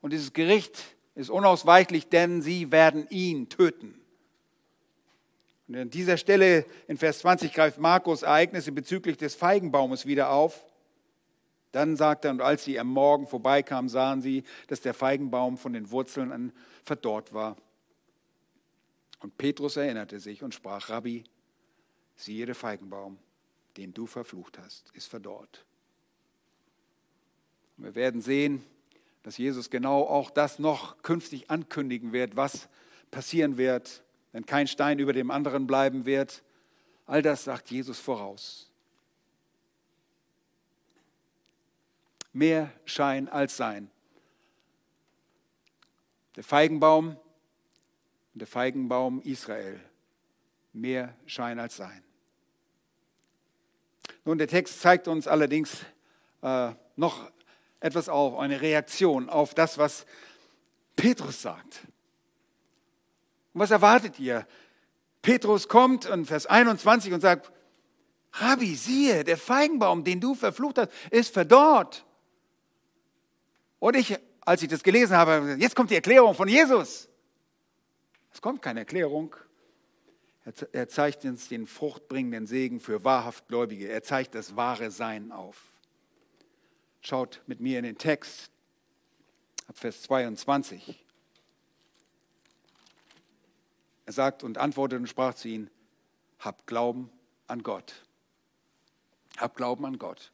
Und 0.00 0.12
dieses 0.12 0.32
Gericht 0.32 0.96
ist 1.14 1.30
unausweichlich, 1.30 2.08
denn 2.08 2.42
sie 2.42 2.70
werden 2.70 3.06
ihn 3.10 3.48
töten. 3.48 3.98
Und 5.66 5.76
an 5.76 5.90
dieser 5.90 6.16
Stelle 6.16 6.64
in 6.86 6.96
Vers 6.96 7.18
20 7.20 7.52
greift 7.52 7.78
Markus 7.78 8.22
Ereignisse 8.22 8.72
bezüglich 8.72 9.16
des 9.16 9.34
Feigenbaumes 9.34 10.06
wieder 10.06 10.30
auf. 10.30 10.64
Dann 11.72 11.96
sagt 11.96 12.24
er, 12.24 12.30
und 12.30 12.40
als 12.40 12.64
sie 12.64 12.80
am 12.80 12.88
Morgen 12.88 13.26
vorbeikamen, 13.26 13.90
sahen 13.90 14.22
sie, 14.22 14.44
dass 14.68 14.80
der 14.80 14.94
Feigenbaum 14.94 15.58
von 15.58 15.74
den 15.74 15.90
Wurzeln 15.90 16.32
an 16.32 16.52
verdorrt 16.88 17.32
war. 17.32 17.56
Und 19.20 19.38
Petrus 19.38 19.76
erinnerte 19.76 20.18
sich 20.18 20.42
und 20.42 20.54
sprach, 20.54 20.90
Rabbi, 20.90 21.24
siehe 22.16 22.46
der 22.46 22.54
Feigenbaum, 22.54 23.18
den 23.76 23.94
du 23.94 24.06
verflucht 24.06 24.58
hast, 24.58 24.90
ist 24.94 25.06
verdorrt. 25.06 25.64
Und 27.76 27.84
wir 27.84 27.94
werden 27.94 28.20
sehen, 28.20 28.64
dass 29.22 29.38
Jesus 29.38 29.70
genau 29.70 30.02
auch 30.02 30.30
das 30.30 30.58
noch 30.58 31.02
künftig 31.02 31.50
ankündigen 31.50 32.12
wird, 32.12 32.36
was 32.36 32.68
passieren 33.10 33.56
wird, 33.56 34.02
wenn 34.32 34.46
kein 34.46 34.66
Stein 34.66 34.98
über 34.98 35.12
dem 35.12 35.30
anderen 35.30 35.66
bleiben 35.66 36.06
wird. 36.06 36.42
All 37.06 37.22
das 37.22 37.44
sagt 37.44 37.70
Jesus 37.70 37.98
voraus. 37.98 38.70
Mehr 42.32 42.72
Schein 42.84 43.28
als 43.28 43.56
Sein. 43.56 43.90
Der 46.38 46.44
Feigenbaum 46.44 47.16
und 48.32 48.38
der 48.38 48.46
Feigenbaum 48.46 49.20
Israel. 49.22 49.80
Mehr 50.72 51.16
Schein 51.26 51.58
als 51.58 51.76
Sein. 51.76 52.04
Nun, 54.24 54.38
der 54.38 54.46
Text 54.46 54.80
zeigt 54.80 55.08
uns 55.08 55.26
allerdings 55.26 55.84
äh, 56.42 56.70
noch 56.94 57.28
etwas 57.80 58.08
auf, 58.08 58.38
eine 58.38 58.60
Reaktion 58.60 59.28
auf 59.28 59.52
das, 59.52 59.78
was 59.78 60.06
Petrus 60.94 61.42
sagt. 61.42 61.80
Und 63.52 63.60
was 63.60 63.72
erwartet 63.72 64.20
ihr? 64.20 64.46
Petrus 65.22 65.66
kommt 65.66 66.04
in 66.04 66.24
Vers 66.24 66.46
21 66.46 67.14
und 67.14 67.20
sagt, 67.20 67.50
Rabbi, 68.34 68.76
siehe, 68.76 69.24
der 69.24 69.38
Feigenbaum, 69.38 70.04
den 70.04 70.20
du 70.20 70.36
verflucht 70.36 70.78
hast, 70.78 70.92
ist 71.10 71.34
verdorrt. 71.34 72.06
Und 73.80 73.96
ich, 73.96 74.16
als 74.48 74.62
ich 74.62 74.68
das 74.68 74.82
gelesen 74.82 75.14
habe, 75.14 75.56
jetzt 75.58 75.76
kommt 75.76 75.90
die 75.90 75.94
Erklärung 75.94 76.34
von 76.34 76.48
Jesus. 76.48 77.06
Es 78.32 78.40
kommt 78.40 78.62
keine 78.62 78.80
Erklärung. 78.80 79.36
Er 80.72 80.88
zeigt 80.88 81.26
uns 81.26 81.48
den 81.48 81.66
fruchtbringenden 81.66 82.46
Segen 82.46 82.80
für 82.80 83.04
wahrhaft 83.04 83.48
Gläubige. 83.48 83.90
Er 83.90 84.02
zeigt 84.02 84.34
das 84.34 84.56
wahre 84.56 84.90
Sein 84.90 85.32
auf. 85.32 85.70
Schaut 87.02 87.42
mit 87.46 87.60
mir 87.60 87.78
in 87.78 87.84
den 87.84 87.98
Text, 87.98 88.50
ab 89.66 89.76
Vers 89.76 90.00
22. 90.02 91.04
Er 94.06 94.12
sagt 94.14 94.42
und 94.44 94.56
antwortete 94.56 94.98
und 94.98 95.08
sprach 95.08 95.34
zu 95.34 95.48
ihnen, 95.48 95.70
habt 96.38 96.66
Glauben 96.66 97.10
an 97.48 97.62
Gott. 97.62 98.02
Habt 99.36 99.56
Glauben 99.56 99.84
an 99.84 99.98
Gott. 99.98 100.32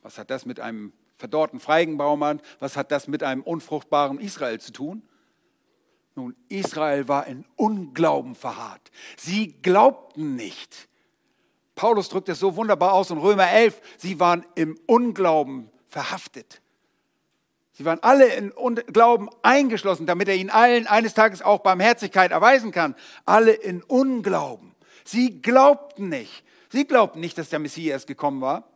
Was 0.00 0.16
hat 0.16 0.30
das 0.30 0.46
mit 0.46 0.58
einem 0.58 0.94
verdorrten 1.22 1.60
Feigenbaum 1.60 2.20
an? 2.24 2.40
Was 2.58 2.76
hat 2.76 2.90
das 2.90 3.06
mit 3.06 3.22
einem 3.22 3.42
unfruchtbaren 3.42 4.18
Israel 4.18 4.58
zu 4.58 4.72
tun? 4.72 5.02
Nun, 6.16 6.34
Israel 6.48 7.06
war 7.06 7.28
in 7.28 7.44
Unglauben 7.54 8.34
verharrt. 8.34 8.90
Sie 9.16 9.52
glaubten 9.62 10.34
nicht. 10.34 10.88
Paulus 11.76 12.08
drückt 12.08 12.28
es 12.28 12.40
so 12.40 12.56
wunderbar 12.56 12.92
aus 12.92 13.10
in 13.10 13.18
Römer 13.18 13.48
11. 13.48 13.80
Sie 13.98 14.18
waren 14.18 14.44
im 14.56 14.76
Unglauben 14.86 15.70
verhaftet. 15.86 16.60
Sie 17.70 17.84
waren 17.84 18.00
alle 18.02 18.26
in 18.34 18.50
Unglauben 18.50 19.30
eingeschlossen, 19.42 20.06
damit 20.06 20.26
er 20.28 20.34
ihnen 20.34 20.50
allen 20.50 20.88
eines 20.88 21.14
Tages 21.14 21.40
auch 21.40 21.60
Barmherzigkeit 21.60 22.32
erweisen 22.32 22.72
kann. 22.72 22.96
Alle 23.26 23.52
in 23.52 23.80
Unglauben. 23.84 24.74
Sie 25.04 25.40
glaubten 25.40 26.08
nicht. 26.08 26.42
Sie 26.68 26.84
glaubten 26.84 27.20
nicht, 27.20 27.38
dass 27.38 27.48
der 27.48 27.60
Messias 27.60 28.06
gekommen 28.06 28.40
war. 28.40 28.71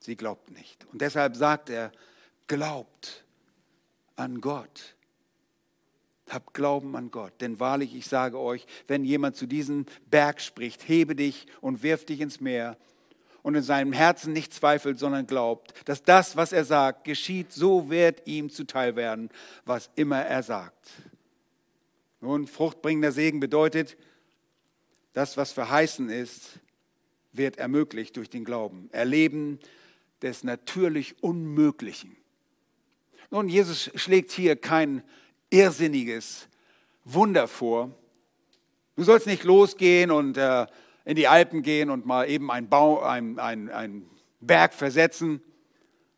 Sie 0.00 0.16
glaubten 0.16 0.54
nicht. 0.54 0.86
Und 0.92 1.02
deshalb 1.02 1.36
sagt 1.36 1.70
er, 1.70 1.92
glaubt 2.46 3.24
an 4.16 4.40
Gott. 4.40 4.94
Habt 6.28 6.52
Glauben 6.52 6.94
an 6.94 7.10
Gott, 7.10 7.32
denn 7.40 7.58
wahrlich, 7.58 7.94
ich 7.94 8.06
sage 8.06 8.38
euch, 8.38 8.66
wenn 8.86 9.02
jemand 9.02 9.36
zu 9.36 9.46
diesem 9.46 9.86
Berg 10.10 10.42
spricht, 10.42 10.86
hebe 10.86 11.16
dich 11.16 11.46
und 11.62 11.82
wirf 11.82 12.04
dich 12.04 12.20
ins 12.20 12.40
Meer 12.40 12.76
und 13.42 13.54
in 13.54 13.62
seinem 13.62 13.94
Herzen 13.94 14.34
nicht 14.34 14.52
zweifelt, 14.52 14.98
sondern 14.98 15.26
glaubt, 15.26 15.72
dass 15.86 16.02
das, 16.02 16.36
was 16.36 16.52
er 16.52 16.66
sagt, 16.66 17.04
geschieht, 17.04 17.52
so 17.52 17.88
wird 17.88 18.26
ihm 18.26 18.50
zuteil 18.50 18.94
werden, 18.94 19.30
was 19.64 19.88
immer 19.94 20.20
er 20.20 20.42
sagt. 20.42 20.90
Nun, 22.20 22.46
fruchtbringender 22.46 23.12
Segen 23.12 23.40
bedeutet, 23.40 23.96
das, 25.14 25.38
was 25.38 25.52
verheißen 25.52 26.10
ist, 26.10 26.58
wird 27.32 27.56
ermöglicht 27.56 28.16
durch 28.16 28.28
den 28.28 28.44
Glauben. 28.44 28.90
Erleben 28.92 29.60
des 30.22 30.44
natürlich 30.44 31.22
Unmöglichen. 31.22 32.16
Nun, 33.30 33.48
Jesus 33.48 33.90
schlägt 33.94 34.32
hier 34.32 34.56
kein 34.56 35.02
irrsinniges 35.50 36.48
Wunder 37.04 37.48
vor. 37.48 37.90
Du 38.96 39.04
sollst 39.04 39.26
nicht 39.26 39.44
losgehen 39.44 40.10
und 40.10 40.36
äh, 40.36 40.66
in 41.04 41.16
die 41.16 41.28
Alpen 41.28 41.62
gehen 41.62 41.90
und 41.90 42.04
mal 42.04 42.28
eben 42.28 42.50
einen, 42.50 42.68
Bau, 42.68 43.02
einen, 43.02 43.38
einen, 43.38 43.70
einen 43.70 44.10
Berg 44.40 44.74
versetzen. 44.74 45.40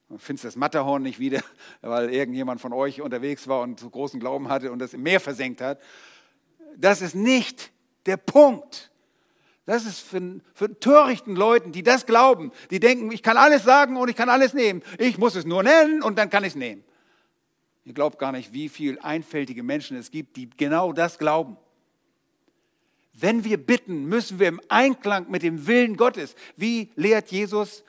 Du 0.09 0.19
findest 0.19 0.45
das 0.45 0.57
Matterhorn 0.57 1.03
nicht 1.03 1.19
wieder, 1.19 1.43
weil 1.81 2.13
irgendjemand 2.13 2.61
von 2.61 2.73
euch 2.73 3.01
unterwegs 3.01 3.47
war 3.47 3.61
und 3.61 3.79
so 3.79 3.91
großen 3.91 4.19
Glauben 4.19 4.49
hatte 4.49 4.73
und 4.73 4.79
das 4.81 4.95
im 4.95 5.03
Meer 5.03 5.21
versenkt 5.21 5.61
hat. 5.61 5.81
Das 6.77 7.03
ist 7.03 7.15
nicht 7.15 7.71
der 8.07 8.17
Punkt. 8.17 8.90
Das 9.71 9.87
ist 9.87 10.01
für, 10.01 10.41
für 10.53 10.81
törichten 10.81 11.37
Leuten, 11.37 11.71
die 11.71 11.85
das 11.85 12.05
glauben, 12.05 12.51
die 12.73 12.81
denken, 12.81 13.13
ich 13.13 13.23
kann 13.23 13.37
alles 13.37 13.63
sagen 13.63 13.97
und 13.97 14.09
ich 14.09 14.17
kann 14.17 14.29
alles 14.29 14.53
nehmen. 14.53 14.83
Ich 14.99 15.17
muss 15.17 15.37
es 15.37 15.45
nur 15.45 15.63
nennen 15.63 16.03
und 16.03 16.19
dann 16.19 16.29
kann 16.29 16.43
ich 16.43 16.55
es 16.55 16.57
nehmen. 16.57 16.83
Ihr 17.85 17.95
glaubt 17.95 18.19
gar 18.19 18.33
nicht, 18.33 18.53
wie 18.53 18.69
viele 18.69 19.05
einfältige 19.05 19.63
Menschen 19.63 19.97
es 19.97 20.11
gibt, 20.11 20.37
die 20.37 20.51
genau 20.51 20.93
das 20.93 21.19
glauben. 21.19 21.57
Wenn 23.13 23.45
wir 23.45 23.65
bitten, 23.65 24.07
müssen 24.07 24.41
wir 24.41 24.49
im 24.49 24.61
Einklang 24.69 25.31
mit 25.31 25.45
dem 25.45 25.65
Willen 25.69 25.97
Gottes. 25.97 26.35
Wie 26.57 26.91
lehrt 26.97 27.31
Jesus 27.31 27.85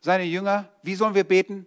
seine 0.00 0.22
Jünger? 0.22 0.68
Wie 0.84 0.94
sollen 0.94 1.16
wir 1.16 1.24
beten? 1.24 1.66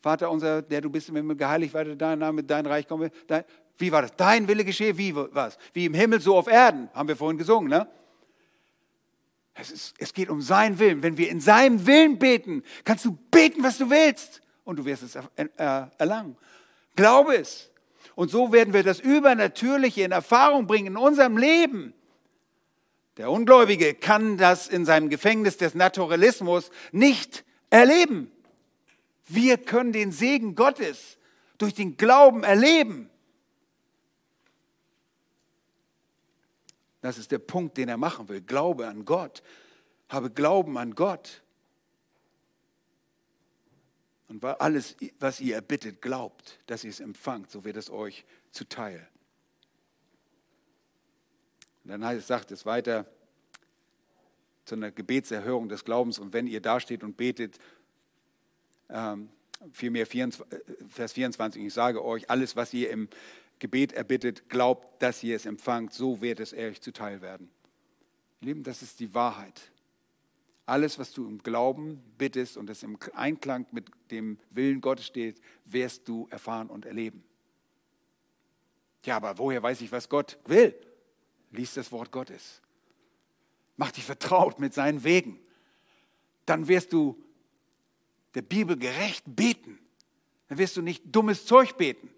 Vater 0.00 0.30
unser, 0.30 0.62
der 0.62 0.80
du 0.80 0.90
bist 0.90 1.08
im 1.08 1.16
Himmel, 1.16 1.34
geheiligt 1.34 1.74
werde 1.74 1.96
dein 1.96 2.20
Name, 2.20 2.44
dein 2.44 2.66
Reich 2.66 2.86
komme. 2.86 3.10
Dein, 3.26 3.42
wie 3.78 3.90
war 3.90 4.02
das? 4.02 4.14
Dein 4.14 4.46
Wille 4.46 4.64
geschehe, 4.64 4.96
wie 4.96 5.12
was? 5.12 5.58
Wie 5.72 5.86
im 5.86 5.94
Himmel, 5.94 6.20
so 6.20 6.36
auf 6.36 6.46
Erden, 6.46 6.88
haben 6.94 7.08
wir 7.08 7.16
vorhin 7.16 7.36
gesungen, 7.36 7.68
ne? 7.68 7.88
Es, 9.54 9.70
ist, 9.70 9.94
es 9.98 10.14
geht 10.14 10.30
um 10.30 10.40
seinen 10.40 10.78
Willen. 10.78 11.02
Wenn 11.02 11.18
wir 11.18 11.28
in 11.28 11.40
seinem 11.40 11.86
Willen 11.86 12.18
beten, 12.18 12.62
kannst 12.84 13.04
du 13.04 13.18
beten, 13.30 13.62
was 13.62 13.78
du 13.78 13.90
willst 13.90 14.40
und 14.64 14.78
du 14.78 14.84
wirst 14.84 15.02
es 15.02 15.18
erlangen. 15.98 16.36
Glaube 16.96 17.36
es. 17.36 17.70
Und 18.14 18.30
so 18.30 18.52
werden 18.52 18.74
wir 18.74 18.82
das 18.82 19.00
Übernatürliche 19.00 20.02
in 20.02 20.12
Erfahrung 20.12 20.66
bringen 20.66 20.88
in 20.88 20.96
unserem 20.96 21.36
Leben. 21.36 21.94
Der 23.18 23.30
Ungläubige 23.30 23.94
kann 23.94 24.38
das 24.38 24.68
in 24.68 24.84
seinem 24.84 25.10
Gefängnis 25.10 25.58
des 25.58 25.74
Naturalismus 25.74 26.70
nicht 26.92 27.44
erleben. 27.68 28.30
Wir 29.28 29.58
können 29.58 29.92
den 29.92 30.12
Segen 30.12 30.54
Gottes 30.54 31.18
durch 31.58 31.74
den 31.74 31.96
Glauben 31.96 32.42
erleben. 32.42 33.10
Das 37.02 37.18
ist 37.18 37.32
der 37.32 37.40
Punkt, 37.40 37.76
den 37.76 37.88
er 37.88 37.98
machen 37.98 38.28
will. 38.28 38.40
Glaube 38.40 38.88
an 38.88 39.04
Gott. 39.04 39.42
Habe 40.08 40.30
Glauben 40.30 40.78
an 40.78 40.94
Gott. 40.94 41.42
Und 44.28 44.42
weil 44.42 44.54
alles, 44.54 44.96
was 45.18 45.40
ihr 45.40 45.56
erbittet, 45.56 46.00
glaubt, 46.00 46.58
dass 46.66 46.84
ihr 46.84 46.90
es 46.90 47.00
empfangt, 47.00 47.50
so 47.50 47.64
wird 47.64 47.76
es 47.76 47.90
euch 47.90 48.24
zuteil. 48.50 49.06
Und 51.84 51.90
dann 51.90 52.04
heißt, 52.04 52.26
sagt 52.26 52.52
es 52.52 52.64
weiter 52.64 53.04
zu 54.64 54.76
einer 54.76 54.92
Gebetserhörung 54.92 55.68
des 55.68 55.84
Glaubens. 55.84 56.20
Und 56.20 56.32
wenn 56.32 56.46
ihr 56.46 56.60
dasteht 56.60 57.02
und 57.02 57.16
betet, 57.16 57.58
ähm, 58.88 59.28
vielmehr 59.72 60.06
24, 60.06 60.60
Vers 60.88 61.12
24, 61.12 61.64
ich 61.64 61.74
sage 61.74 62.04
euch, 62.04 62.30
alles, 62.30 62.54
was 62.54 62.72
ihr 62.72 62.90
im 62.90 63.08
Gebet 63.62 63.92
erbittet, 63.92 64.48
glaubt, 64.48 65.00
dass 65.00 65.22
ihr 65.22 65.36
es 65.36 65.46
empfangt, 65.46 65.92
so 65.92 66.20
wird 66.20 66.40
es 66.40 66.52
euch 66.52 66.80
zuteil 66.80 67.20
werden. 67.20 67.48
Lieben, 68.40 68.64
das 68.64 68.82
ist 68.82 68.98
die 68.98 69.14
Wahrheit. 69.14 69.70
Alles, 70.66 70.98
was 70.98 71.12
du 71.12 71.28
im 71.28 71.38
Glauben 71.38 72.02
bittest 72.18 72.56
und 72.56 72.68
es 72.68 72.82
im 72.82 72.98
Einklang 73.14 73.66
mit 73.70 73.88
dem 74.10 74.36
Willen 74.50 74.80
Gottes 74.80 75.06
steht, 75.06 75.40
wirst 75.64 76.08
du 76.08 76.26
erfahren 76.32 76.70
und 76.70 76.86
erleben. 76.86 77.22
Ja, 79.04 79.14
aber 79.14 79.38
woher 79.38 79.62
weiß 79.62 79.80
ich, 79.82 79.92
was 79.92 80.08
Gott 80.08 80.40
will? 80.44 80.74
Lies 81.52 81.74
das 81.74 81.92
Wort 81.92 82.10
Gottes. 82.10 82.60
Mach 83.76 83.92
dich 83.92 84.02
vertraut 84.02 84.58
mit 84.58 84.74
seinen 84.74 85.04
Wegen. 85.04 85.38
Dann 86.46 86.66
wirst 86.66 86.92
du 86.92 87.22
der 88.34 88.42
Bibel 88.42 88.76
gerecht 88.76 89.22
beten. 89.24 89.78
Dann 90.48 90.58
wirst 90.58 90.76
du 90.76 90.82
nicht 90.82 91.04
dummes 91.06 91.46
Zeug 91.46 91.76
beten. 91.76 92.10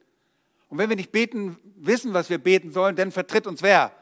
Und 0.75 0.79
wenn 0.79 0.89
wir 0.89 0.97
nicht 0.97 1.13
beten, 1.13 1.57
wissen, 1.77 2.15
was 2.15 2.31
wir 2.31 2.39
beten 2.39 2.73
sollen, 2.73 2.97
dann 2.97 3.13
vertritt 3.13 3.47
uns 3.47 3.63
wer? 3.63 3.93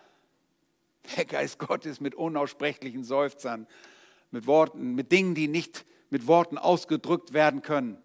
Der 1.16 1.26
Geist 1.26 1.58
Gottes 1.58 2.00
mit 2.00 2.14
unaussprechlichen 2.14 3.04
Seufzern, 3.04 3.66
mit 4.30 4.46
Worten, 4.46 4.94
mit 4.94 5.12
Dingen, 5.12 5.34
die 5.34 5.48
nicht 5.48 5.84
mit 6.08 6.26
Worten 6.26 6.56
ausgedrückt 6.56 7.34
werden 7.34 7.60
können. 7.60 7.98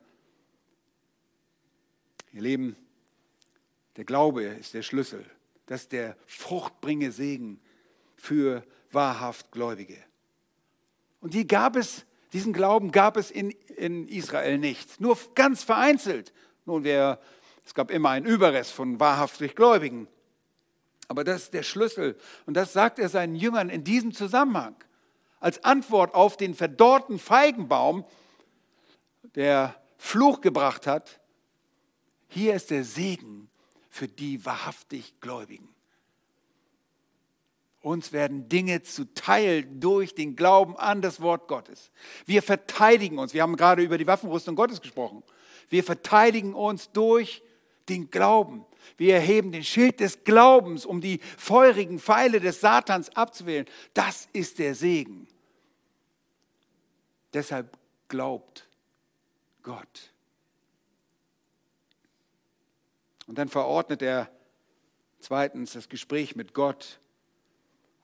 Ihr 2.34 2.42
Leben, 2.42 2.76
der 3.96 4.04
Glaube 4.04 4.44
ist 4.44 4.74
der 4.74 4.82
Schlüssel 4.82 5.26
das 5.68 5.82
ist 5.82 5.92
der 5.92 6.18
fruchtbringe 6.26 7.12
Segen 7.12 7.60
für 8.16 8.64
wahrhaft 8.92 9.52
Gläubige. 9.52 9.98
Und 11.20 11.34
die 11.34 11.46
gab 11.46 11.76
es, 11.76 12.06
diesen 12.34 12.54
Glauben 12.54 12.92
gab 12.92 13.18
es 13.18 13.30
in, 13.30 13.52
in 13.76 14.08
Israel 14.08 14.58
nicht, 14.58 15.00
nur 15.00 15.18
ganz 15.36 15.64
vereinzelt. 15.64 16.34
Nun, 16.66 16.84
wer, 16.84 17.20
es 17.68 17.74
gab 17.74 17.92
immer 17.92 18.12
einen 18.12 18.26
Überrest 18.26 18.72
von 18.72 18.98
wahrhaftig 18.98 19.54
Gläubigen. 19.54 20.08
Aber 21.10 21.26
das 21.26 21.44
ist 21.44 21.54
der 21.54 21.64
Schlüssel. 21.64 22.18
Und 22.46 22.54
das 22.54 22.72
sagt 22.72 22.98
er 22.98 23.10
seinen 23.10 23.36
Jüngern 23.36 23.70
in 23.70 23.84
diesem 23.84 24.14
Zusammenhang. 24.14 24.78
Als 25.42 25.66
Antwort 25.66 26.16
auf 26.16 26.38
den 26.38 26.56
verdorrten 26.56 27.20
Feigenbaum, 27.20 28.06
der 29.36 29.76
Fluch 29.98 30.40
gebracht 30.40 30.88
hat. 30.88 31.20
Hier 32.30 32.56
ist 32.56 32.72
der 32.72 32.86
Segen 32.86 33.50
für 33.90 34.08
die 34.08 34.46
wahrhaftig 34.46 35.20
Gläubigen. 35.20 35.68
Uns 37.82 38.14
werden 38.14 38.48
Dinge 38.48 38.82
zuteil 38.82 39.64
durch 39.64 40.16
den 40.16 40.38
Glauben 40.38 40.78
an 40.78 41.02
das 41.02 41.20
Wort 41.20 41.50
Gottes. 41.50 41.92
Wir 42.26 42.42
verteidigen 42.42 43.20
uns. 43.20 43.34
Wir 43.34 43.42
haben 43.42 43.58
gerade 43.58 43.84
über 43.84 43.98
die 43.98 44.08
Waffenrüstung 44.08 44.56
Gottes 44.56 44.80
gesprochen. 44.80 45.22
Wir 45.68 45.84
verteidigen 45.84 46.54
uns 46.54 46.92
durch 46.94 47.44
den 47.90 48.10
Glauben. 48.10 48.66
Wir 48.98 49.16
erheben 49.16 49.52
den 49.52 49.64
Schild 49.64 50.00
des 50.00 50.24
Glaubens, 50.24 50.86
um 50.86 51.02
die 51.02 51.20
feurigen 51.38 52.00
Pfeile 52.00 52.40
des 52.40 52.62
Satans 52.62 53.10
abzuwählen. 53.16 53.66
Das 53.94 54.28
ist 54.34 54.60
der 54.60 54.76
Segen. 54.76 55.28
Deshalb 57.34 57.78
glaubt 58.08 58.68
Gott. 59.64 60.14
Und 63.28 63.38
dann 63.38 63.50
verordnet 63.50 64.02
er 64.02 64.32
zweitens 65.20 65.74
das 65.74 65.90
Gespräch 65.90 66.36
mit 66.36 66.54
Gott. 66.54 67.00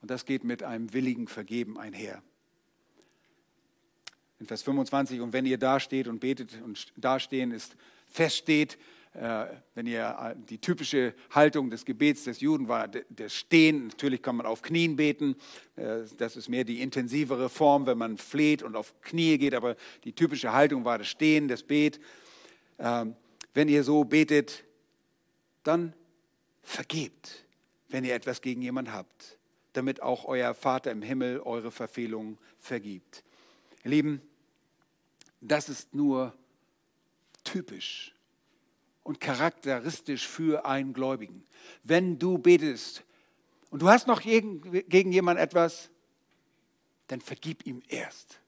Und 0.02 0.12
das 0.12 0.26
geht 0.26 0.44
mit 0.44 0.64
einem 0.64 0.94
willigen 0.94 1.30
Vergeben 1.30 1.80
einher. 1.80 2.22
In 4.40 4.48
Vers 4.48 4.64
25, 4.64 5.22
und 5.22 5.32
wenn 5.32 5.46
ihr 5.46 5.58
dasteht 5.58 6.10
und 6.10 6.20
betet 6.20 6.62
und 6.62 6.92
dastehen 6.98 7.52
ist, 7.52 7.78
feststeht, 8.08 8.78
wenn 9.14 9.86
ihr 9.86 10.18
äh, 10.20 10.36
die 10.50 10.58
typische 10.58 11.14
Haltung 11.30 11.70
des 11.70 11.86
Gebets 11.86 12.24
des 12.24 12.40
Juden 12.42 12.68
war, 12.68 12.88
das 12.88 13.34
Stehen, 13.34 13.88
natürlich 13.88 14.24
kann 14.24 14.36
man 14.36 14.48
auf 14.48 14.64
Knien 14.64 14.96
beten, 14.96 15.36
äh, 15.76 16.00
das 16.18 16.36
ist 16.36 16.50
mehr 16.50 16.64
die 16.64 16.82
intensivere 16.82 17.50
Form, 17.50 17.86
wenn 17.86 17.98
man 17.98 18.18
fleht 18.18 18.64
und 18.64 18.76
auf 18.76 19.00
Knie 19.02 19.38
geht, 19.38 19.54
aber 19.54 19.76
die 20.04 20.14
typische 20.14 20.52
Haltung 20.52 20.84
war 20.84 20.98
das 20.98 21.08
Stehen, 21.08 21.48
das 21.48 21.62
Bet. 21.62 22.00
Ähm, 22.80 23.16
wenn 23.54 23.68
ihr 23.68 23.84
so 23.84 24.04
betet, 24.04 24.64
dann 25.62 25.94
vergebt, 26.64 27.46
wenn 27.90 28.04
ihr 28.04 28.16
etwas 28.16 28.42
gegen 28.42 28.64
jemanden 28.64 28.94
habt, 28.94 29.38
damit 29.74 30.02
auch 30.02 30.26
euer 30.26 30.56
Vater 30.56 30.92
im 30.92 31.04
Himmel 31.04 31.40
eure 31.40 31.70
Verfehlungen 31.72 32.40
vergibt. 32.58 33.24
Ihr 33.84 33.92
Lieben, 33.92 34.22
das 35.40 35.70
ist 35.70 35.94
nur 35.94 36.34
typisch 37.44 38.13
und 39.04 39.20
charakteristisch 39.20 40.28
für 40.28 40.66
einen 40.66 40.94
Gläubigen. 40.94 41.46
Wenn 41.84 42.18
du 42.18 42.38
betest 42.38 43.04
und 43.70 43.82
du 43.82 43.90
hast 43.90 44.08
noch 44.08 44.22
gegen, 44.22 45.12
jemanden 45.12 45.42
etwas, 45.42 45.90
dann 47.08 47.22
vergib 47.22 47.66
ihm 47.66 47.82
erst. 47.90 48.40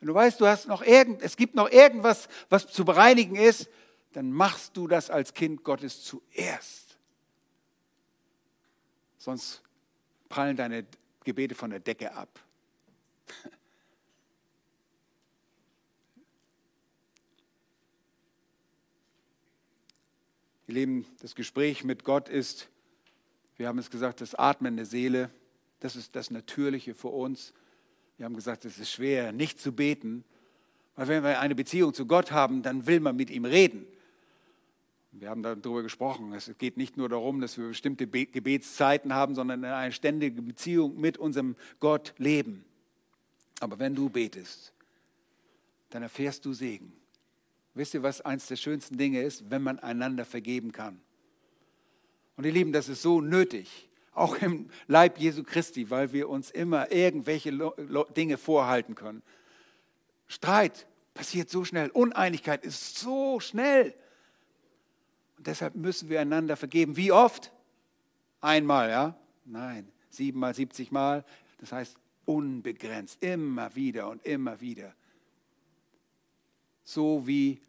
Wenn 0.00 0.08
du 0.08 0.14
weißt, 0.14 0.40
du 0.40 0.46
hast 0.46 0.66
noch 0.66 0.82
irgend, 0.82 1.22
es 1.22 1.36
gibt 1.36 1.54
noch 1.54 1.70
irgendwas, 1.70 2.28
was 2.48 2.66
zu 2.66 2.84
bereinigen 2.84 3.36
ist, 3.36 3.68
dann 4.12 4.32
machst 4.32 4.76
du 4.76 4.86
das 4.86 5.10
als 5.10 5.34
Kind 5.34 5.64
Gottes 5.64 6.02
zuerst. 6.04 6.98
Sonst 9.18 9.62
prallen 10.28 10.56
deine 10.56 10.86
Gebete 11.24 11.54
von 11.54 11.70
der 11.70 11.80
Decke 11.80 12.12
ab. 12.12 12.40
Ihr 20.68 20.74
Lieben, 20.74 21.06
das 21.22 21.34
Gespräch 21.34 21.82
mit 21.82 22.04
Gott 22.04 22.28
ist, 22.28 22.68
wir 23.56 23.68
haben 23.68 23.78
es 23.78 23.88
gesagt, 23.88 24.20
das 24.20 24.34
Atmen 24.34 24.76
der 24.76 24.84
Seele. 24.84 25.30
Das 25.80 25.96
ist 25.96 26.14
das 26.14 26.30
Natürliche 26.30 26.94
für 26.94 27.08
uns. 27.08 27.54
Wir 28.18 28.26
haben 28.26 28.36
gesagt, 28.36 28.66
es 28.66 28.78
ist 28.78 28.90
schwer, 28.90 29.32
nicht 29.32 29.58
zu 29.58 29.72
beten, 29.72 30.24
weil 30.94 31.08
wenn 31.08 31.22
wir 31.22 31.40
eine 31.40 31.54
Beziehung 31.54 31.94
zu 31.94 32.04
Gott 32.04 32.32
haben, 32.32 32.62
dann 32.62 32.86
will 32.86 33.00
man 33.00 33.16
mit 33.16 33.30
ihm 33.30 33.46
reden. 33.46 33.86
Wir 35.12 35.30
haben 35.30 35.42
darüber 35.42 35.82
gesprochen. 35.82 36.34
Es 36.34 36.52
geht 36.58 36.76
nicht 36.76 36.98
nur 36.98 37.08
darum, 37.08 37.40
dass 37.40 37.56
wir 37.56 37.68
bestimmte 37.68 38.06
Gebetszeiten 38.06 39.14
haben, 39.14 39.34
sondern 39.34 39.64
eine 39.64 39.92
ständige 39.92 40.42
Beziehung 40.42 41.00
mit 41.00 41.16
unserem 41.16 41.56
Gott 41.80 42.12
leben. 42.18 42.62
Aber 43.60 43.78
wenn 43.78 43.94
du 43.94 44.10
betest, 44.10 44.74
dann 45.88 46.02
erfährst 46.02 46.44
du 46.44 46.52
Segen. 46.52 46.92
Wisst 47.78 47.94
ihr, 47.94 48.02
was 48.02 48.20
eines 48.22 48.48
der 48.48 48.56
schönsten 48.56 48.98
Dinge 48.98 49.22
ist? 49.22 49.52
Wenn 49.52 49.62
man 49.62 49.78
einander 49.78 50.24
vergeben 50.24 50.72
kann. 50.72 51.00
Und 52.36 52.44
ihr 52.44 52.50
Lieben, 52.50 52.72
das 52.72 52.88
ist 52.88 53.02
so 53.02 53.20
nötig, 53.20 53.88
auch 54.14 54.34
im 54.38 54.68
Leib 54.88 55.16
Jesu 55.18 55.44
Christi, 55.44 55.88
weil 55.88 56.12
wir 56.12 56.28
uns 56.28 56.50
immer 56.50 56.90
irgendwelche 56.90 57.56
Dinge 58.16 58.36
vorhalten 58.36 58.96
können. 58.96 59.22
Streit 60.26 60.88
passiert 61.14 61.50
so 61.50 61.64
schnell, 61.64 61.90
Uneinigkeit 61.90 62.64
ist 62.64 62.98
so 62.98 63.38
schnell. 63.38 63.94
Und 65.36 65.46
deshalb 65.46 65.76
müssen 65.76 66.08
wir 66.08 66.20
einander 66.20 66.56
vergeben. 66.56 66.96
Wie 66.96 67.12
oft? 67.12 67.52
Einmal, 68.40 68.90
ja? 68.90 69.16
Nein, 69.44 69.86
siebenmal, 70.10 70.52
siebzig 70.52 70.90
Mal. 70.90 71.24
Das 71.58 71.70
heißt 71.70 71.96
unbegrenzt, 72.24 73.22
immer 73.22 73.72
wieder 73.76 74.08
und 74.08 74.26
immer 74.26 74.60
wieder. 74.60 74.96
So 76.82 77.24
wie 77.24 77.60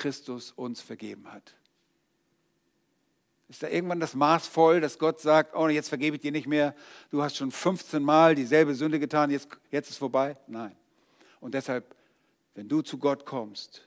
Christus 0.00 0.52
uns 0.52 0.80
vergeben 0.80 1.30
hat. 1.32 1.54
Ist 3.48 3.62
da 3.62 3.68
irgendwann 3.68 4.00
das 4.00 4.14
Maß 4.14 4.46
voll, 4.46 4.80
dass 4.80 4.98
Gott 4.98 5.20
sagt, 5.20 5.54
oh, 5.54 5.68
jetzt 5.68 5.88
vergebe 5.88 6.16
ich 6.16 6.22
dir 6.22 6.32
nicht 6.32 6.46
mehr, 6.46 6.74
du 7.10 7.22
hast 7.22 7.36
schon 7.36 7.50
15 7.50 8.02
Mal 8.02 8.34
dieselbe 8.34 8.74
Sünde 8.74 8.98
getan, 8.98 9.30
jetzt, 9.30 9.48
jetzt 9.70 9.90
ist 9.90 9.98
vorbei? 9.98 10.36
Nein. 10.46 10.76
Und 11.40 11.54
deshalb, 11.54 11.94
wenn 12.54 12.68
du 12.68 12.82
zu 12.82 12.98
Gott 12.98 13.24
kommst, 13.26 13.86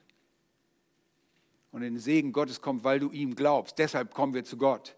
und 1.71 1.81
in 1.81 1.95
den 1.95 1.99
Segen 1.99 2.33
Gottes 2.33 2.61
kommt, 2.61 2.83
weil 2.83 2.99
du 2.99 3.09
ihm 3.09 3.33
glaubst. 3.33 3.79
Deshalb 3.79 4.13
kommen 4.13 4.35
wir 4.35 4.43
zu 4.43 4.57
Gott. 4.57 4.95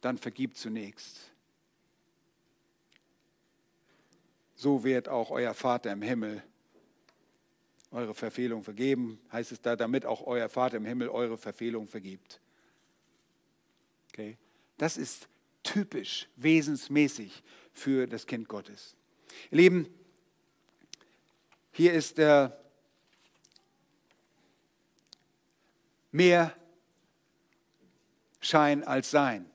Dann 0.00 0.18
vergib 0.18 0.56
zunächst. 0.56 1.30
so 4.58 4.82
wird 4.82 5.08
auch 5.08 5.30
euer 5.30 5.54
Vater 5.54 5.92
im 5.92 6.02
Himmel 6.02 6.42
eure 7.90 8.14
Verfehlung 8.14 8.62
vergeben, 8.62 9.20
heißt 9.32 9.52
es 9.52 9.60
da, 9.60 9.76
damit 9.76 10.04
auch 10.04 10.26
euer 10.26 10.48
Vater 10.48 10.76
im 10.76 10.84
Himmel 10.84 11.08
eure 11.08 11.38
Verfehlung 11.38 11.88
vergibt. 11.88 12.40
Okay? 14.12 14.36
Das 14.76 14.96
ist 14.96 15.28
typisch, 15.62 16.28
wesensmäßig 16.36 17.42
für 17.72 18.06
das 18.06 18.26
Kind 18.26 18.48
Gottes. 18.48 18.96
Ihr 19.50 19.58
Lieben, 19.58 19.86
hier 21.72 21.92
ist 21.92 22.18
der 22.18 22.58
mehr 26.10 26.56
Schein 28.40 28.84
als 28.84 29.10
Sein. 29.10 29.50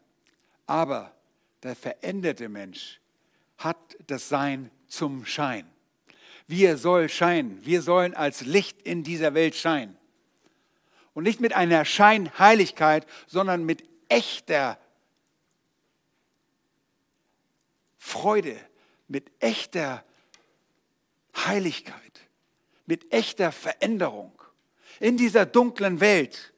Aber 0.65 1.15
der 1.63 1.75
veränderte 1.75 2.49
Mensch 2.49 2.99
hat 3.57 3.97
das 4.07 4.29
Sein 4.29 4.71
zum 4.87 5.25
Schein. 5.25 5.72
Wir 6.55 6.77
soll 6.77 7.09
scheinen. 7.09 7.65
Wir 7.65 7.81
sollen 7.81 8.13
als 8.13 8.41
Licht 8.41 8.79
in 8.83 9.03
dieser 9.03 9.33
Welt 9.33 9.55
scheinen. 9.55 9.97
Und 11.15 11.23
nicht 11.23 11.39
mit 11.39 11.53
einer 11.53 11.83
Scheinheiligkeit, 11.83 13.07
sondern 13.25 13.65
mit 13.65 13.83
echter 14.07 14.77
Freude, 17.97 18.55
mit 19.07 19.31
echter 19.39 20.05
Heiligkeit, 21.35 22.21
mit 22.85 23.11
echter 23.11 23.51
Veränderung 23.51 24.39
in 24.99 25.17
dieser 25.17 25.47
dunklen 25.47 26.01
Welt. 26.01 26.53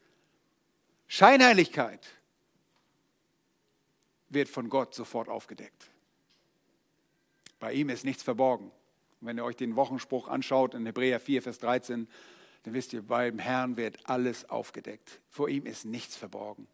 Scheinheiligkeit 1.08 2.06
wird 4.28 4.50
von 4.50 4.68
Gott 4.68 4.94
sofort 4.94 5.30
aufgedeckt. 5.30 5.90
Bei 7.60 7.72
ihm 7.72 7.88
ist 7.88 8.04
nichts 8.04 8.24
verborgen. 8.24 8.74
Und 9.26 9.30
wenn 9.30 9.40
ihr 9.40 9.44
euch 9.44 9.56
den 9.56 9.76
Wochenspruch 9.76 10.28
anschaut 10.28 10.76
in 10.76 10.86
Hebräer 10.86 11.20
4, 11.20 11.42
Vers 11.42 11.58
13, 11.58 12.08
dann 12.62 12.74
wisst 12.76 12.94
ihr, 12.94 13.02
beim 13.02 13.40
Herrn 13.40 13.76
wird 13.76 14.08
alles 14.08 14.48
aufgedeckt. 14.52 15.20
Vor 15.32 15.50
ihm 15.50 15.66
ist 15.66 15.84
nichts 15.84 16.16
verborgen. 16.16 16.68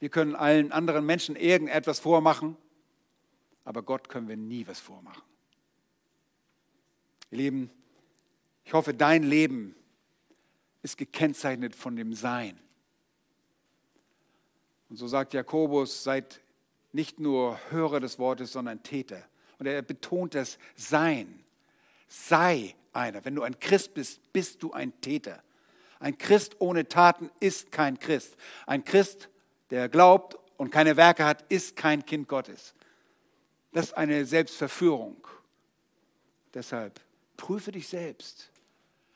Wir 0.00 0.08
können 0.08 0.34
allen 0.34 0.72
anderen 0.72 1.06
Menschen 1.06 1.36
irgendetwas 1.36 2.00
vormachen, 2.00 2.56
aber 3.64 3.84
Gott 3.84 4.08
können 4.08 4.26
wir 4.26 4.36
nie 4.36 4.66
was 4.66 4.80
vormachen. 4.80 5.22
Ihr 7.30 7.38
Lieben, 7.38 7.70
ich 8.64 8.72
hoffe, 8.72 8.92
dein 8.92 9.22
Leben 9.22 9.76
ist 10.82 10.98
gekennzeichnet 10.98 11.76
von 11.76 11.94
dem 11.94 12.12
Sein. 12.12 12.58
Und 14.88 14.96
so 14.96 15.06
sagt 15.06 15.32
Jakobus, 15.32 16.02
seid 16.02 16.40
nicht 16.90 17.20
nur 17.20 17.60
Hörer 17.70 18.00
des 18.00 18.18
Wortes, 18.18 18.50
sondern 18.50 18.82
Täter. 18.82 19.22
Und 19.60 19.66
er 19.66 19.80
betont 19.82 20.34
das 20.34 20.58
Sein. 20.74 21.44
Sei 22.08 22.74
einer. 22.92 23.24
Wenn 23.24 23.34
du 23.34 23.42
ein 23.42 23.58
Christ 23.60 23.94
bist, 23.94 24.32
bist 24.32 24.62
du 24.62 24.72
ein 24.72 24.98
Täter. 25.00 25.42
Ein 26.00 26.16
Christ 26.16 26.56
ohne 26.60 26.88
Taten 26.88 27.30
ist 27.40 27.72
kein 27.72 27.98
Christ. 27.98 28.36
Ein 28.66 28.84
Christ, 28.84 29.28
der 29.70 29.88
glaubt 29.88 30.36
und 30.56 30.70
keine 30.70 30.96
Werke 30.96 31.24
hat, 31.24 31.44
ist 31.48 31.76
kein 31.76 32.04
Kind 32.04 32.28
Gottes. 32.28 32.74
Das 33.72 33.86
ist 33.86 33.96
eine 33.96 34.24
Selbstverführung. 34.24 35.16
Deshalb 36.54 37.00
prüfe 37.36 37.72
dich 37.72 37.88
selbst. 37.88 38.50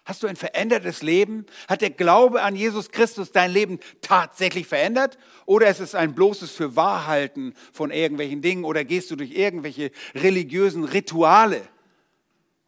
Hast 0.05 0.22
du 0.22 0.26
ein 0.26 0.34
verändertes 0.36 1.03
Leben? 1.03 1.47
Hat 1.68 1.80
der 1.80 1.90
Glaube 1.90 2.43
an 2.43 2.57
Jesus 2.57 2.90
Christus 2.90 3.30
dein 3.30 3.53
Leben 3.53 3.78
tatsächlich 4.01 4.66
verändert? 4.66 5.16
Oder 5.47 5.68
ist 5.68 5.78
es 5.78 5.95
ein 5.95 6.14
bloßes 6.14 6.51
Fürwahrhalten 6.51 7.55
von 7.72 7.93
irgendwelchen 7.93 8.43
Dingen? 8.43 8.64
Oder 8.64 8.84
gehst 8.84 9.12
du 9.12 9.16
durch 9.16 9.30
irgendwelche 9.30 9.93
religiösen 10.14 10.82
Rituale 10.82 11.62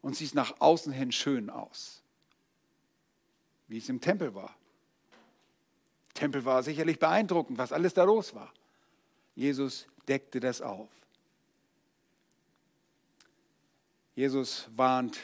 und 0.05 0.15
siehst 0.15 0.35
nach 0.35 0.61
außen 0.61 0.93
hin 0.93 1.13
schön 1.13 1.49
aus? 1.49 2.03
Wie 3.69 3.79
es 3.79 3.89
im 3.89 4.03
Tempel 4.03 4.35
war. 4.35 4.55
Der 6.09 6.21
Tempel 6.21 6.45
war 6.45 6.63
sicherlich 6.63 6.99
beeindruckend, 6.99 7.57
was 7.57 7.73
alles 7.73 7.95
da 7.95 8.05
los 8.05 8.35
war. 8.35 8.53
Jesus 9.35 9.87
deckte 10.07 10.41
das 10.41 10.61
auf. 10.61 10.91
Jesus 14.15 14.69
warnt 14.77 15.19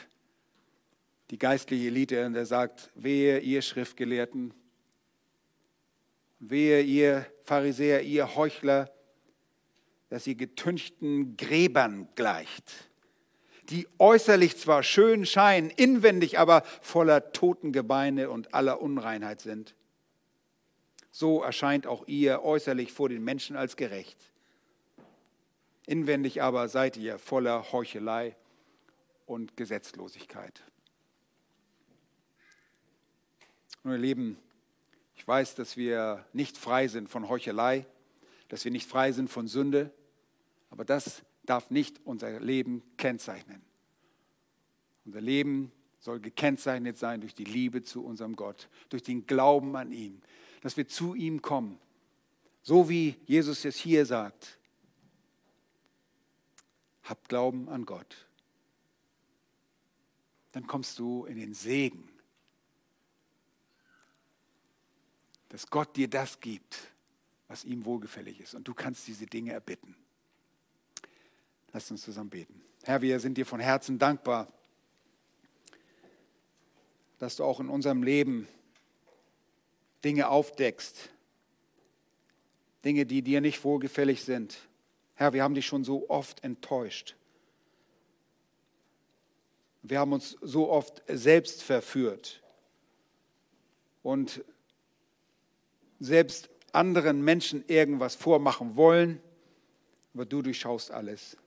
die 1.29 1.37
geistliche 1.37 1.85
Elite 1.85 2.25
und 2.25 2.33
er 2.33 2.47
sagt, 2.47 2.89
wehe 2.95 3.37
ihr 3.37 3.61
Schriftgelehrten, 3.61 4.51
wehe 6.39 6.81
ihr 6.81 7.31
Pharisäer, 7.43 8.01
ihr 8.01 8.35
Heuchler, 8.35 8.91
dass 10.09 10.25
ihr 10.25 10.35
getünchten 10.35 11.37
Gräbern 11.37 12.09
gleicht, 12.15 12.90
die 13.71 13.87
äußerlich 13.97 14.57
zwar 14.57 14.83
schön 14.83 15.25
scheinen, 15.25 15.69
inwendig 15.69 16.37
aber 16.37 16.63
voller 16.81 17.31
Totengebeine 17.31 18.29
und 18.29 18.53
aller 18.53 18.81
Unreinheit 18.81 19.41
sind. 19.41 19.75
So 21.11 21.41
erscheint 21.41 21.87
auch 21.87 22.07
ihr 22.07 22.43
äußerlich 22.43 22.93
vor 22.93 23.09
den 23.09 23.23
Menschen 23.23 23.55
als 23.55 23.75
gerecht. 23.75 24.17
Inwendig 25.85 26.41
aber 26.41 26.67
seid 26.67 26.95
ihr 26.97 27.17
voller 27.17 27.71
Heuchelei 27.71 28.35
und 29.25 29.57
Gesetzlosigkeit. 29.57 30.61
Nun, 33.83 33.93
ihr 33.93 33.99
Lieben, 33.99 34.37
ich 35.15 35.27
weiß, 35.27 35.55
dass 35.55 35.75
wir 35.75 36.25
nicht 36.33 36.57
frei 36.57 36.87
sind 36.87 37.09
von 37.09 37.29
Heuchelei, 37.29 37.85
dass 38.47 38.63
wir 38.63 38.71
nicht 38.71 38.87
frei 38.87 39.11
sind 39.11 39.29
von 39.29 39.47
Sünde, 39.47 39.91
aber 40.69 40.85
das 40.85 41.23
darf 41.43 41.69
nicht 41.69 41.99
unser 42.05 42.39
Leben 42.39 42.83
kennzeichnen. 42.97 43.61
Unser 45.05 45.21
Leben 45.21 45.71
soll 45.99 46.19
gekennzeichnet 46.19 46.97
sein 46.97 47.21
durch 47.21 47.35
die 47.35 47.45
Liebe 47.45 47.83
zu 47.83 48.03
unserem 48.03 48.35
Gott, 48.35 48.69
durch 48.89 49.03
den 49.03 49.25
Glauben 49.25 49.75
an 49.75 49.91
ihn, 49.91 50.21
dass 50.61 50.77
wir 50.77 50.87
zu 50.87 51.15
ihm 51.15 51.41
kommen, 51.41 51.79
so 52.61 52.89
wie 52.89 53.15
Jesus 53.25 53.65
es 53.65 53.77
hier 53.77 54.05
sagt. 54.05 54.59
Habt 57.03 57.29
Glauben 57.29 57.67
an 57.69 57.85
Gott. 57.85 58.27
Dann 60.51 60.67
kommst 60.67 60.99
du 60.99 61.25
in 61.25 61.37
den 61.37 61.53
Segen 61.53 62.11
dass 65.51 65.69
Gott 65.69 65.97
dir 65.97 66.07
das 66.07 66.39
gibt, 66.39 66.93
was 67.49 67.65
ihm 67.65 67.83
wohlgefällig 67.83 68.39
ist. 68.39 68.55
Und 68.55 68.65
du 68.69 68.73
kannst 68.73 69.05
diese 69.07 69.25
Dinge 69.25 69.51
erbitten. 69.51 69.97
Lass 71.73 71.89
uns 71.89 72.01
zusammen 72.01 72.29
beten. 72.29 72.61
Herr, 72.83 73.01
wir 73.01 73.19
sind 73.19 73.37
dir 73.37 73.45
von 73.45 73.59
Herzen 73.59 73.99
dankbar, 73.99 74.51
dass 77.19 77.35
du 77.35 77.43
auch 77.43 77.59
in 77.59 77.69
unserem 77.69 78.03
Leben 78.03 78.47
Dinge 80.03 80.29
aufdeckst, 80.29 81.09
Dinge, 82.83 83.05
die 83.05 83.21
dir 83.21 83.41
nicht 83.41 83.63
wohlgefällig 83.63 84.23
sind. 84.23 84.57
Herr, 85.13 85.33
wir 85.33 85.43
haben 85.43 85.53
dich 85.53 85.67
schon 85.67 85.83
so 85.83 86.09
oft 86.09 86.43
enttäuscht. 86.43 87.15
Wir 89.83 89.99
haben 89.99 90.13
uns 90.13 90.37
so 90.41 90.69
oft 90.69 91.03
selbst 91.07 91.63
verführt. 91.63 92.41
Und 94.03 94.43
selbst 95.99 96.49
anderen 96.71 97.21
Menschen 97.23 97.63
irgendwas 97.67 98.15
vormachen 98.15 98.75
wollen, 98.75 99.21
aber 100.13 100.25
du 100.25 100.41
durchschaust 100.41 100.89
alles. 100.89 101.37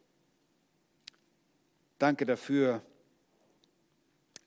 Danke 2.05 2.27
dafür, 2.27 2.83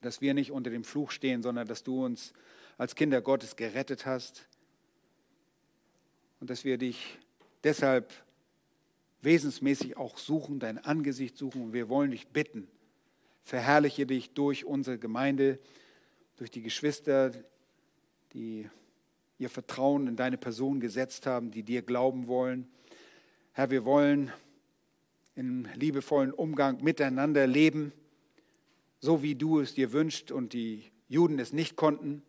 dass 0.01 0.22
wir 0.22 0.36
nicht 0.36 0.51
unter 0.51 0.70
dem 0.70 0.84
Fluch 0.84 1.10
stehen, 1.10 1.41
sondern 1.41 1.68
dass 1.68 1.82
du 1.82 2.05
uns 2.05 2.34
als 2.78 2.93
Kinder 2.93 3.20
Gottes 3.20 3.55
gerettet 3.55 4.05
hast 4.05 4.47
und 6.39 6.51
dass 6.51 6.66
wir 6.66 6.78
dich 6.78 7.18
deshalb 7.64 8.14
wesensmäßig 9.24 9.97
auch 9.97 10.20
suchen, 10.20 10.60
dein 10.60 10.78
Angesicht 10.78 11.36
suchen 11.36 11.64
und 11.64 11.74
wir 11.74 11.89
wollen 11.89 12.12
dich 12.12 12.28
bitten. 12.28 12.68
Verherrliche 13.43 14.05
dich 14.05 14.36
durch 14.36 14.64
unsere 14.64 14.99
Gemeinde, 14.99 15.58
durch 16.36 16.51
die 16.51 16.62
Geschwister, 16.62 17.32
die 18.34 18.70
ihr 19.39 19.49
Vertrauen 19.49 20.05
in 20.05 20.16
deine 20.16 20.38
Person 20.38 20.80
gesetzt 20.80 21.26
haben, 21.26 21.49
die 21.49 21.64
dir 21.64 21.82
glauben 21.82 22.28
wollen. 22.28 22.68
Herr, 23.53 23.72
wir 23.72 23.84
wollen 23.84 24.32
in 25.38 25.69
liebevollen 25.75 26.33
Umgang 26.33 26.83
miteinander 26.83 27.47
leben, 27.47 27.93
so 28.99 29.23
wie 29.23 29.35
du 29.35 29.61
es 29.61 29.73
dir 29.73 29.93
wünscht 29.93 30.31
und 30.31 30.51
die 30.51 30.91
Juden 31.07 31.39
es 31.39 31.53
nicht 31.53 31.77
konnten, 31.77 32.23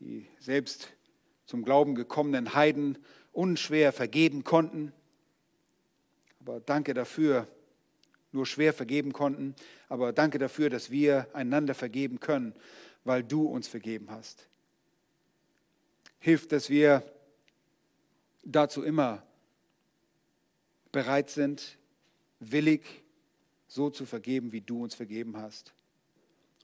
die 0.00 0.26
selbst 0.38 0.92
zum 1.46 1.64
Glauben 1.64 1.94
gekommenen 1.94 2.54
Heiden 2.54 2.98
unschwer 3.32 3.92
vergeben 3.92 4.44
konnten. 4.44 4.92
Aber 6.40 6.60
danke 6.60 6.92
dafür, 6.92 7.48
nur 8.32 8.44
schwer 8.44 8.74
vergeben 8.74 9.12
konnten, 9.12 9.54
aber 9.88 10.12
danke 10.12 10.38
dafür, 10.38 10.68
dass 10.68 10.90
wir 10.90 11.28
einander 11.32 11.74
vergeben 11.74 12.20
können, 12.20 12.54
weil 13.04 13.22
du 13.22 13.46
uns 13.46 13.68
vergeben 13.68 14.10
hast 14.10 14.48
hilft, 16.24 16.52
dass 16.52 16.70
wir 16.70 17.04
dazu 18.44 18.82
immer 18.82 19.22
bereit 20.90 21.28
sind, 21.28 21.76
willig, 22.52 22.82
so 23.66 23.90
zu 23.90 24.06
vergeben, 24.06 24.52
wie 24.52 24.60
du 24.60 24.82
uns 24.82 24.94
vergeben 24.94 25.36
hast. 25.36 25.74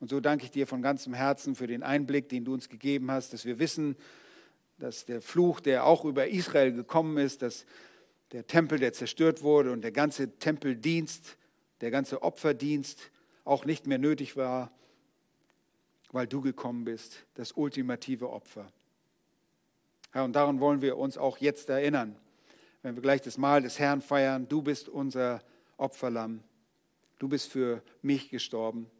Und 0.00 0.08
so 0.08 0.20
danke 0.20 0.44
ich 0.44 0.50
dir 0.50 0.66
von 0.66 0.80
ganzem 0.80 1.12
Herzen 1.12 1.54
für 1.54 1.66
den 1.66 1.82
Einblick, 1.82 2.28
den 2.28 2.44
du 2.44 2.54
uns 2.54 2.68
gegeben 2.68 3.10
hast, 3.10 3.32
dass 3.32 3.44
wir 3.44 3.58
wissen, 3.58 3.96
dass 4.78 5.04
der 5.04 5.20
Fluch, 5.20 5.60
der 5.60 5.84
auch 5.84 6.04
über 6.04 6.28
Israel 6.28 6.72
gekommen 6.72 7.18
ist, 7.18 7.42
dass 7.42 7.66
der 8.32 8.46
Tempel, 8.46 8.78
der 8.78 8.92
zerstört 8.92 9.42
wurde 9.42 9.72
und 9.72 9.82
der 9.82 9.92
ganze 9.92 10.38
Tempeldienst, 10.38 11.36
der 11.80 11.90
ganze 11.90 12.22
Opferdienst 12.22 13.10
auch 13.44 13.64
nicht 13.64 13.86
mehr 13.86 13.98
nötig 13.98 14.36
war, 14.36 14.70
weil 16.12 16.26
du 16.26 16.40
gekommen 16.40 16.84
bist, 16.84 17.24
das 17.34 17.52
ultimative 17.52 18.30
Opfer. 18.30 18.72
Herr, 20.12 20.24
und 20.24 20.34
daran 20.34 20.60
wollen 20.60 20.80
wir 20.80 20.96
uns 20.96 21.18
auch 21.18 21.38
jetzt 21.38 21.68
erinnern, 21.68 22.16
wenn 22.82 22.94
wir 22.94 23.02
gleich 23.02 23.20
das 23.20 23.36
Mahl 23.36 23.62
des 23.62 23.78
Herrn 23.78 24.00
feiern. 24.00 24.48
Du 24.48 24.62
bist 24.62 24.88
unser 24.88 25.42
Opferlamm. 25.80 26.42
Du 27.18 27.28
bist 27.28 27.50
für 27.50 27.82
mich 28.02 28.30
gestorben. 28.30 28.90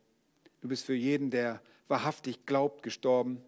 Du 0.61 0.69
bist 0.69 0.85
für 0.85 0.95
jeden, 0.95 1.31
der 1.31 1.63
wahrhaftig 1.89 2.47
glaubt, 2.47 2.83
gestorben, 2.83 3.43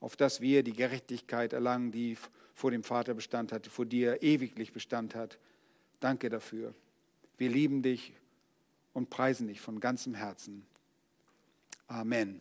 auf 0.00 0.16
dass 0.16 0.40
wir 0.40 0.62
die 0.62 0.72
Gerechtigkeit 0.72 1.52
erlangen, 1.52 1.92
die 1.92 2.16
vor 2.54 2.70
dem 2.70 2.82
Vater 2.82 3.14
Bestand 3.14 3.52
hat, 3.52 3.66
vor 3.66 3.86
dir 3.86 4.22
ewiglich 4.22 4.72
Bestand 4.72 5.14
hat. 5.14 5.38
Danke 5.98 6.28
dafür. 6.28 6.74
Wir 7.36 7.50
lieben 7.50 7.82
dich 7.82 8.14
und 8.92 9.10
preisen 9.10 9.46
dich 9.46 9.60
von 9.60 9.80
ganzem 9.80 10.14
Herzen. 10.14 10.66
Amen. 11.86 12.40